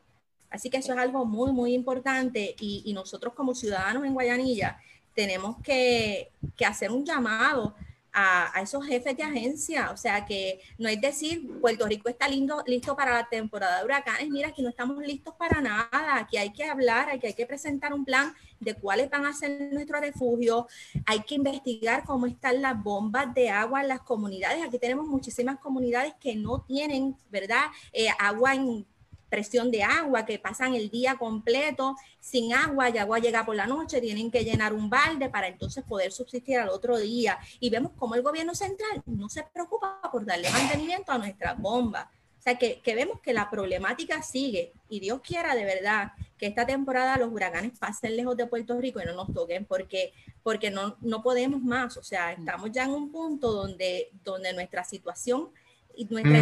Así 0.54 0.70
que 0.70 0.78
eso 0.78 0.94
es 0.94 1.00
algo 1.00 1.26
muy, 1.26 1.52
muy 1.52 1.74
importante 1.74 2.56
y, 2.60 2.94
nosotros 2.94 3.34
como 3.34 3.56
ciudadanos 3.56 4.06
en 4.06 4.14
Guayanilla 4.14 4.78
tenemos 5.16 5.58
que, 5.64 6.30
que 6.56 6.66
hacer 6.66 6.92
un 6.92 7.04
llamado 7.04 7.74
a, 8.14 8.62
esos 8.62 8.86
jefes 8.86 9.18
de 9.18 9.24
agencia. 9.24 9.92
O 9.92 9.98
sea, 9.98 10.26
que 10.26 10.62
no 10.78 10.88
es 10.88 11.02
decir, 11.02 11.60
Puerto 11.60 11.86
Rico 11.88 12.10
está 12.10 12.28
lindo, 12.28 12.64
listo 12.68 12.96
para 12.96 13.14
la 13.14 13.28
temporada 13.28 13.80
de 13.80 13.86
huracanes. 13.86 14.30
Mira, 14.30 14.50
aquí 14.50 14.62
no 14.62 14.70
estamos 14.70 14.98
listos 15.00 15.34
para 15.36 15.60
nada. 15.60 16.18
Aquí 16.18 16.38
hay 16.38 16.54
que 16.54 16.64
hablar, 16.64 17.10
aquí 17.10 17.28
hay 17.28 17.34
que 17.34 17.46
presentar 17.46 17.94
un 17.94 18.06
plan 18.06 18.34
de 18.60 18.76
cuáles 18.76 19.10
van 19.10 19.26
a 19.26 19.34
ser 19.34 19.74
nuestros 19.74 20.00
refugios. 20.00 20.66
Hay 21.06 21.22
que 21.22 21.36
investigar 21.36 22.04
cómo 22.06 22.28
están 22.28 22.62
las 22.62 22.82
bombas 22.82 23.34
de 23.34 23.50
agua 23.50 23.82
en 23.82 23.88
las 23.88 24.02
comunidades. 24.02 24.64
Aquí 24.64 24.78
tenemos 24.78 25.08
muchísimas 25.08 25.60
comunidades 25.60 26.14
que 26.20 26.36
no 26.36 26.62
tienen, 26.62 27.18
¿verdad? 27.32 27.66
Eh, 27.92 28.08
agua 28.20 28.54
en 28.54 28.86
presión 29.34 29.72
de 29.72 29.82
agua, 29.82 30.28
que 30.28 30.38
pasan 30.38 30.76
el 30.76 30.92
día 30.92 31.18
completo 31.18 31.96
sin 32.20 32.54
agua 32.54 32.92
y 32.92 33.00
agua 33.00 33.18
llega 33.18 33.44
por 33.44 33.56
la 33.56 33.66
noche, 33.66 34.00
tienen 34.00 34.30
que 34.30 34.44
llenar 34.44 34.74
un 34.74 34.92
balde 34.92 35.28
para 35.28 35.48
entonces 35.48 35.84
poder 35.84 36.12
subsistir 36.12 36.60
al 36.60 36.70
otro 36.70 37.00
día. 37.00 37.40
Y 37.60 37.72
vemos 37.72 37.94
cómo 37.98 38.14
el 38.14 38.22
gobierno 38.22 38.54
central 38.54 39.02
no 39.08 39.30
se 39.30 39.42
preocupa 39.52 40.00
por 40.12 40.24
darle 40.24 40.52
mantenimiento 40.52 41.12
a 41.12 41.18
nuestras 41.18 41.60
bombas. 41.60 42.06
O 42.06 42.42
sea, 42.44 42.60
que, 42.60 42.80
que 42.82 42.94
vemos 42.94 43.22
que 43.22 43.34
la 43.34 43.50
problemática 43.50 44.22
sigue 44.22 44.72
y 44.88 45.00
Dios 45.00 45.22
quiera 45.22 45.56
de 45.56 45.66
verdad 45.66 46.12
que 46.38 46.46
esta 46.46 46.68
temporada 46.68 47.18
los 47.18 47.32
huracanes 47.32 47.80
pasen 47.80 48.16
lejos 48.16 48.38
de 48.38 48.46
Puerto 48.46 48.80
Rico 48.80 49.02
y 49.02 49.06
no 49.06 49.16
nos 49.16 49.34
toquen 49.34 49.66
porque, 49.66 50.14
porque 50.44 50.70
no, 50.70 50.96
no 51.02 51.24
podemos 51.24 51.60
más. 51.64 51.98
O 51.98 52.04
sea, 52.04 52.34
estamos 52.34 52.70
ya 52.72 52.84
en 52.84 52.92
un 52.92 53.12
punto 53.12 53.52
donde, 53.52 54.12
donde 54.24 54.54
nuestra 54.54 54.84
situación 54.84 55.50
y 55.96 56.06
nuestra, 56.06 56.38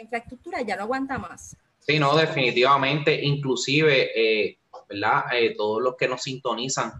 infraestructura 0.00 0.62
ya 0.62 0.76
no 0.76 0.84
aguanta 0.84 1.18
más. 1.18 1.56
Sí, 1.80 1.98
no, 1.98 2.14
definitivamente, 2.16 3.20
inclusive, 3.24 4.10
eh, 4.14 4.58
¿verdad? 4.88 5.24
Eh, 5.32 5.54
todos 5.56 5.82
los 5.82 5.96
que 5.96 6.08
nos 6.08 6.22
sintonizan, 6.22 6.92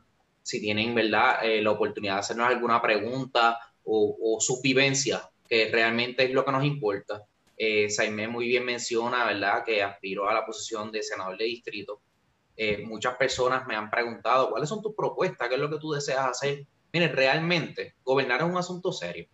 si 0.42 0.60
tienen, 0.60 0.94
¿verdad? 0.94 1.44
Eh, 1.44 1.62
la 1.62 1.72
oportunidad 1.72 2.14
de 2.14 2.20
hacernos 2.20 2.48
alguna 2.48 2.80
pregunta 2.80 3.58
o, 3.84 4.16
o 4.22 4.40
su 4.40 4.60
vivencia, 4.62 5.28
que 5.48 5.68
realmente 5.70 6.24
es 6.24 6.32
lo 6.32 6.44
que 6.44 6.52
nos 6.52 6.64
importa. 6.64 7.22
Eh, 7.56 7.90
Saime 7.90 8.26
muy 8.26 8.48
bien 8.48 8.64
menciona, 8.64 9.26
¿verdad?, 9.26 9.64
que 9.64 9.82
aspiró 9.82 10.28
a 10.28 10.34
la 10.34 10.46
posición 10.46 10.90
de 10.90 11.02
senador 11.02 11.36
de 11.36 11.44
distrito. 11.44 12.00
muchas 12.84 13.16
personas 13.16 13.66
me 13.66 13.74
han 13.74 13.90
preguntado, 13.90 14.50
¿cuáles 14.50 14.68
son 14.68 14.82
tus 14.82 14.94
propuestas? 14.94 15.48
¿Qué 15.48 15.54
es 15.54 15.60
lo 15.60 15.70
que 15.70 15.78
tú 15.78 15.92
deseas 15.92 16.26
hacer? 16.26 16.66
Miren, 16.92 17.14
realmente, 17.14 17.94
gobernar 18.02 18.40
es 18.40 18.46
un 18.46 18.56
asunto 18.56 18.92
serio. 18.92 19.26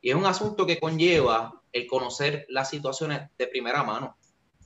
Y 0.00 0.10
es 0.10 0.16
un 0.16 0.26
asunto 0.26 0.66
que 0.66 0.78
conlleva 0.78 1.60
el 1.72 1.86
conocer 1.86 2.46
las 2.48 2.70
situaciones 2.70 3.22
de 3.36 3.46
primera 3.46 3.82
mano 3.82 4.16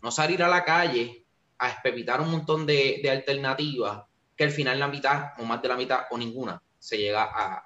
no 0.03 0.11
salir 0.11 0.42
a 0.42 0.48
la 0.48 0.64
calle 0.64 1.24
a 1.59 1.68
espepitar 1.70 2.20
un 2.20 2.30
montón 2.30 2.66
de, 2.66 3.09
alternativas 3.11 4.05
que 4.36 4.44
al 4.44 4.50
final 4.50 4.78
la 4.78 4.88
mitad 4.88 5.32
o 5.38 5.44
más 5.44 5.62
de 5.62 5.68
la 5.68 5.76
mitad 5.76 6.00
o 6.11 6.18
ninguna 6.18 6.61
se 6.78 6.98
llega 6.98 7.22
a, 7.22 7.62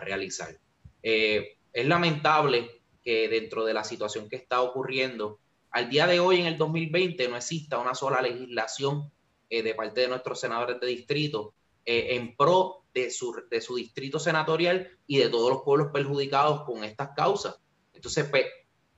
realizar. 0.00 0.58
Eh, 1.02 1.58
es 1.70 1.86
lamentable 1.86 2.82
que 3.04 3.28
dentro 3.28 3.66
de 3.66 3.74
la 3.74 3.84
situación 3.84 4.30
que 4.30 4.36
está 4.36 4.62
ocurriendo, 4.62 5.40
al 5.70 5.90
día 5.90 6.06
de 6.06 6.20
hoy, 6.20 6.40
en 6.40 6.46
el 6.46 6.56
2020, 6.56 7.28
no 7.28 7.36
exista 7.36 7.78
una 7.78 7.94
sola 7.94 8.22
legislación 8.22 9.12
eh, 9.50 9.62
de 9.62 9.74
parte 9.74 10.00
de 10.00 10.08
nuestros 10.08 10.40
senadores 10.40 10.80
de 10.80 10.86
distrito 10.86 11.52
eh, 11.84 12.16
en 12.16 12.34
pro 12.34 12.84
de 12.94 13.10
su, 13.10 13.34
de 13.50 13.60
su 13.60 13.76
distrito 13.76 14.18
senatorial 14.18 14.90
y 15.06 15.18
de 15.18 15.28
todos 15.28 15.50
los 15.50 15.62
pueblos 15.62 15.88
perjudicados 15.92 16.62
con 16.62 16.84
estas 16.84 17.10
causas. 17.14 17.60
Entonces, 17.92 18.26
pues, 18.30 18.46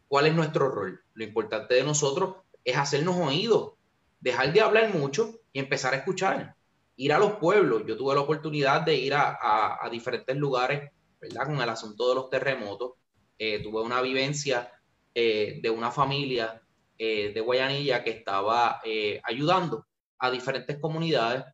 ¿cuál 0.06 0.26
es 0.26 0.34
nuestro 0.34 0.68
rol? 0.70 1.02
Lo 1.14 1.24
importante 1.24 1.74
de 1.74 1.82
nosotros 1.82 2.36
es 2.64 2.76
hacernos 2.76 3.16
oídos, 3.16 3.72
dejar 4.20 4.52
de 4.52 4.60
hablar 4.60 4.94
mucho 4.94 5.40
y 5.52 5.58
empezar 5.58 5.94
a 5.94 5.98
escuchar. 5.98 6.54
Ir 6.96 7.12
a 7.12 7.18
los 7.18 7.32
pueblos. 7.36 7.82
Yo 7.86 7.96
tuve 7.96 8.14
la 8.14 8.20
oportunidad 8.20 8.82
de 8.82 8.94
ir 8.94 9.14
a, 9.14 9.80
diferentes 9.90 10.36
lugares, 10.36 10.90
¿verdad? 11.20 11.46
Con 11.46 11.60
el 11.60 11.68
asunto 11.68 12.08
de 12.08 12.14
los 12.14 12.28
terremotos. 12.28 12.92
Eh, 13.38 13.62
tuve 13.62 13.80
una 13.80 14.02
vivencia 14.02 14.70
eh, 15.14 15.60
de 15.62 15.70
una 15.70 15.90
familia 15.90 16.62
eh, 16.98 17.32
de 17.32 17.40
Guayanilla 17.40 18.04
que 18.04 18.10
estaba 18.10 18.80
ayudando 19.24 19.86
a 20.18 20.30
diferentes 20.30 20.78
comunidades 20.78 21.44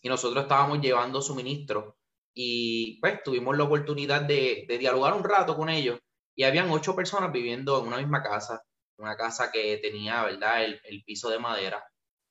y 0.00 0.08
nosotros 0.08 0.44
estábamos 0.44 0.80
llevando 0.80 1.20
suministros 1.20 1.94
y 2.32 3.00
pues 3.00 3.20
tuvimos 3.24 3.56
la 3.56 3.64
oportunidad 3.64 4.22
de, 4.22 4.64
de 4.68 4.78
dialogar 4.78 5.14
un 5.14 5.24
rato 5.24 5.56
con 5.56 5.68
ellos 5.68 5.98
y 6.36 6.44
habían 6.44 6.70
ocho 6.70 6.94
personas 6.94 7.32
viviendo 7.32 7.80
en 7.80 7.88
una 7.88 7.96
misma 7.96 8.22
casa 8.22 8.62
una 8.98 9.16
casa 9.16 9.50
que 9.50 9.78
tenía, 9.78 10.24
¿verdad?, 10.24 10.64
el, 10.64 11.04
piso 11.04 11.30
de 11.30 11.38
madera. 11.38 11.82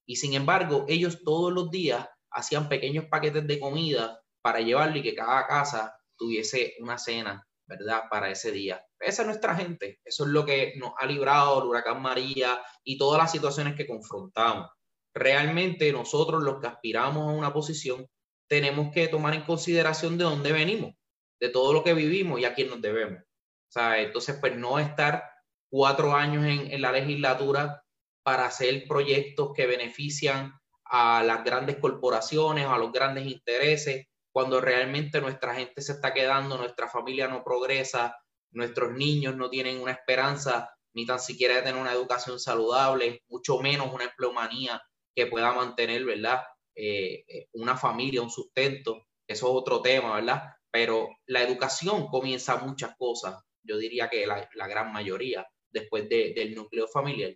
Y 0.06 0.18
sin 0.18 0.34
embargo, 0.34 0.86
ellos 0.88 1.24
todos 1.24 1.52
los 1.52 1.72
días 1.72 2.08
hacían 2.32 2.70
pequeños 2.70 3.06
paquetes 3.06 3.48
de 3.48 3.60
comida 3.60 4.22
para 4.42 4.60
llevarlo 4.60 4.98
y 4.98 5.04
que 5.04 5.16
cada 5.16 5.48
casa 5.48 5.98
tuviese 6.16 6.76
una 6.80 6.98
cena, 6.98 7.46
¿verdad?, 7.66 8.04
para 8.10 8.30
ese 8.30 8.52
día. 8.52 8.86
Esa 9.00 9.22
es 9.24 9.28
nuestra 9.28 9.56
gente. 9.56 10.00
Eso 10.04 10.26
es 10.26 10.30
lo 10.30 10.46
que 10.46 10.74
nos 10.78 10.92
ha 10.98 11.06
librado 11.06 11.62
el 11.62 11.70
huracán 11.70 12.02
María 12.02 12.62
y 12.84 12.98
todas 12.98 13.22
las 13.22 13.32
situaciones 13.32 13.76
que 13.76 13.88
confrontamos. 13.88 14.70
Realmente 15.14 15.92
nosotros 15.92 16.44
los 16.44 16.60
que 16.60 16.68
aspiramos 16.68 17.28
a 17.28 17.36
una 17.36 17.54
posición 17.54 18.06
tenemos 18.48 18.94
que 18.94 19.08
tomar 19.08 19.34
en 19.34 19.44
consideración 19.44 20.18
de 20.18 20.24
dónde 20.24 20.52
venimos, 20.52 20.94
de 21.40 21.50
todo 21.50 21.74
lo 21.74 21.84
que 21.84 21.94
vivimos 21.94 22.40
y 22.40 22.46
a 22.46 22.54
quién 22.54 22.70
nos 22.70 22.82
debemos. 22.82 23.22
O 23.22 23.72
sea, 23.72 24.00
entonces, 24.00 24.38
pues 24.40 24.56
no 24.56 24.80
estar 24.80 25.24
cuatro 25.70 26.14
años 26.14 26.46
en, 26.46 26.82
la 26.82 26.92
legislatura 26.92 27.84
para 28.24 28.46
hacer 28.46 28.88
proyectos 28.88 29.52
que 29.56 29.66
benefician 29.66 30.54
a 30.86 31.24
las 31.24 31.44
grandes 31.44 31.78
corporaciones, 31.78 32.66
a 32.66 32.78
los 32.78 32.92
grandes 32.92 33.26
intereses, 33.28 34.08
cuando 34.32 34.62
realmente 34.62 35.22
nuestra 35.22 35.56
gente 35.56 35.82
se 35.82 35.94
está 35.94 36.14
quedando, 36.14 36.58
nuestra 36.58 36.88
familia 36.88 37.28
no 37.28 37.44
progresa, 37.44 38.16
nuestros 38.52 38.94
niños 38.94 39.36
no 39.36 39.50
tienen 39.50 39.82
una 39.82 39.92
esperanza 39.92 40.70
ni 40.94 41.06
tan 41.06 41.20
siquiera 41.20 41.56
de 41.56 41.62
tener 41.62 41.80
una 41.80 41.94
educación 41.94 42.40
saludable, 42.40 43.24
mucho 43.28 43.60
menos 43.60 43.94
una 43.94 44.06
empleomanía 44.06 44.82
que 45.16 45.28
pueda 45.28 45.54
mantener, 45.54 46.06
¿verdad? 46.06 46.44
Eh, 46.76 47.24
eh, 47.28 47.48
una 47.54 47.76
familia, 47.76 48.22
un 48.22 48.30
sustento, 48.30 49.06
eso 49.28 49.48
es 49.48 49.54
otro 49.54 49.82
tema, 49.82 50.16
¿verdad? 50.16 50.44
Pero 50.72 51.10
la 51.26 51.42
educación 51.42 52.08
comienza 52.08 52.58
muchas 52.58 52.96
cosas, 52.98 53.36
yo 53.64 53.78
diría 53.78 54.10
que 54.10 54.26
la 54.26 54.68
gran 54.68 54.94
mayoría 54.94 55.46
después 55.72 56.08
del 56.10 56.56
núcleo 56.56 56.88
familiar. 56.88 57.36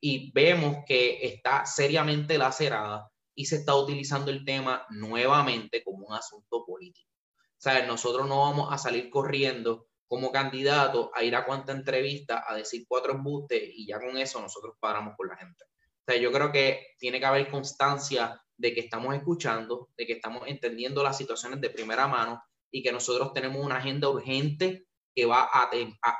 Y 0.00 0.30
vemos 0.32 0.84
que 0.86 1.26
está 1.26 1.64
seriamente 1.66 2.38
lacerada 2.38 3.10
y 3.34 3.46
se 3.46 3.56
está 3.56 3.74
utilizando 3.74 4.30
el 4.30 4.44
tema 4.44 4.86
nuevamente 4.90 5.82
como 5.82 6.06
un 6.06 6.14
asunto 6.14 6.64
político. 6.64 7.10
O 7.58 7.60
sea, 7.60 7.86
nosotros 7.86 8.28
no 8.28 8.40
vamos 8.40 8.72
a 8.72 8.78
salir 8.78 9.10
corriendo 9.10 9.86
como 10.08 10.30
candidato 10.30 11.10
a 11.14 11.24
ir 11.24 11.34
a 11.34 11.44
cuanta 11.44 11.72
entrevista 11.72 12.44
a 12.46 12.54
decir 12.54 12.84
cuatro 12.88 13.12
embustes 13.12 13.62
y 13.74 13.86
ya 13.86 13.98
con 13.98 14.16
eso 14.16 14.40
nosotros 14.40 14.76
paramos 14.78 15.14
con 15.16 15.28
la 15.28 15.36
gente. 15.36 15.64
O 15.64 16.12
sea, 16.12 16.20
yo 16.20 16.30
creo 16.30 16.52
que 16.52 16.94
tiene 16.98 17.18
que 17.18 17.26
haber 17.26 17.50
constancia 17.50 18.40
de 18.56 18.72
que 18.72 18.80
estamos 18.80 19.14
escuchando, 19.14 19.90
de 19.96 20.06
que 20.06 20.14
estamos 20.14 20.44
entendiendo 20.46 21.02
las 21.02 21.18
situaciones 21.18 21.60
de 21.60 21.70
primera 21.70 22.06
mano 22.06 22.42
y 22.70 22.82
que 22.82 22.92
nosotros 22.92 23.32
tenemos 23.32 23.64
una 23.64 23.78
agenda 23.78 24.08
urgente 24.08 24.85
que 25.16 25.24
va 25.24 25.48
a, 25.50 25.70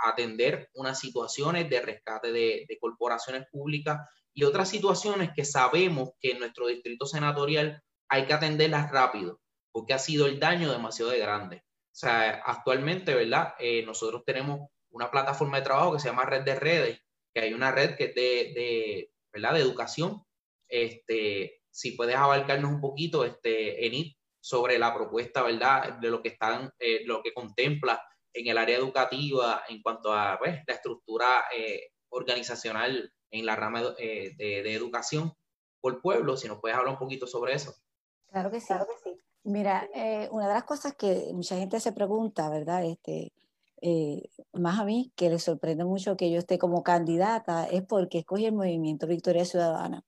atender 0.08 0.70
unas 0.72 0.98
situaciones 0.98 1.68
de 1.68 1.82
rescate 1.82 2.32
de, 2.32 2.78
corporaciones 2.80 3.46
públicas 3.52 4.00
y 4.32 4.44
otras 4.44 4.70
situaciones 4.70 5.30
que 5.36 5.44
sabemos 5.44 6.12
que 6.18 6.30
en 6.30 6.38
nuestro 6.38 6.66
distrito 6.66 7.04
senatorial 7.04 7.82
hay 8.08 8.26
que 8.26 8.32
atenderlas 8.32 8.90
rápido, 8.90 9.38
porque 9.70 9.92
ha 9.92 9.98
sido 9.98 10.26
el 10.26 10.40
daño 10.40 10.72
demasiado 10.72 11.12
grande. 11.12 11.58
O 11.58 11.98
sea, 11.98 12.42
actualmente, 12.46 13.14
¿verdad? 13.14 13.54
Eh, 13.58 13.84
nosotros 13.84 14.22
tenemos 14.24 14.70
una 14.90 15.10
plataforma 15.10 15.58
de 15.58 15.64
trabajo 15.64 15.92
que 15.92 16.00
se 16.00 16.08
llama 16.08 16.24
Red 16.24 16.44
de 16.44 16.54
Redes, 16.54 17.00
que 17.34 17.40
hay 17.40 17.52
una 17.52 17.72
red 17.72 17.96
que 17.96 18.04
es 18.04 18.14
de, 18.14 19.10
¿verdad? 19.30 19.54
de 19.54 19.60
educación. 19.60 20.22
Este, 20.68 21.60
si 21.70 21.92
puedes 21.92 22.16
abarcarnos 22.16 22.70
un 22.70 22.80
poquito, 22.80 23.26
este, 23.26 23.86
Enid, 23.86 24.14
sobre 24.40 24.78
la 24.78 24.94
propuesta, 24.94 25.42
¿verdad? 25.42 25.98
De 25.98 26.08
lo 26.08 26.22
que 26.22 26.30
están, 26.30 26.70
eh, 26.78 27.02
lo 27.04 27.22
que 27.22 27.34
contempla 27.34 28.00
en 28.36 28.46
el 28.48 28.58
área 28.58 28.78
educativa 28.78 29.62
en 29.68 29.82
cuanto 29.82 30.12
a 30.12 30.38
pues, 30.38 30.60
la 30.66 30.74
estructura 30.74 31.44
eh, 31.56 31.92
organizacional 32.10 33.12
en 33.30 33.46
la 33.46 33.56
rama 33.56 33.82
eh, 33.98 34.34
de, 34.36 34.74
educación, 34.74 35.32
por 35.80 36.00
pueblo, 36.00 36.36
si 36.36 36.48
nos 36.48 36.60
puedes 36.60 36.76
hablar 36.76 36.94
un 36.94 36.98
poquito 36.98 37.26
sobre 37.26 37.54
eso. 37.54 37.74
Claro 38.28 38.50
que 38.50 38.60
sí. 38.60 38.66
Claro 38.66 38.86
que 38.86 39.10
sí. 39.10 39.20
Mira, 39.44 39.88
eh, 39.94 40.28
una 40.32 40.48
de 40.48 40.54
las 40.54 40.64
cosas 40.64 40.94
que 40.96 41.30
mucha 41.32 41.56
gente 41.56 41.78
se 41.78 41.92
pregunta, 41.92 42.48
¿verdad? 42.48 42.84
Este, 42.84 43.32
eh, 43.80 44.28
más 44.52 44.80
a 44.80 44.84
mí, 44.84 45.12
que 45.14 45.30
le 45.30 45.38
sorprende 45.38 45.84
mucho 45.84 46.16
que 46.16 46.30
yo 46.30 46.38
esté 46.38 46.58
como 46.58 46.82
candidata, 46.82 47.66
es 47.66 47.82
porque 47.82 48.18
escogí 48.18 48.46
el 48.46 48.54
movimiento 48.54 49.06
Victoria 49.06 49.44
Ciudadana. 49.44 50.04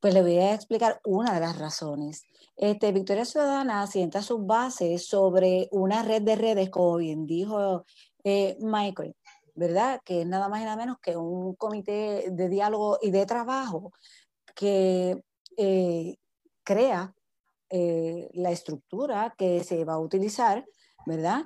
Pues 0.00 0.14
le 0.14 0.22
voy 0.22 0.38
a 0.38 0.54
explicar 0.54 1.00
una 1.04 1.34
de 1.34 1.40
las 1.40 1.58
razones. 1.58 2.22
Este, 2.56 2.92
Victoria 2.92 3.24
Ciudadana 3.24 3.86
sienta 3.86 4.22
sus 4.22 4.44
bases 4.46 5.06
sobre 5.06 5.68
una 5.72 6.02
red 6.02 6.22
de 6.22 6.36
redes, 6.36 6.70
como 6.70 6.96
bien 6.96 7.26
dijo 7.26 7.84
eh, 8.22 8.56
Michael, 8.60 9.16
¿verdad? 9.54 10.00
Que 10.04 10.22
es 10.22 10.26
nada 10.26 10.48
más 10.48 10.60
y 10.60 10.64
nada 10.64 10.76
menos 10.76 10.98
que 11.00 11.16
un 11.16 11.54
comité 11.56 12.26
de 12.30 12.48
diálogo 12.48 12.98
y 13.02 13.10
de 13.10 13.26
trabajo 13.26 13.92
que 14.54 15.22
eh, 15.56 16.16
crea 16.62 17.14
eh, 17.70 18.28
la 18.34 18.50
estructura 18.52 19.34
que 19.36 19.64
se 19.64 19.84
va 19.84 19.94
a 19.94 20.00
utilizar, 20.00 20.64
¿verdad? 21.06 21.44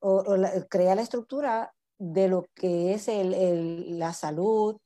o, 0.00 0.24
crea 0.70 0.94
la 0.94 1.02
estructura 1.02 1.74
de 1.98 2.28
lo 2.28 2.46
que 2.54 2.94
es 2.94 3.08
la 3.08 4.14
salud, 4.14 4.76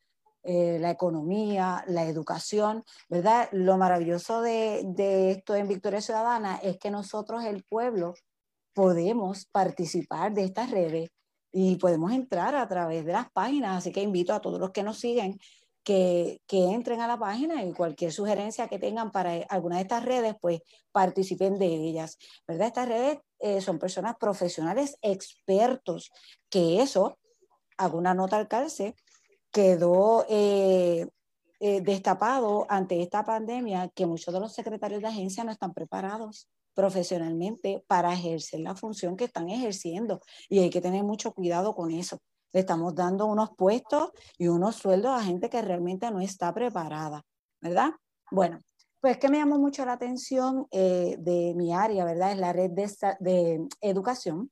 eh, 0.46 0.78
la 0.78 0.90
economía, 0.90 1.82
la 1.86 2.04
educación, 2.04 2.84
¿verdad? 3.08 3.48
Lo 3.52 3.78
maravilloso 3.78 4.42
de, 4.42 5.30
esto 5.30 5.54
en 5.54 5.68
Victoria 5.68 6.02
Ciudadana 6.02 6.56
es 6.62 6.78
que 6.78 6.90
nosotros, 6.90 7.44
el 7.44 7.64
pueblo, 7.64 8.12
podemos 8.74 9.46
participar 9.46 10.34
de 10.34 10.44
estas 10.44 10.70
redes 10.70 11.10
y 11.50 11.76
podemos 11.76 12.12
entrar 12.12 12.54
a 12.54 12.68
través 12.68 13.06
de 13.06 13.12
las 13.12 13.30
páginas, 13.30 13.78
así 13.78 13.90
que 13.90 14.02
invito 14.02 14.34
a 14.34 14.40
todos 14.40 14.60
los 14.60 14.70
que 14.70 14.82
nos 14.82 14.98
siguen 14.98 15.38
que, 15.82 16.42
que, 16.46 16.72
entren 16.72 17.00
a 17.00 17.08
la 17.08 17.18
página 17.18 17.62
y 17.64 17.72
cualquier 17.72 18.12
sugerencia 18.12 18.68
que 18.68 18.78
tengan 18.78 19.12
para 19.12 19.34
alguna 19.48 19.76
de 19.76 19.82
estas 19.82 20.04
redes, 20.04 20.34
pues 20.40 20.60
participen 20.92 21.58
de 21.58 21.66
ellas, 21.66 22.18
¿verdad? 22.46 22.66
Estas 22.66 22.88
redes 22.88 23.18
eh, 23.38 23.60
son 23.60 23.78
personas 23.78 24.16
profesionales 24.18 24.98
expertos, 25.00 26.10
que 26.50 26.82
eso, 26.82 27.18
hago 27.76 27.98
una 27.98 28.14
nota 28.14 28.36
al 28.36 28.48
calce, 28.48 28.94
quedó 29.54 30.26
eh, 30.28 31.06
eh, 31.60 31.80
destapado 31.80 32.66
ante 32.68 33.00
esta 33.00 33.24
pandemia 33.24 33.88
que 33.94 34.04
muchos 34.04 34.34
de 34.34 34.40
los 34.40 34.52
secretarios 34.52 35.00
de 35.00 35.06
agencia 35.06 35.44
no 35.44 35.52
están 35.52 35.72
preparados 35.72 36.48
profesionalmente 36.74 37.84
para 37.86 38.12
ejercer 38.12 38.60
la 38.60 38.74
función 38.74 39.16
que 39.16 39.26
están 39.26 39.48
ejerciendo 39.48 40.20
y 40.48 40.58
hay 40.58 40.70
que 40.70 40.80
tener 40.80 41.04
mucho 41.04 41.32
cuidado 41.32 41.72
con 41.72 41.92
eso. 41.92 42.18
Le 42.52 42.60
estamos 42.60 42.96
dando 42.96 43.26
unos 43.26 43.50
puestos 43.56 44.10
y 44.36 44.48
unos 44.48 44.74
sueldos 44.74 45.12
a 45.12 45.22
gente 45.22 45.48
que 45.48 45.62
realmente 45.62 46.10
no 46.10 46.20
está 46.20 46.52
preparada, 46.52 47.22
¿verdad? 47.60 47.92
Bueno, 48.32 48.60
pues 49.00 49.18
que 49.18 49.28
me 49.28 49.38
llamó 49.38 49.56
mucho 49.56 49.86
la 49.86 49.92
atención 49.92 50.66
eh, 50.72 51.14
de 51.20 51.54
mi 51.54 51.72
área, 51.72 52.04
¿verdad? 52.04 52.32
Es 52.32 52.38
la 52.38 52.52
red 52.52 52.72
de, 52.72 52.90
de 53.20 53.68
educación 53.80 54.50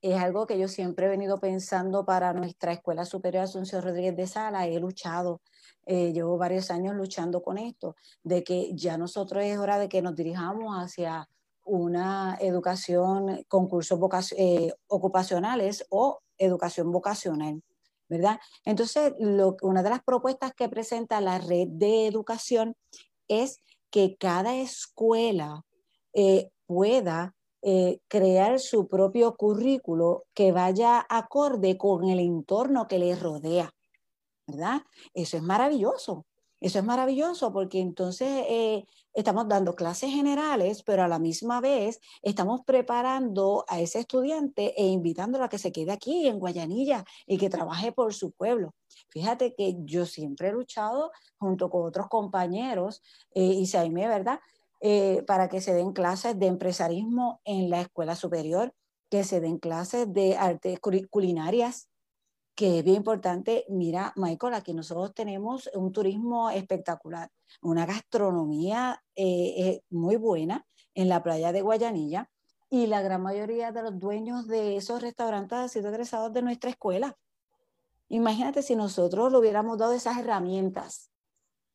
es 0.00 0.20
algo 0.20 0.46
que 0.46 0.58
yo 0.58 0.68
siempre 0.68 1.06
he 1.06 1.08
venido 1.08 1.40
pensando 1.40 2.04
para 2.04 2.32
nuestra 2.32 2.72
Escuela 2.72 3.04
Superior 3.04 3.44
Asunción 3.44 3.82
Rodríguez 3.82 4.16
de 4.16 4.26
Sala. 4.26 4.66
He 4.66 4.78
luchado, 4.78 5.40
eh, 5.86 6.12
llevo 6.12 6.38
varios 6.38 6.70
años 6.70 6.94
luchando 6.94 7.42
con 7.42 7.58
esto, 7.58 7.96
de 8.22 8.44
que 8.44 8.70
ya 8.74 8.96
nosotros 8.96 9.44
es 9.44 9.58
hora 9.58 9.78
de 9.78 9.88
que 9.88 10.02
nos 10.02 10.14
dirijamos 10.14 10.74
hacia 10.76 11.28
una 11.64 12.38
educación 12.40 13.44
con 13.48 13.68
cursos 13.68 13.98
eh, 14.36 14.72
ocupacionales 14.86 15.84
o 15.90 16.20
educación 16.38 16.90
vocacional, 16.92 17.62
¿verdad? 18.08 18.38
Entonces, 18.64 19.12
una 19.62 19.82
de 19.82 19.90
las 19.90 20.02
propuestas 20.02 20.54
que 20.54 20.68
presenta 20.68 21.20
la 21.20 21.38
red 21.38 21.68
de 21.68 22.06
educación 22.06 22.74
es 23.26 23.60
que 23.90 24.16
cada 24.16 24.56
escuela 24.56 25.64
eh, 26.14 26.50
pueda 26.66 27.34
eh, 27.62 28.00
crear 28.08 28.60
su 28.60 28.88
propio 28.88 29.34
currículo 29.36 30.24
que 30.34 30.52
vaya 30.52 31.04
acorde 31.08 31.76
con 31.76 32.08
el 32.08 32.20
entorno 32.20 32.86
que 32.86 32.98
les 32.98 33.20
rodea, 33.20 33.72
¿verdad? 34.46 34.82
Eso 35.14 35.36
es 35.36 35.42
maravilloso. 35.42 36.24
Eso 36.60 36.80
es 36.80 36.84
maravilloso 36.84 37.52
porque 37.52 37.78
entonces 37.78 38.28
eh, 38.48 38.84
estamos 39.14 39.46
dando 39.46 39.76
clases 39.76 40.10
generales, 40.10 40.82
pero 40.82 41.04
a 41.04 41.08
la 41.08 41.20
misma 41.20 41.60
vez 41.60 42.00
estamos 42.20 42.62
preparando 42.66 43.64
a 43.68 43.80
ese 43.80 44.00
estudiante 44.00 44.74
e 44.76 44.86
invitándolo 44.86 45.44
a 45.44 45.48
que 45.48 45.58
se 45.58 45.70
quede 45.70 45.92
aquí 45.92 46.26
en 46.26 46.40
Guayanilla 46.40 47.04
y 47.26 47.38
que 47.38 47.48
trabaje 47.48 47.92
por 47.92 48.12
su 48.12 48.32
pueblo. 48.32 48.74
Fíjate 49.10 49.54
que 49.54 49.76
yo 49.84 50.04
siempre 50.04 50.48
he 50.48 50.52
luchado 50.52 51.12
junto 51.38 51.70
con 51.70 51.86
otros 51.86 52.08
compañeros, 52.08 53.02
eh, 53.34 53.42
y 53.42 53.66
Saime, 53.66 54.08
¿verdad? 54.08 54.40
Eh, 54.80 55.24
para 55.26 55.48
que 55.48 55.60
se 55.60 55.74
den 55.74 55.92
clases 55.92 56.38
de 56.38 56.46
empresarismo 56.46 57.40
en 57.44 57.68
la 57.68 57.80
escuela 57.80 58.14
superior, 58.14 58.72
que 59.10 59.24
se 59.24 59.40
den 59.40 59.58
clases 59.58 60.12
de 60.12 60.36
artes 60.36 60.78
culinarias, 61.10 61.88
que 62.54 62.78
es 62.78 62.84
bien 62.84 62.98
importante. 62.98 63.64
Mira, 63.68 64.12
Michael, 64.14 64.54
aquí 64.54 64.74
nosotros 64.74 65.14
tenemos 65.14 65.68
un 65.74 65.92
turismo 65.92 66.50
espectacular, 66.50 67.28
una 67.60 67.86
gastronomía 67.86 69.02
eh, 69.16 69.54
eh, 69.56 69.82
muy 69.90 70.16
buena 70.16 70.64
en 70.94 71.08
la 71.08 71.22
playa 71.24 71.50
de 71.50 71.62
Guayanilla 71.62 72.30
y 72.70 72.86
la 72.86 73.02
gran 73.02 73.22
mayoría 73.22 73.72
de 73.72 73.82
los 73.82 73.98
dueños 73.98 74.46
de 74.46 74.76
esos 74.76 75.02
restaurantes 75.02 75.58
han 75.58 75.68
sido 75.68 75.88
egresados 75.88 76.32
de 76.32 76.42
nuestra 76.42 76.70
escuela. 76.70 77.16
Imagínate 78.08 78.62
si 78.62 78.76
nosotros 78.76 79.32
le 79.32 79.38
hubiéramos 79.38 79.76
dado 79.78 79.92
esas 79.92 80.18
herramientas 80.18 81.10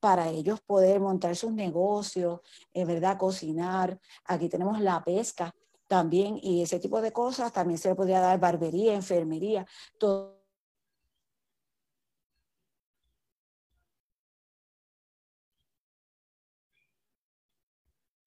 para 0.03 0.27
ellos 0.27 0.59
poder 0.59 0.99
montar 0.99 1.33
sus 1.33 1.53
negocios, 1.53 2.41
es 2.73 2.85
¿verdad? 2.85 3.17
Cocinar. 3.17 3.97
Aquí 4.25 4.49
tenemos 4.49 4.81
la 4.81 5.01
pesca 5.01 5.55
también 5.87 6.37
y 6.43 6.61
ese 6.61 6.77
tipo 6.77 6.99
de 7.01 7.13
cosas. 7.13 7.53
También 7.53 7.77
se 7.77 7.87
le 7.87 7.95
podría 7.95 8.19
dar 8.19 8.37
barbería, 8.37 8.95
enfermería, 8.95 9.65
todo. 9.97 10.43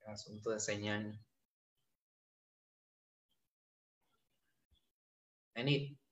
Asunto 0.06 0.48
de 0.52 0.60
señal. 0.60 1.20
Venid. 5.54 6.05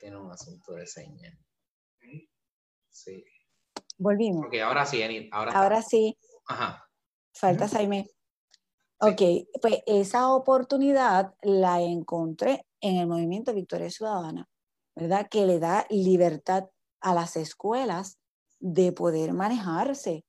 Tiene 0.00 0.16
un 0.16 0.32
asunto 0.32 0.72
de 0.72 0.86
señal. 0.86 1.38
Sí. 2.88 3.24
Volvimos. 3.98 4.46
Ok, 4.46 4.54
ahora 4.64 4.86
sí, 4.86 5.28
ahora, 5.30 5.52
ahora 5.52 5.82
sí. 5.82 6.18
Ajá. 6.46 6.88
Falta 7.32 7.68
Jaime. 7.68 8.10
Ok, 8.98 9.22
pues 9.62 9.82
esa 9.86 10.32
oportunidad 10.32 11.34
la 11.42 11.80
encontré 11.80 12.66
en 12.80 12.96
el 12.96 13.06
movimiento 13.06 13.54
Victoria 13.54 13.90
Ciudadana, 13.90 14.48
¿verdad? 14.94 15.28
Que 15.30 15.46
le 15.46 15.58
da 15.58 15.86
libertad 15.88 16.68
a 17.00 17.14
las 17.14 17.36
escuelas 17.36 18.18
de 18.58 18.92
poder 18.92 19.32
manejarse, 19.32 20.24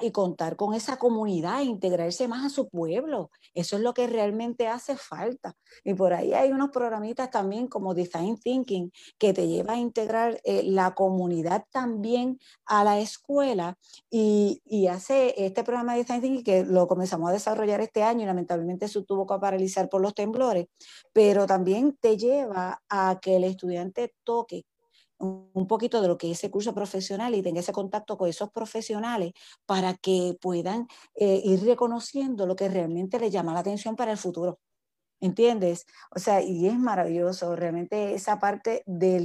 Y 0.00 0.12
contar 0.12 0.56
con 0.56 0.72
esa 0.74 0.98
comunidad, 0.98 1.62
integrarse 1.62 2.28
más 2.28 2.44
a 2.44 2.48
su 2.48 2.68
pueblo. 2.68 3.30
Eso 3.54 3.76
es 3.76 3.82
lo 3.82 3.92
que 3.92 4.06
realmente 4.06 4.68
hace 4.68 4.96
falta. 4.96 5.56
Y 5.84 5.94
por 5.94 6.14
ahí 6.14 6.32
hay 6.32 6.52
unos 6.52 6.70
programitas 6.70 7.30
también 7.30 7.66
como 7.66 7.92
Design 7.92 8.38
Thinking 8.38 8.92
que 9.18 9.32
te 9.32 9.48
lleva 9.48 9.74
a 9.74 9.78
integrar 9.78 10.40
eh, 10.44 10.62
la 10.64 10.94
comunidad 10.94 11.64
también 11.70 12.38
a 12.66 12.84
la 12.84 13.00
escuela 13.00 13.76
y, 14.10 14.62
y, 14.64 14.86
hace 14.86 15.34
este 15.36 15.64
programa 15.64 15.94
de 15.94 15.98
Design 16.00 16.22
Thinking 16.22 16.44
que 16.44 16.64
lo 16.64 16.86
comenzamos 16.86 17.28
a 17.28 17.32
desarrollar 17.32 17.80
este 17.80 18.02
año 18.02 18.22
y 18.22 18.26
lamentablemente 18.26 18.88
se 18.88 19.02
tuvo 19.02 19.26
que 19.26 19.38
paralizar 19.38 19.88
por 19.88 20.00
los 20.00 20.14
temblores, 20.14 20.66
pero 21.12 21.46
también 21.46 21.96
te 22.00 22.16
lleva 22.16 22.80
a 22.88 23.18
que 23.20 23.36
el 23.36 23.44
estudiante 23.44 24.14
toque 24.24 24.64
un 25.18 25.66
poquito 25.66 26.00
de 26.00 26.08
lo 26.08 26.16
que 26.16 26.30
es 26.30 26.38
ese 26.38 26.50
curso 26.50 26.74
profesional 26.74 27.34
y 27.34 27.42
tenga 27.42 27.60
ese 27.60 27.72
contacto 27.72 28.16
con 28.16 28.28
esos 28.28 28.50
profesionales 28.50 29.32
para 29.66 29.94
que 29.94 30.36
puedan 30.40 30.86
eh, 31.14 31.42
ir 31.44 31.64
reconociendo 31.64 32.46
lo 32.46 32.56
que 32.56 32.68
realmente 32.68 33.18
les 33.18 33.32
llama 33.32 33.52
la 33.52 33.60
atención 33.60 33.96
para 33.96 34.12
el 34.12 34.18
futuro. 34.18 34.58
¿Entiendes? 35.20 35.84
O 36.14 36.20
sea, 36.20 36.40
y 36.42 36.68
es 36.68 36.78
maravilloso, 36.78 37.56
realmente 37.56 38.14
esa 38.14 38.38
parte 38.38 38.84
de, 38.86 39.20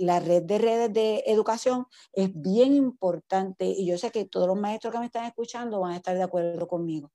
la 0.00 0.18
red 0.18 0.42
de 0.42 0.58
redes 0.58 0.92
de 0.92 1.22
educación 1.26 1.86
es 2.12 2.30
bien 2.34 2.74
importante 2.74 3.66
y 3.66 3.86
yo 3.86 3.98
sé 3.98 4.10
que 4.10 4.24
todos 4.24 4.48
los 4.48 4.58
maestros 4.58 4.92
que 4.92 4.98
me 4.98 5.06
están 5.06 5.24
escuchando 5.24 5.78
van 5.78 5.92
a 5.92 5.96
estar 5.96 6.16
de 6.16 6.24
acuerdo 6.24 6.66
conmigo. 6.66 7.12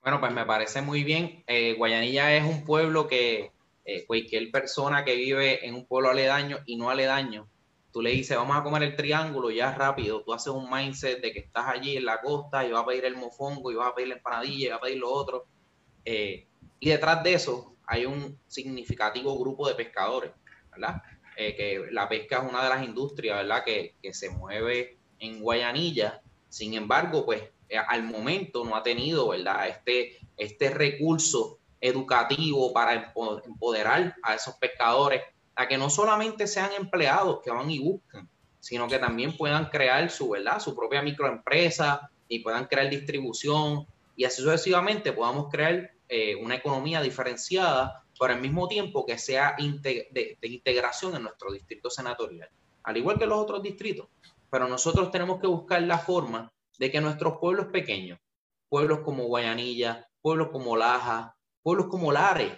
Bueno, 0.00 0.18
pues 0.18 0.32
me 0.32 0.46
parece 0.46 0.80
muy 0.80 1.04
bien. 1.04 1.44
Eh, 1.46 1.74
Guayanilla 1.76 2.34
es 2.34 2.44
un 2.44 2.64
pueblo 2.64 3.06
que 3.06 3.50
eh, 3.86 4.04
cualquier 4.04 4.50
persona 4.50 5.04
que 5.04 5.14
vive 5.14 5.64
en 5.66 5.74
un 5.74 5.86
pueblo 5.86 6.10
aledaño 6.10 6.58
y 6.66 6.76
no 6.76 6.90
aledaño, 6.90 7.48
tú 7.92 8.02
le 8.02 8.10
dices, 8.10 8.36
vamos 8.36 8.56
a 8.56 8.62
comer 8.62 8.82
el 8.82 8.96
triángulo 8.96 9.50
ya 9.50 9.72
rápido, 9.72 10.22
tú 10.22 10.34
haces 10.34 10.52
un 10.52 10.68
mindset 10.68 11.22
de 11.22 11.32
que 11.32 11.38
estás 11.38 11.66
allí 11.68 11.96
en 11.96 12.04
la 12.04 12.20
costa 12.20 12.66
y 12.66 12.72
vas 12.72 12.82
a 12.82 12.86
pedir 12.86 13.04
el 13.06 13.16
mofongo 13.16 13.70
y 13.70 13.76
vas 13.76 13.88
a 13.88 13.94
pedir 13.94 14.08
la 14.08 14.16
empanadilla 14.16 14.66
y 14.66 14.68
vas 14.70 14.78
a 14.78 14.82
pedir 14.82 14.98
lo 14.98 15.10
otro. 15.10 15.46
Eh, 16.04 16.46
Y 16.80 16.90
detrás 16.90 17.22
de 17.22 17.32
eso 17.34 17.76
hay 17.86 18.04
un 18.04 18.38
significativo 18.48 19.38
grupo 19.38 19.66
de 19.68 19.74
pescadores, 19.74 20.32
¿verdad? 20.72 21.00
Eh, 21.36 21.54
que 21.56 21.92
la 21.92 22.08
pesca 22.08 22.38
es 22.38 22.50
una 22.50 22.64
de 22.64 22.68
las 22.68 22.84
industrias, 22.84 23.38
¿verdad? 23.38 23.64
Que, 23.64 23.94
que 24.02 24.12
se 24.12 24.30
mueve 24.30 24.98
en 25.18 25.40
Guayanilla. 25.40 26.20
Sin 26.48 26.74
embargo, 26.74 27.24
pues 27.24 27.42
al 27.88 28.02
momento 28.02 28.64
no 28.64 28.76
ha 28.76 28.82
tenido, 28.82 29.28
¿verdad? 29.28 29.68
Este, 29.68 30.18
este 30.36 30.70
recurso 30.70 31.58
educativo 31.80 32.72
para 32.72 33.12
empoderar 33.44 34.14
a 34.22 34.34
esos 34.34 34.54
pescadores 34.56 35.22
a 35.54 35.66
que 35.66 35.78
no 35.78 35.88
solamente 35.88 36.46
sean 36.46 36.70
empleados 36.72 37.40
que 37.42 37.50
van 37.50 37.70
y 37.70 37.78
buscan, 37.78 38.28
sino 38.60 38.88
que 38.88 38.98
también 38.98 39.36
puedan 39.36 39.66
crear 39.66 40.10
su, 40.10 40.30
¿verdad? 40.30 40.60
su 40.60 40.74
propia 40.74 41.02
microempresa 41.02 42.10
y 42.28 42.40
puedan 42.40 42.66
crear 42.66 42.90
distribución 42.90 43.86
y 44.16 44.24
así 44.24 44.42
sucesivamente 44.42 45.12
podamos 45.12 45.48
crear 45.50 45.90
eh, 46.08 46.34
una 46.36 46.56
economía 46.56 47.00
diferenciada, 47.00 48.04
pero 48.18 48.32
al 48.32 48.40
mismo 48.40 48.66
tiempo 48.66 49.04
que 49.04 49.18
sea 49.18 49.56
de, 49.58 50.08
de, 50.10 50.48
integración 50.48 51.14
en 51.14 51.22
nuestro 51.22 51.52
distrito 51.52 51.90
senatorial, 51.90 52.48
al 52.82 52.96
igual 52.96 53.18
que 53.18 53.26
los 53.26 53.38
otros 53.38 53.62
distritos. 53.62 54.08
Pero 54.50 54.68
nosotros 54.68 55.10
tenemos 55.10 55.40
que 55.40 55.46
buscar 55.46 55.82
la 55.82 55.98
forma 55.98 56.50
de 56.78 56.90
que 56.90 57.00
nuestros 57.00 57.38
pueblos 57.38 57.66
pequeños, 57.66 58.18
pueblos 58.68 59.00
como 59.00 59.24
Guayanilla, 59.24 60.08
pueblos 60.22 60.48
como 60.50 60.76
Laja, 60.76 61.35
pueblos 61.66 61.88
como 61.88 62.12
Lares, 62.12 62.52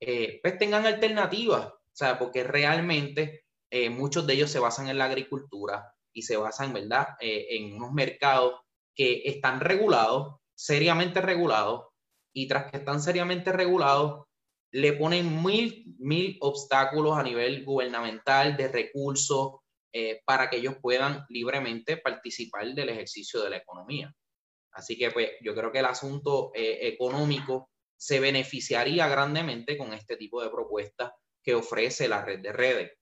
eh, 0.00 0.40
pues 0.42 0.56
tengan 0.56 0.86
alternativas, 0.86 1.66
o 1.66 1.92
sea, 1.92 2.18
porque 2.18 2.44
realmente 2.44 3.44
eh, 3.70 3.90
muchos 3.90 4.26
de 4.26 4.32
ellos 4.32 4.50
se 4.50 4.58
basan 4.58 4.88
en 4.88 4.96
la 4.96 5.04
agricultura 5.04 5.92
y 6.14 6.22
se 6.22 6.38
basan, 6.38 6.72
¿verdad?, 6.72 7.08
eh, 7.20 7.48
en 7.50 7.74
unos 7.74 7.92
mercados 7.92 8.54
que 8.94 9.20
están 9.26 9.60
regulados, 9.60 10.36
seriamente 10.54 11.20
regulados, 11.20 11.88
y 12.32 12.48
tras 12.48 12.70
que 12.70 12.78
están 12.78 13.02
seriamente 13.02 13.52
regulados, 13.52 14.24
le 14.72 14.94
ponen 14.94 15.44
mil, 15.44 15.94
mil 15.98 16.38
obstáculos 16.40 17.18
a 17.18 17.22
nivel 17.22 17.66
gubernamental 17.66 18.56
de 18.56 18.68
recursos 18.68 19.56
eh, 19.92 20.22
para 20.24 20.48
que 20.48 20.56
ellos 20.56 20.76
puedan 20.80 21.26
libremente 21.28 21.98
participar 21.98 22.66
del 22.72 22.88
ejercicio 22.88 23.42
de 23.42 23.50
la 23.50 23.58
economía. 23.58 24.10
Así 24.72 24.96
que 24.96 25.10
pues 25.10 25.32
yo 25.42 25.54
creo 25.54 25.70
que 25.70 25.80
el 25.80 25.84
asunto 25.84 26.50
económico 26.54 27.68
se 27.98 28.20
beneficiaría 28.20 29.08
grandemente 29.08 29.76
con 29.76 29.92
este 29.92 30.16
tipo 30.16 30.40
de 30.42 30.50
propuestas 30.50 31.12
que 31.42 31.54
ofrece 31.54 32.08
la 32.08 32.24
red 32.24 32.40
de 32.40 32.52
redes. 32.52 32.92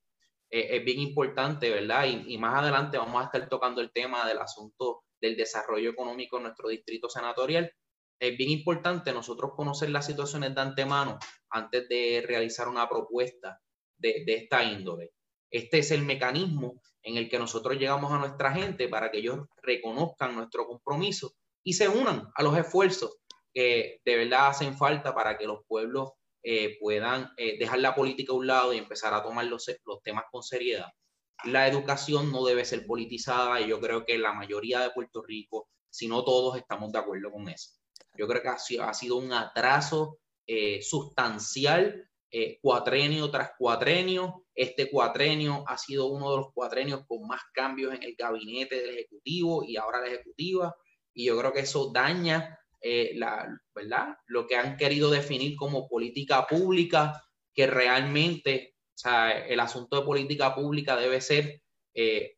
Eh, 0.50 0.76
es 0.76 0.84
bien 0.84 1.00
importante, 1.00 1.70
¿verdad? 1.70 2.06
Y, 2.06 2.38
más 2.38 2.62
adelante 2.62 2.96
vamos 2.96 3.20
a 3.20 3.26
estar 3.26 3.48
tocando 3.48 3.80
el 3.80 3.92
tema 3.92 4.26
del 4.26 4.38
asunto 4.38 5.04
del 5.20 5.36
desarrollo 5.36 5.90
económico 5.90 6.38
en 6.38 6.44
nuestro 6.44 6.68
distrito 6.70 7.10
senatorial. 7.10 7.70
Es 8.18 8.36
bien 8.38 8.50
importante 8.50 9.12
nosotros 9.12 9.52
conocer 9.54 9.90
las 9.90 10.06
situaciones 10.06 10.54
de 10.54 10.60
antemano 10.62 11.18
antes 11.50 11.88
de 11.88 12.24
realizar 12.26 12.66
una 12.68 12.88
propuesta 12.88 13.60
de, 13.98 14.24
de 14.24 14.34
esta 14.34 14.64
índole. 14.64 15.12
Este 15.50 15.78
es 15.78 15.90
el 15.90 16.02
mecanismo 16.02 16.80
en 17.02 17.18
el 17.18 17.28
que 17.28 17.38
nosotros 17.38 17.76
llegamos 17.78 18.10
a 18.12 18.18
nuestra 18.18 18.52
gente 18.52 18.88
para 18.88 19.10
que 19.10 19.18
ellos 19.18 19.40
reconozcan 19.62 20.34
nuestro 20.34 20.66
compromiso 20.66 21.34
y 21.62 21.74
se 21.74 21.88
unan 21.88 22.30
a 22.34 22.42
los 22.42 22.56
esfuerzos 22.56 23.18
que 23.56 24.02
de 24.04 24.16
verdad 24.16 24.48
hacen 24.48 24.76
falta 24.76 25.14
para 25.14 25.38
que 25.38 25.46
los 25.46 25.64
pueblos 25.66 26.10
eh, 26.42 26.76
puedan 26.78 27.30
eh, 27.38 27.58
dejar 27.58 27.78
la 27.78 27.94
política 27.94 28.34
a 28.34 28.36
un 28.36 28.46
lado 28.46 28.74
y 28.74 28.76
empezar 28.76 29.14
a 29.14 29.22
tomar 29.22 29.46
los, 29.46 29.64
los 29.86 30.02
temas 30.02 30.24
con 30.30 30.42
seriedad. 30.42 30.88
La 31.44 31.66
educación 31.66 32.30
no 32.30 32.44
debe 32.44 32.66
ser 32.66 32.86
politizada 32.86 33.62
y 33.62 33.68
yo 33.68 33.80
creo 33.80 34.04
que 34.04 34.18
la 34.18 34.34
mayoría 34.34 34.80
de 34.80 34.90
Puerto 34.90 35.22
Rico, 35.22 35.70
si 35.88 36.06
no 36.06 36.22
todos, 36.22 36.58
estamos 36.58 36.92
de 36.92 36.98
acuerdo 36.98 37.32
con 37.32 37.48
eso. 37.48 37.70
Yo 38.18 38.28
creo 38.28 38.42
que 38.42 38.48
ha 38.48 38.88
ha 38.88 38.94
sido 38.94 39.16
un 39.16 39.32
atraso 39.32 40.18
eh, 40.46 40.82
sustancial 40.82 42.10
cuatrenio 42.60 43.30
tras 43.30 43.52
cuatrenio. 43.56 44.44
Este 44.54 44.90
cuatrenio 44.90 45.64
ha 45.66 45.78
sido 45.78 46.08
uno 46.08 46.30
de 46.32 46.36
los 46.36 46.52
cuatrenios 46.52 47.06
con 47.06 47.26
más 47.26 47.40
cambios 47.54 47.94
en 47.94 48.02
el 48.02 48.14
gabinete 48.14 48.82
del 48.82 48.98
Ejecutivo 48.98 49.64
y 49.64 49.78
ahora 49.78 50.02
la 50.02 50.08
Ejecutiva. 50.08 50.76
Y 51.14 51.24
yo 51.24 51.38
creo 51.38 51.54
que 51.54 51.60
eso 51.60 51.90
daña 51.90 52.58
eh, 52.88 53.14
la, 53.16 53.48
¿verdad? 53.74 54.16
lo 54.28 54.46
que 54.46 54.54
han 54.54 54.76
querido 54.76 55.10
definir 55.10 55.56
como 55.56 55.88
política 55.88 56.46
pública, 56.46 57.20
que 57.52 57.66
realmente, 57.66 58.76
el 59.48 59.58
asunto 59.58 59.98
de 59.98 60.06
política 60.06 60.54
pública 60.54 60.94
debe 60.94 61.20
ser 61.20 61.62
eh, 61.94 62.36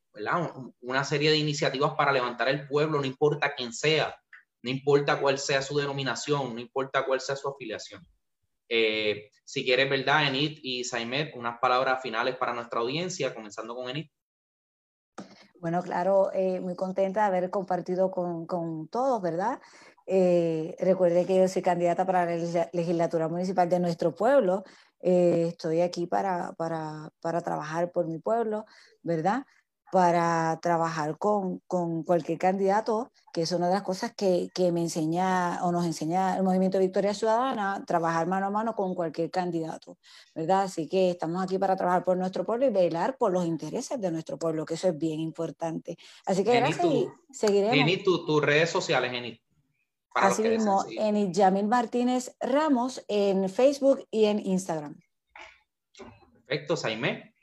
una 0.81 1.05
serie 1.05 1.31
de 1.31 1.37
iniciativas 1.37 1.93
para 1.99 2.13
levantar 2.13 2.49
el 2.49 2.67
pueblo, 2.67 2.99
no 2.99 3.05
importa 3.05 3.55
quién 3.55 3.75
sea, 3.75 4.17
no 4.63 4.71
importa 4.71 5.21
cuál 5.21 5.39
sea 5.39 5.61
su 5.61 5.77
denominación, 5.77 6.55
no 6.55 6.61
importa 6.63 7.05
cuál 7.05 7.21
sea 7.21 7.37
su 7.37 7.47
afiliación. 7.51 8.03
Eh, 8.71 9.29
si 9.45 9.67
quieres, 9.67 9.91
¿verdad, 9.91 10.29
Enid 10.29 10.61
y 10.63 10.83
Saimet, 10.83 11.37
unas 11.37 11.59
palabras 11.59 12.01
finales 12.01 12.37
para 12.37 12.55
nuestra 12.55 12.81
audiencia, 12.81 13.35
comenzando 13.35 13.75
con 13.75 13.91
Enid. 13.91 14.07
Bueno, 15.61 15.83
claro, 15.83 16.31
muy 16.63 16.75
contenta 16.75 17.21
de 17.21 17.27
haber 17.27 17.51
compartido 17.51 18.11
con, 18.11 18.47
con 18.47 18.89
todos, 18.89 19.21
¿verdad? 19.21 19.61
Eh, 20.11 20.75
recuerde 20.79 21.27
que 21.27 21.37
yo 21.37 21.47
soy 21.49 21.61
candidata 21.61 22.07
para 22.07 22.25
la 22.25 22.71
legislatura 22.73 23.29
municipal 23.29 23.69
de 23.69 23.79
nuestro 23.79 24.15
pueblo. 24.15 24.65
Eh, 25.01 25.49
estoy 25.49 25.83
aquí 25.83 26.07
para, 26.07 26.55
para, 26.55 27.11
para, 27.21 27.43
trabajar 27.43 27.93
por 27.93 28.07
mi 28.07 28.19
pueblo, 28.19 28.65
¿verdad? 29.03 29.45
Para 29.93 30.59
trabajar 30.63 31.19
con, 31.19 31.61
con, 31.67 32.05
cualquier 32.05 32.39
candidato, 32.39 33.13
que 33.35 33.43
es 33.43 33.53
una 33.53 33.69
de 33.69 33.75
las 33.75 33.83
cosas 33.83 34.15
que, 34.17 34.49
que, 34.55 34.73
me 34.73 34.81
enseña 34.81 35.63
o 35.63 35.73
nos 35.73 35.85
enseña 35.85 36.39
el 36.39 36.43
Movimiento 36.43 36.79
Victoria 36.79 37.13
Ciudadana, 37.13 37.85
trabajar 37.87 38.27
mano 38.27 38.47
a 38.47 38.51
mano 38.51 38.75
con 38.75 38.95
cualquier 38.95 39.31
candidato, 39.31 39.99
¿verdad? 40.35 40.63
Así 40.63 40.89
que 40.89 41.11
estamos 41.11 41.43
aquí 41.43 41.59
para 41.59 41.77
trabajar 41.77 42.05
por 42.05 42.17
nuestro 42.17 42.47
pueblo 42.47 42.65
y 42.65 42.71
velar 42.71 43.19
por 43.19 43.31
los 43.31 43.45
intereses 43.45 44.01
de 44.01 44.11
nuestro 44.11 44.39
pueblo, 44.39 44.65
que 44.65 44.75
eso 44.75 44.89
es 44.89 44.97
bien 44.97 45.21
importante. 45.21 45.99
Así 46.25 46.45
que 46.45 46.55
gracias 46.55 46.87
y 46.87 47.09
seguiremos. 47.31 48.25
tus 48.27 48.43
redes 48.43 48.71
sociales, 48.71 49.13
Enid. 49.13 49.37
Así 50.15 50.43
mismo, 50.43 50.85
en 50.91 51.33
Yamil 51.33 51.67
Martínez 51.67 52.35
Ramos 52.41 53.05
en 53.09 53.49
Facebook 53.49 54.07
y 54.11 54.25
en 54.25 54.45
Instagram. 54.45 54.99
Perfecto, 56.47 56.77
Saime. 56.77 57.35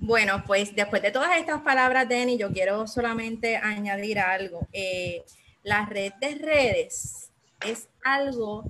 Bueno, 0.00 0.42
pues 0.46 0.74
después 0.74 1.02
de 1.02 1.10
todas 1.10 1.36
estas 1.36 1.60
palabras, 1.60 2.08
Denny, 2.08 2.38
yo 2.38 2.50
quiero 2.50 2.86
solamente 2.86 3.56
añadir 3.56 4.18
algo. 4.20 4.66
Eh, 4.72 5.22
la 5.62 5.84
red 5.84 6.14
de 6.20 6.34
redes 6.36 7.30
es 7.60 7.88
algo 8.02 8.64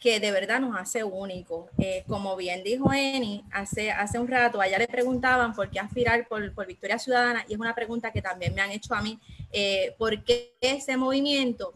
que 0.00 0.18
de 0.18 0.32
verdad 0.32 0.60
nos 0.60 0.76
hace 0.76 1.04
único. 1.04 1.68
Eh, 1.78 2.04
como 2.08 2.34
bien 2.34 2.64
dijo 2.64 2.92
Eni, 2.92 3.44
hace, 3.52 3.90
hace 3.90 4.18
un 4.18 4.26
rato, 4.26 4.60
allá 4.60 4.78
le 4.78 4.88
preguntaban 4.88 5.54
por 5.54 5.70
qué 5.70 5.78
aspirar 5.78 6.26
por, 6.26 6.52
por 6.54 6.66
Victoria 6.66 6.98
Ciudadana, 6.98 7.44
y 7.48 7.52
es 7.52 7.60
una 7.60 7.74
pregunta 7.74 8.10
que 8.10 8.22
también 8.22 8.54
me 8.54 8.62
han 8.62 8.70
hecho 8.70 8.94
a 8.94 9.02
mí, 9.02 9.18
eh, 9.52 9.94
¿por 9.98 10.24
qué 10.24 10.54
ese 10.60 10.96
movimiento? 10.96 11.72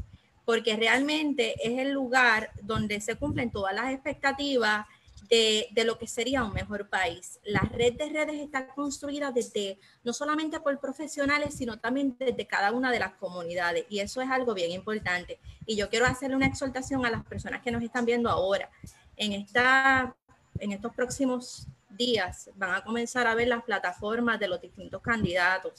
Porque 0.46 0.74
realmente 0.76 1.54
es 1.62 1.78
el 1.78 1.92
lugar 1.92 2.50
donde 2.62 3.00
se 3.00 3.16
cumplen 3.16 3.50
todas 3.50 3.74
las 3.74 3.92
expectativas 3.92 4.86
de, 5.28 5.84
lo 5.84 5.98
que 5.98 6.06
sería 6.06 6.44
un 6.44 6.52
mejor 6.52 6.88
país. 6.88 7.38
La 7.44 7.60
red 7.60 7.94
de 7.94 8.08
redes 8.08 8.40
está 8.40 8.68
construida 8.68 9.30
desde, 9.30 9.78
no 10.02 10.12
solamente 10.12 10.60
por 10.60 10.78
profesionales, 10.80 11.54
sino 11.54 11.78
también 11.78 12.16
desde 12.18 12.46
cada 12.46 12.72
una 12.72 12.90
de 12.90 12.98
las 12.98 13.14
comunidades. 13.14 13.86
Y 13.88 14.00
eso 14.00 14.20
es 14.20 14.30
algo 14.30 14.54
bien 14.54 14.70
importante. 14.70 15.38
Y 15.66 15.76
yo 15.76 15.88
quiero 15.88 16.06
hacerle 16.06 16.36
una 16.36 16.46
exhortación 16.46 17.04
a 17.06 17.10
las 17.10 17.24
personas 17.24 17.62
que 17.62 17.70
nos 17.70 17.82
están 17.82 18.04
viendo 18.04 18.28
ahora. 18.28 18.70
En, 19.16 19.32
esta, 19.32 20.14
en 20.58 20.72
estos 20.72 20.92
próximos 20.94 21.66
días 21.88 22.50
van 22.56 22.74
a 22.74 22.84
comenzar 22.84 23.26
a 23.26 23.34
ver 23.34 23.48
las 23.48 23.62
plataformas 23.62 24.40
de 24.40 24.48
los 24.48 24.60
distintos 24.60 25.00
candidatos. 25.00 25.74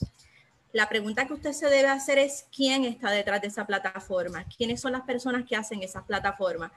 La 0.71 0.89
pregunta 0.89 1.25
que 1.25 1.33
usted 1.33 1.53
se 1.53 1.69
debe 1.69 1.87
hacer 1.87 2.17
es 2.17 2.47
quién 2.53 2.83
está 2.83 3.09
detrás 3.09 3.41
de 3.41 3.47
esa 3.47 3.65
plataforma, 3.65 4.45
quiénes 4.57 4.81
son 4.81 4.91
las 4.91 5.03
personas 5.03 5.45
que 5.47 5.55
hacen 5.55 5.81
esas 5.83 6.03
plataformas, 6.03 6.71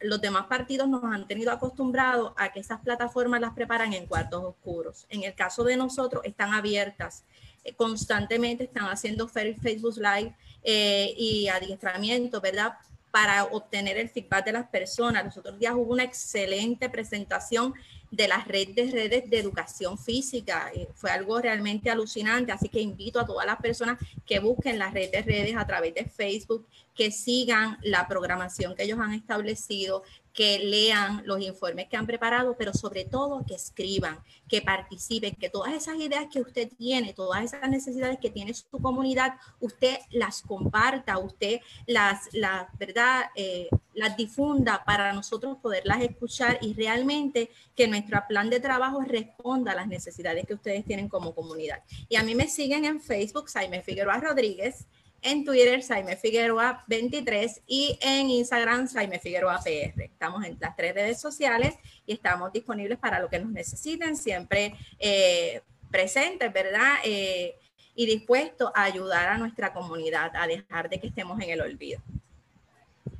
los 0.00 0.20
demás 0.20 0.46
partidos 0.46 0.88
nos 0.88 1.04
han 1.04 1.26
tenido 1.26 1.52
acostumbrados 1.52 2.32
a 2.36 2.52
que 2.52 2.60
esas 2.60 2.80
plataformas 2.80 3.40
las 3.40 3.52
preparan 3.52 3.92
en 3.92 4.06
cuartos 4.06 4.42
oscuros. 4.44 5.06
En 5.08 5.22
el 5.22 5.34
caso 5.34 5.64
de 5.64 5.76
nosotros, 5.76 6.24
están 6.24 6.52
abiertas 6.52 7.24
eh, 7.64 7.74
constantemente, 7.74 8.64
están 8.64 8.84
haciendo 8.84 9.28
Facebook 9.28 9.96
Live 9.96 10.34
eh, 10.64 11.14
y 11.16 11.48
adiestramiento, 11.48 12.40
¿verdad? 12.40 12.74
Para 13.12 13.44
obtener 13.44 13.96
el 13.98 14.08
feedback 14.08 14.46
de 14.46 14.52
las 14.52 14.66
personas. 14.66 15.24
Los 15.24 15.36
otros 15.36 15.58
días 15.58 15.74
hubo 15.74 15.92
una 15.92 16.02
excelente 16.02 16.88
presentación 16.88 17.74
de 18.10 18.28
la 18.28 18.44
red 18.44 18.68
de 18.74 18.90
redes 18.90 19.30
de 19.30 19.38
educación 19.38 19.98
física. 19.98 20.70
Eh, 20.74 20.88
fue 20.94 21.10
algo 21.10 21.40
realmente 21.40 21.90
alucinante, 21.90 22.52
así 22.52 22.68
que 22.68 22.80
invito 22.80 23.18
a 23.18 23.26
todas 23.26 23.46
las 23.46 23.56
personas 23.56 23.98
que 24.26 24.38
busquen 24.38 24.78
la 24.78 24.90
red 24.90 25.10
de 25.10 25.22
redes 25.22 25.56
a 25.56 25.66
través 25.66 25.94
de 25.94 26.04
Facebook, 26.04 26.66
que 26.94 27.10
sigan 27.10 27.78
la 27.82 28.06
programación 28.08 28.74
que 28.74 28.82
ellos 28.82 28.98
han 28.98 29.14
establecido, 29.14 30.02
que 30.32 30.58
lean 30.58 31.22
los 31.26 31.40
informes 31.40 31.88
que 31.88 31.96
han 31.96 32.06
preparado, 32.06 32.56
pero 32.56 32.72
sobre 32.72 33.04
todo 33.04 33.44
que 33.46 33.54
escriban, 33.54 34.18
que 34.48 34.62
participen, 34.62 35.34
que 35.34 35.50
todas 35.50 35.74
esas 35.74 35.96
ideas 35.96 36.26
que 36.32 36.40
usted 36.40 36.70
tiene, 36.76 37.12
todas 37.12 37.44
esas 37.44 37.68
necesidades 37.68 38.18
que 38.18 38.30
tiene 38.30 38.54
su 38.54 38.78
comunidad, 38.80 39.34
usted 39.60 39.98
las 40.10 40.42
comparta, 40.42 41.18
usted 41.18 41.60
las, 41.86 42.28
la 42.32 42.68
verdad, 42.78 43.24
eh, 43.36 43.68
las 43.94 44.16
difunda 44.16 44.84
para 44.84 45.12
nosotros 45.12 45.58
poderlas 45.60 46.00
escuchar 46.00 46.58
y 46.62 46.72
realmente 46.74 47.50
que 47.76 47.86
nuestro 47.86 48.22
plan 48.28 48.48
de 48.48 48.60
trabajo 48.60 49.00
responda 49.02 49.72
a 49.72 49.76
las 49.76 49.86
necesidades 49.86 50.46
que 50.46 50.54
ustedes 50.54 50.84
tienen 50.84 51.08
como 51.08 51.34
comunidad. 51.34 51.82
Y 52.08 52.16
a 52.16 52.22
mí 52.22 52.34
me 52.34 52.48
siguen 52.48 52.84
en 52.84 53.00
Facebook, 53.00 53.50
Jaime 53.50 53.82
Figueroa 53.82 54.18
Rodríguez, 54.18 54.86
en 55.22 55.44
Twitter, 55.44 55.82
Saime 55.82 56.16
Figueroa 56.16 56.84
23 56.88 57.62
y 57.66 57.98
en 58.02 58.28
Instagram, 58.28 58.88
Saime 58.88 59.20
Figueroa 59.20 59.60
PR. 59.62 60.02
Estamos 60.02 60.44
en 60.44 60.58
las 60.60 60.76
tres 60.76 60.94
redes 60.94 61.20
sociales 61.20 61.74
y 62.04 62.12
estamos 62.12 62.52
disponibles 62.52 62.98
para 62.98 63.20
lo 63.20 63.28
que 63.28 63.38
nos 63.38 63.52
necesiten, 63.52 64.16
siempre 64.16 64.74
eh, 64.98 65.62
presentes, 65.90 66.52
¿verdad? 66.52 66.96
Eh, 67.04 67.54
y 67.94 68.06
dispuestos 68.06 68.70
a 68.74 68.84
ayudar 68.84 69.28
a 69.28 69.38
nuestra 69.38 69.72
comunidad 69.72 70.34
a 70.34 70.46
dejar 70.46 70.88
de 70.88 70.98
que 70.98 71.06
estemos 71.06 71.40
en 71.40 71.50
el 71.50 71.60
olvido. 71.60 72.00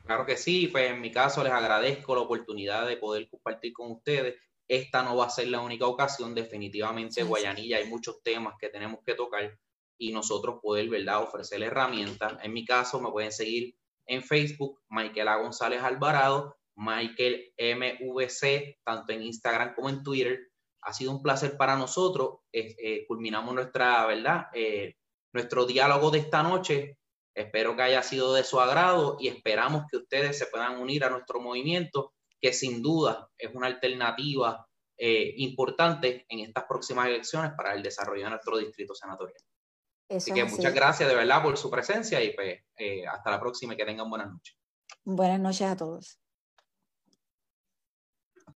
Claro 0.04 0.26
que 0.26 0.36
sí, 0.36 0.66
pues 0.66 0.90
en 0.90 1.00
mi 1.00 1.12
caso 1.12 1.44
les 1.44 1.52
agradezco 1.52 2.14
la 2.14 2.22
oportunidad 2.22 2.86
de 2.86 2.96
poder 2.96 3.28
compartir 3.28 3.72
con 3.72 3.92
ustedes. 3.92 4.34
Esta 4.66 5.02
no 5.02 5.16
va 5.16 5.26
a 5.26 5.30
ser 5.30 5.48
la 5.48 5.60
única 5.60 5.86
ocasión, 5.86 6.34
definitivamente 6.34 7.22
Guayanilla 7.22 7.76
hay 7.76 7.86
muchos 7.86 8.22
temas 8.22 8.54
que 8.58 8.68
tenemos 8.68 9.00
que 9.04 9.14
tocar 9.14 9.56
y 10.02 10.10
nosotros 10.10 10.58
poder, 10.60 10.88
¿verdad?, 10.88 11.22
ofrecerle 11.22 11.66
herramientas. 11.66 12.36
En 12.42 12.52
mi 12.52 12.64
caso, 12.64 13.00
me 13.00 13.12
pueden 13.12 13.30
seguir 13.30 13.76
en 14.06 14.24
Facebook, 14.24 14.80
Michael 14.88 15.28
A. 15.28 15.36
González 15.36 15.80
Alvarado, 15.80 16.56
Michael 16.74 17.52
MVC, 17.56 18.80
tanto 18.82 19.12
en 19.12 19.22
Instagram 19.22 19.76
como 19.76 19.90
en 19.90 20.02
Twitter. 20.02 20.40
Ha 20.82 20.92
sido 20.92 21.12
un 21.12 21.22
placer 21.22 21.56
para 21.56 21.76
nosotros. 21.76 22.40
Eh, 22.52 23.04
culminamos 23.06 23.54
nuestra, 23.54 24.04
¿verdad?, 24.06 24.46
eh, 24.52 24.96
nuestro 25.32 25.66
diálogo 25.66 26.10
de 26.10 26.18
esta 26.18 26.42
noche. 26.42 26.98
Espero 27.32 27.76
que 27.76 27.82
haya 27.82 28.02
sido 28.02 28.34
de 28.34 28.42
su 28.42 28.58
agrado 28.58 29.18
y 29.20 29.28
esperamos 29.28 29.84
que 29.88 29.98
ustedes 29.98 30.36
se 30.36 30.46
puedan 30.46 30.80
unir 30.80 31.04
a 31.04 31.10
nuestro 31.10 31.40
movimiento, 31.40 32.12
que 32.40 32.52
sin 32.52 32.82
duda 32.82 33.30
es 33.38 33.54
una 33.54 33.68
alternativa 33.68 34.66
eh, 34.98 35.32
importante 35.36 36.26
en 36.28 36.40
estas 36.40 36.64
próximas 36.64 37.06
elecciones 37.06 37.52
para 37.56 37.72
el 37.72 37.84
desarrollo 37.84 38.24
de 38.24 38.30
nuestro 38.30 38.58
distrito 38.58 38.96
senatorial 38.96 39.38
así 40.08 40.32
que 40.32 40.44
muchas 40.44 40.74
gracias 40.74 41.08
de 41.08 41.14
verdad 41.14 41.42
por 41.42 41.56
su 41.56 41.70
presencia 41.70 42.22
y 42.22 42.34
pues 42.34 42.60
eh, 42.76 43.06
hasta 43.06 43.30
la 43.30 43.40
próxima 43.40 43.74
y 43.74 43.76
que 43.76 43.84
tengan 43.84 44.08
buenas 44.08 44.30
noches. 44.30 44.56
Buenas 45.04 45.40
noches 45.40 45.68
a 45.68 45.76
todos. 45.76 46.21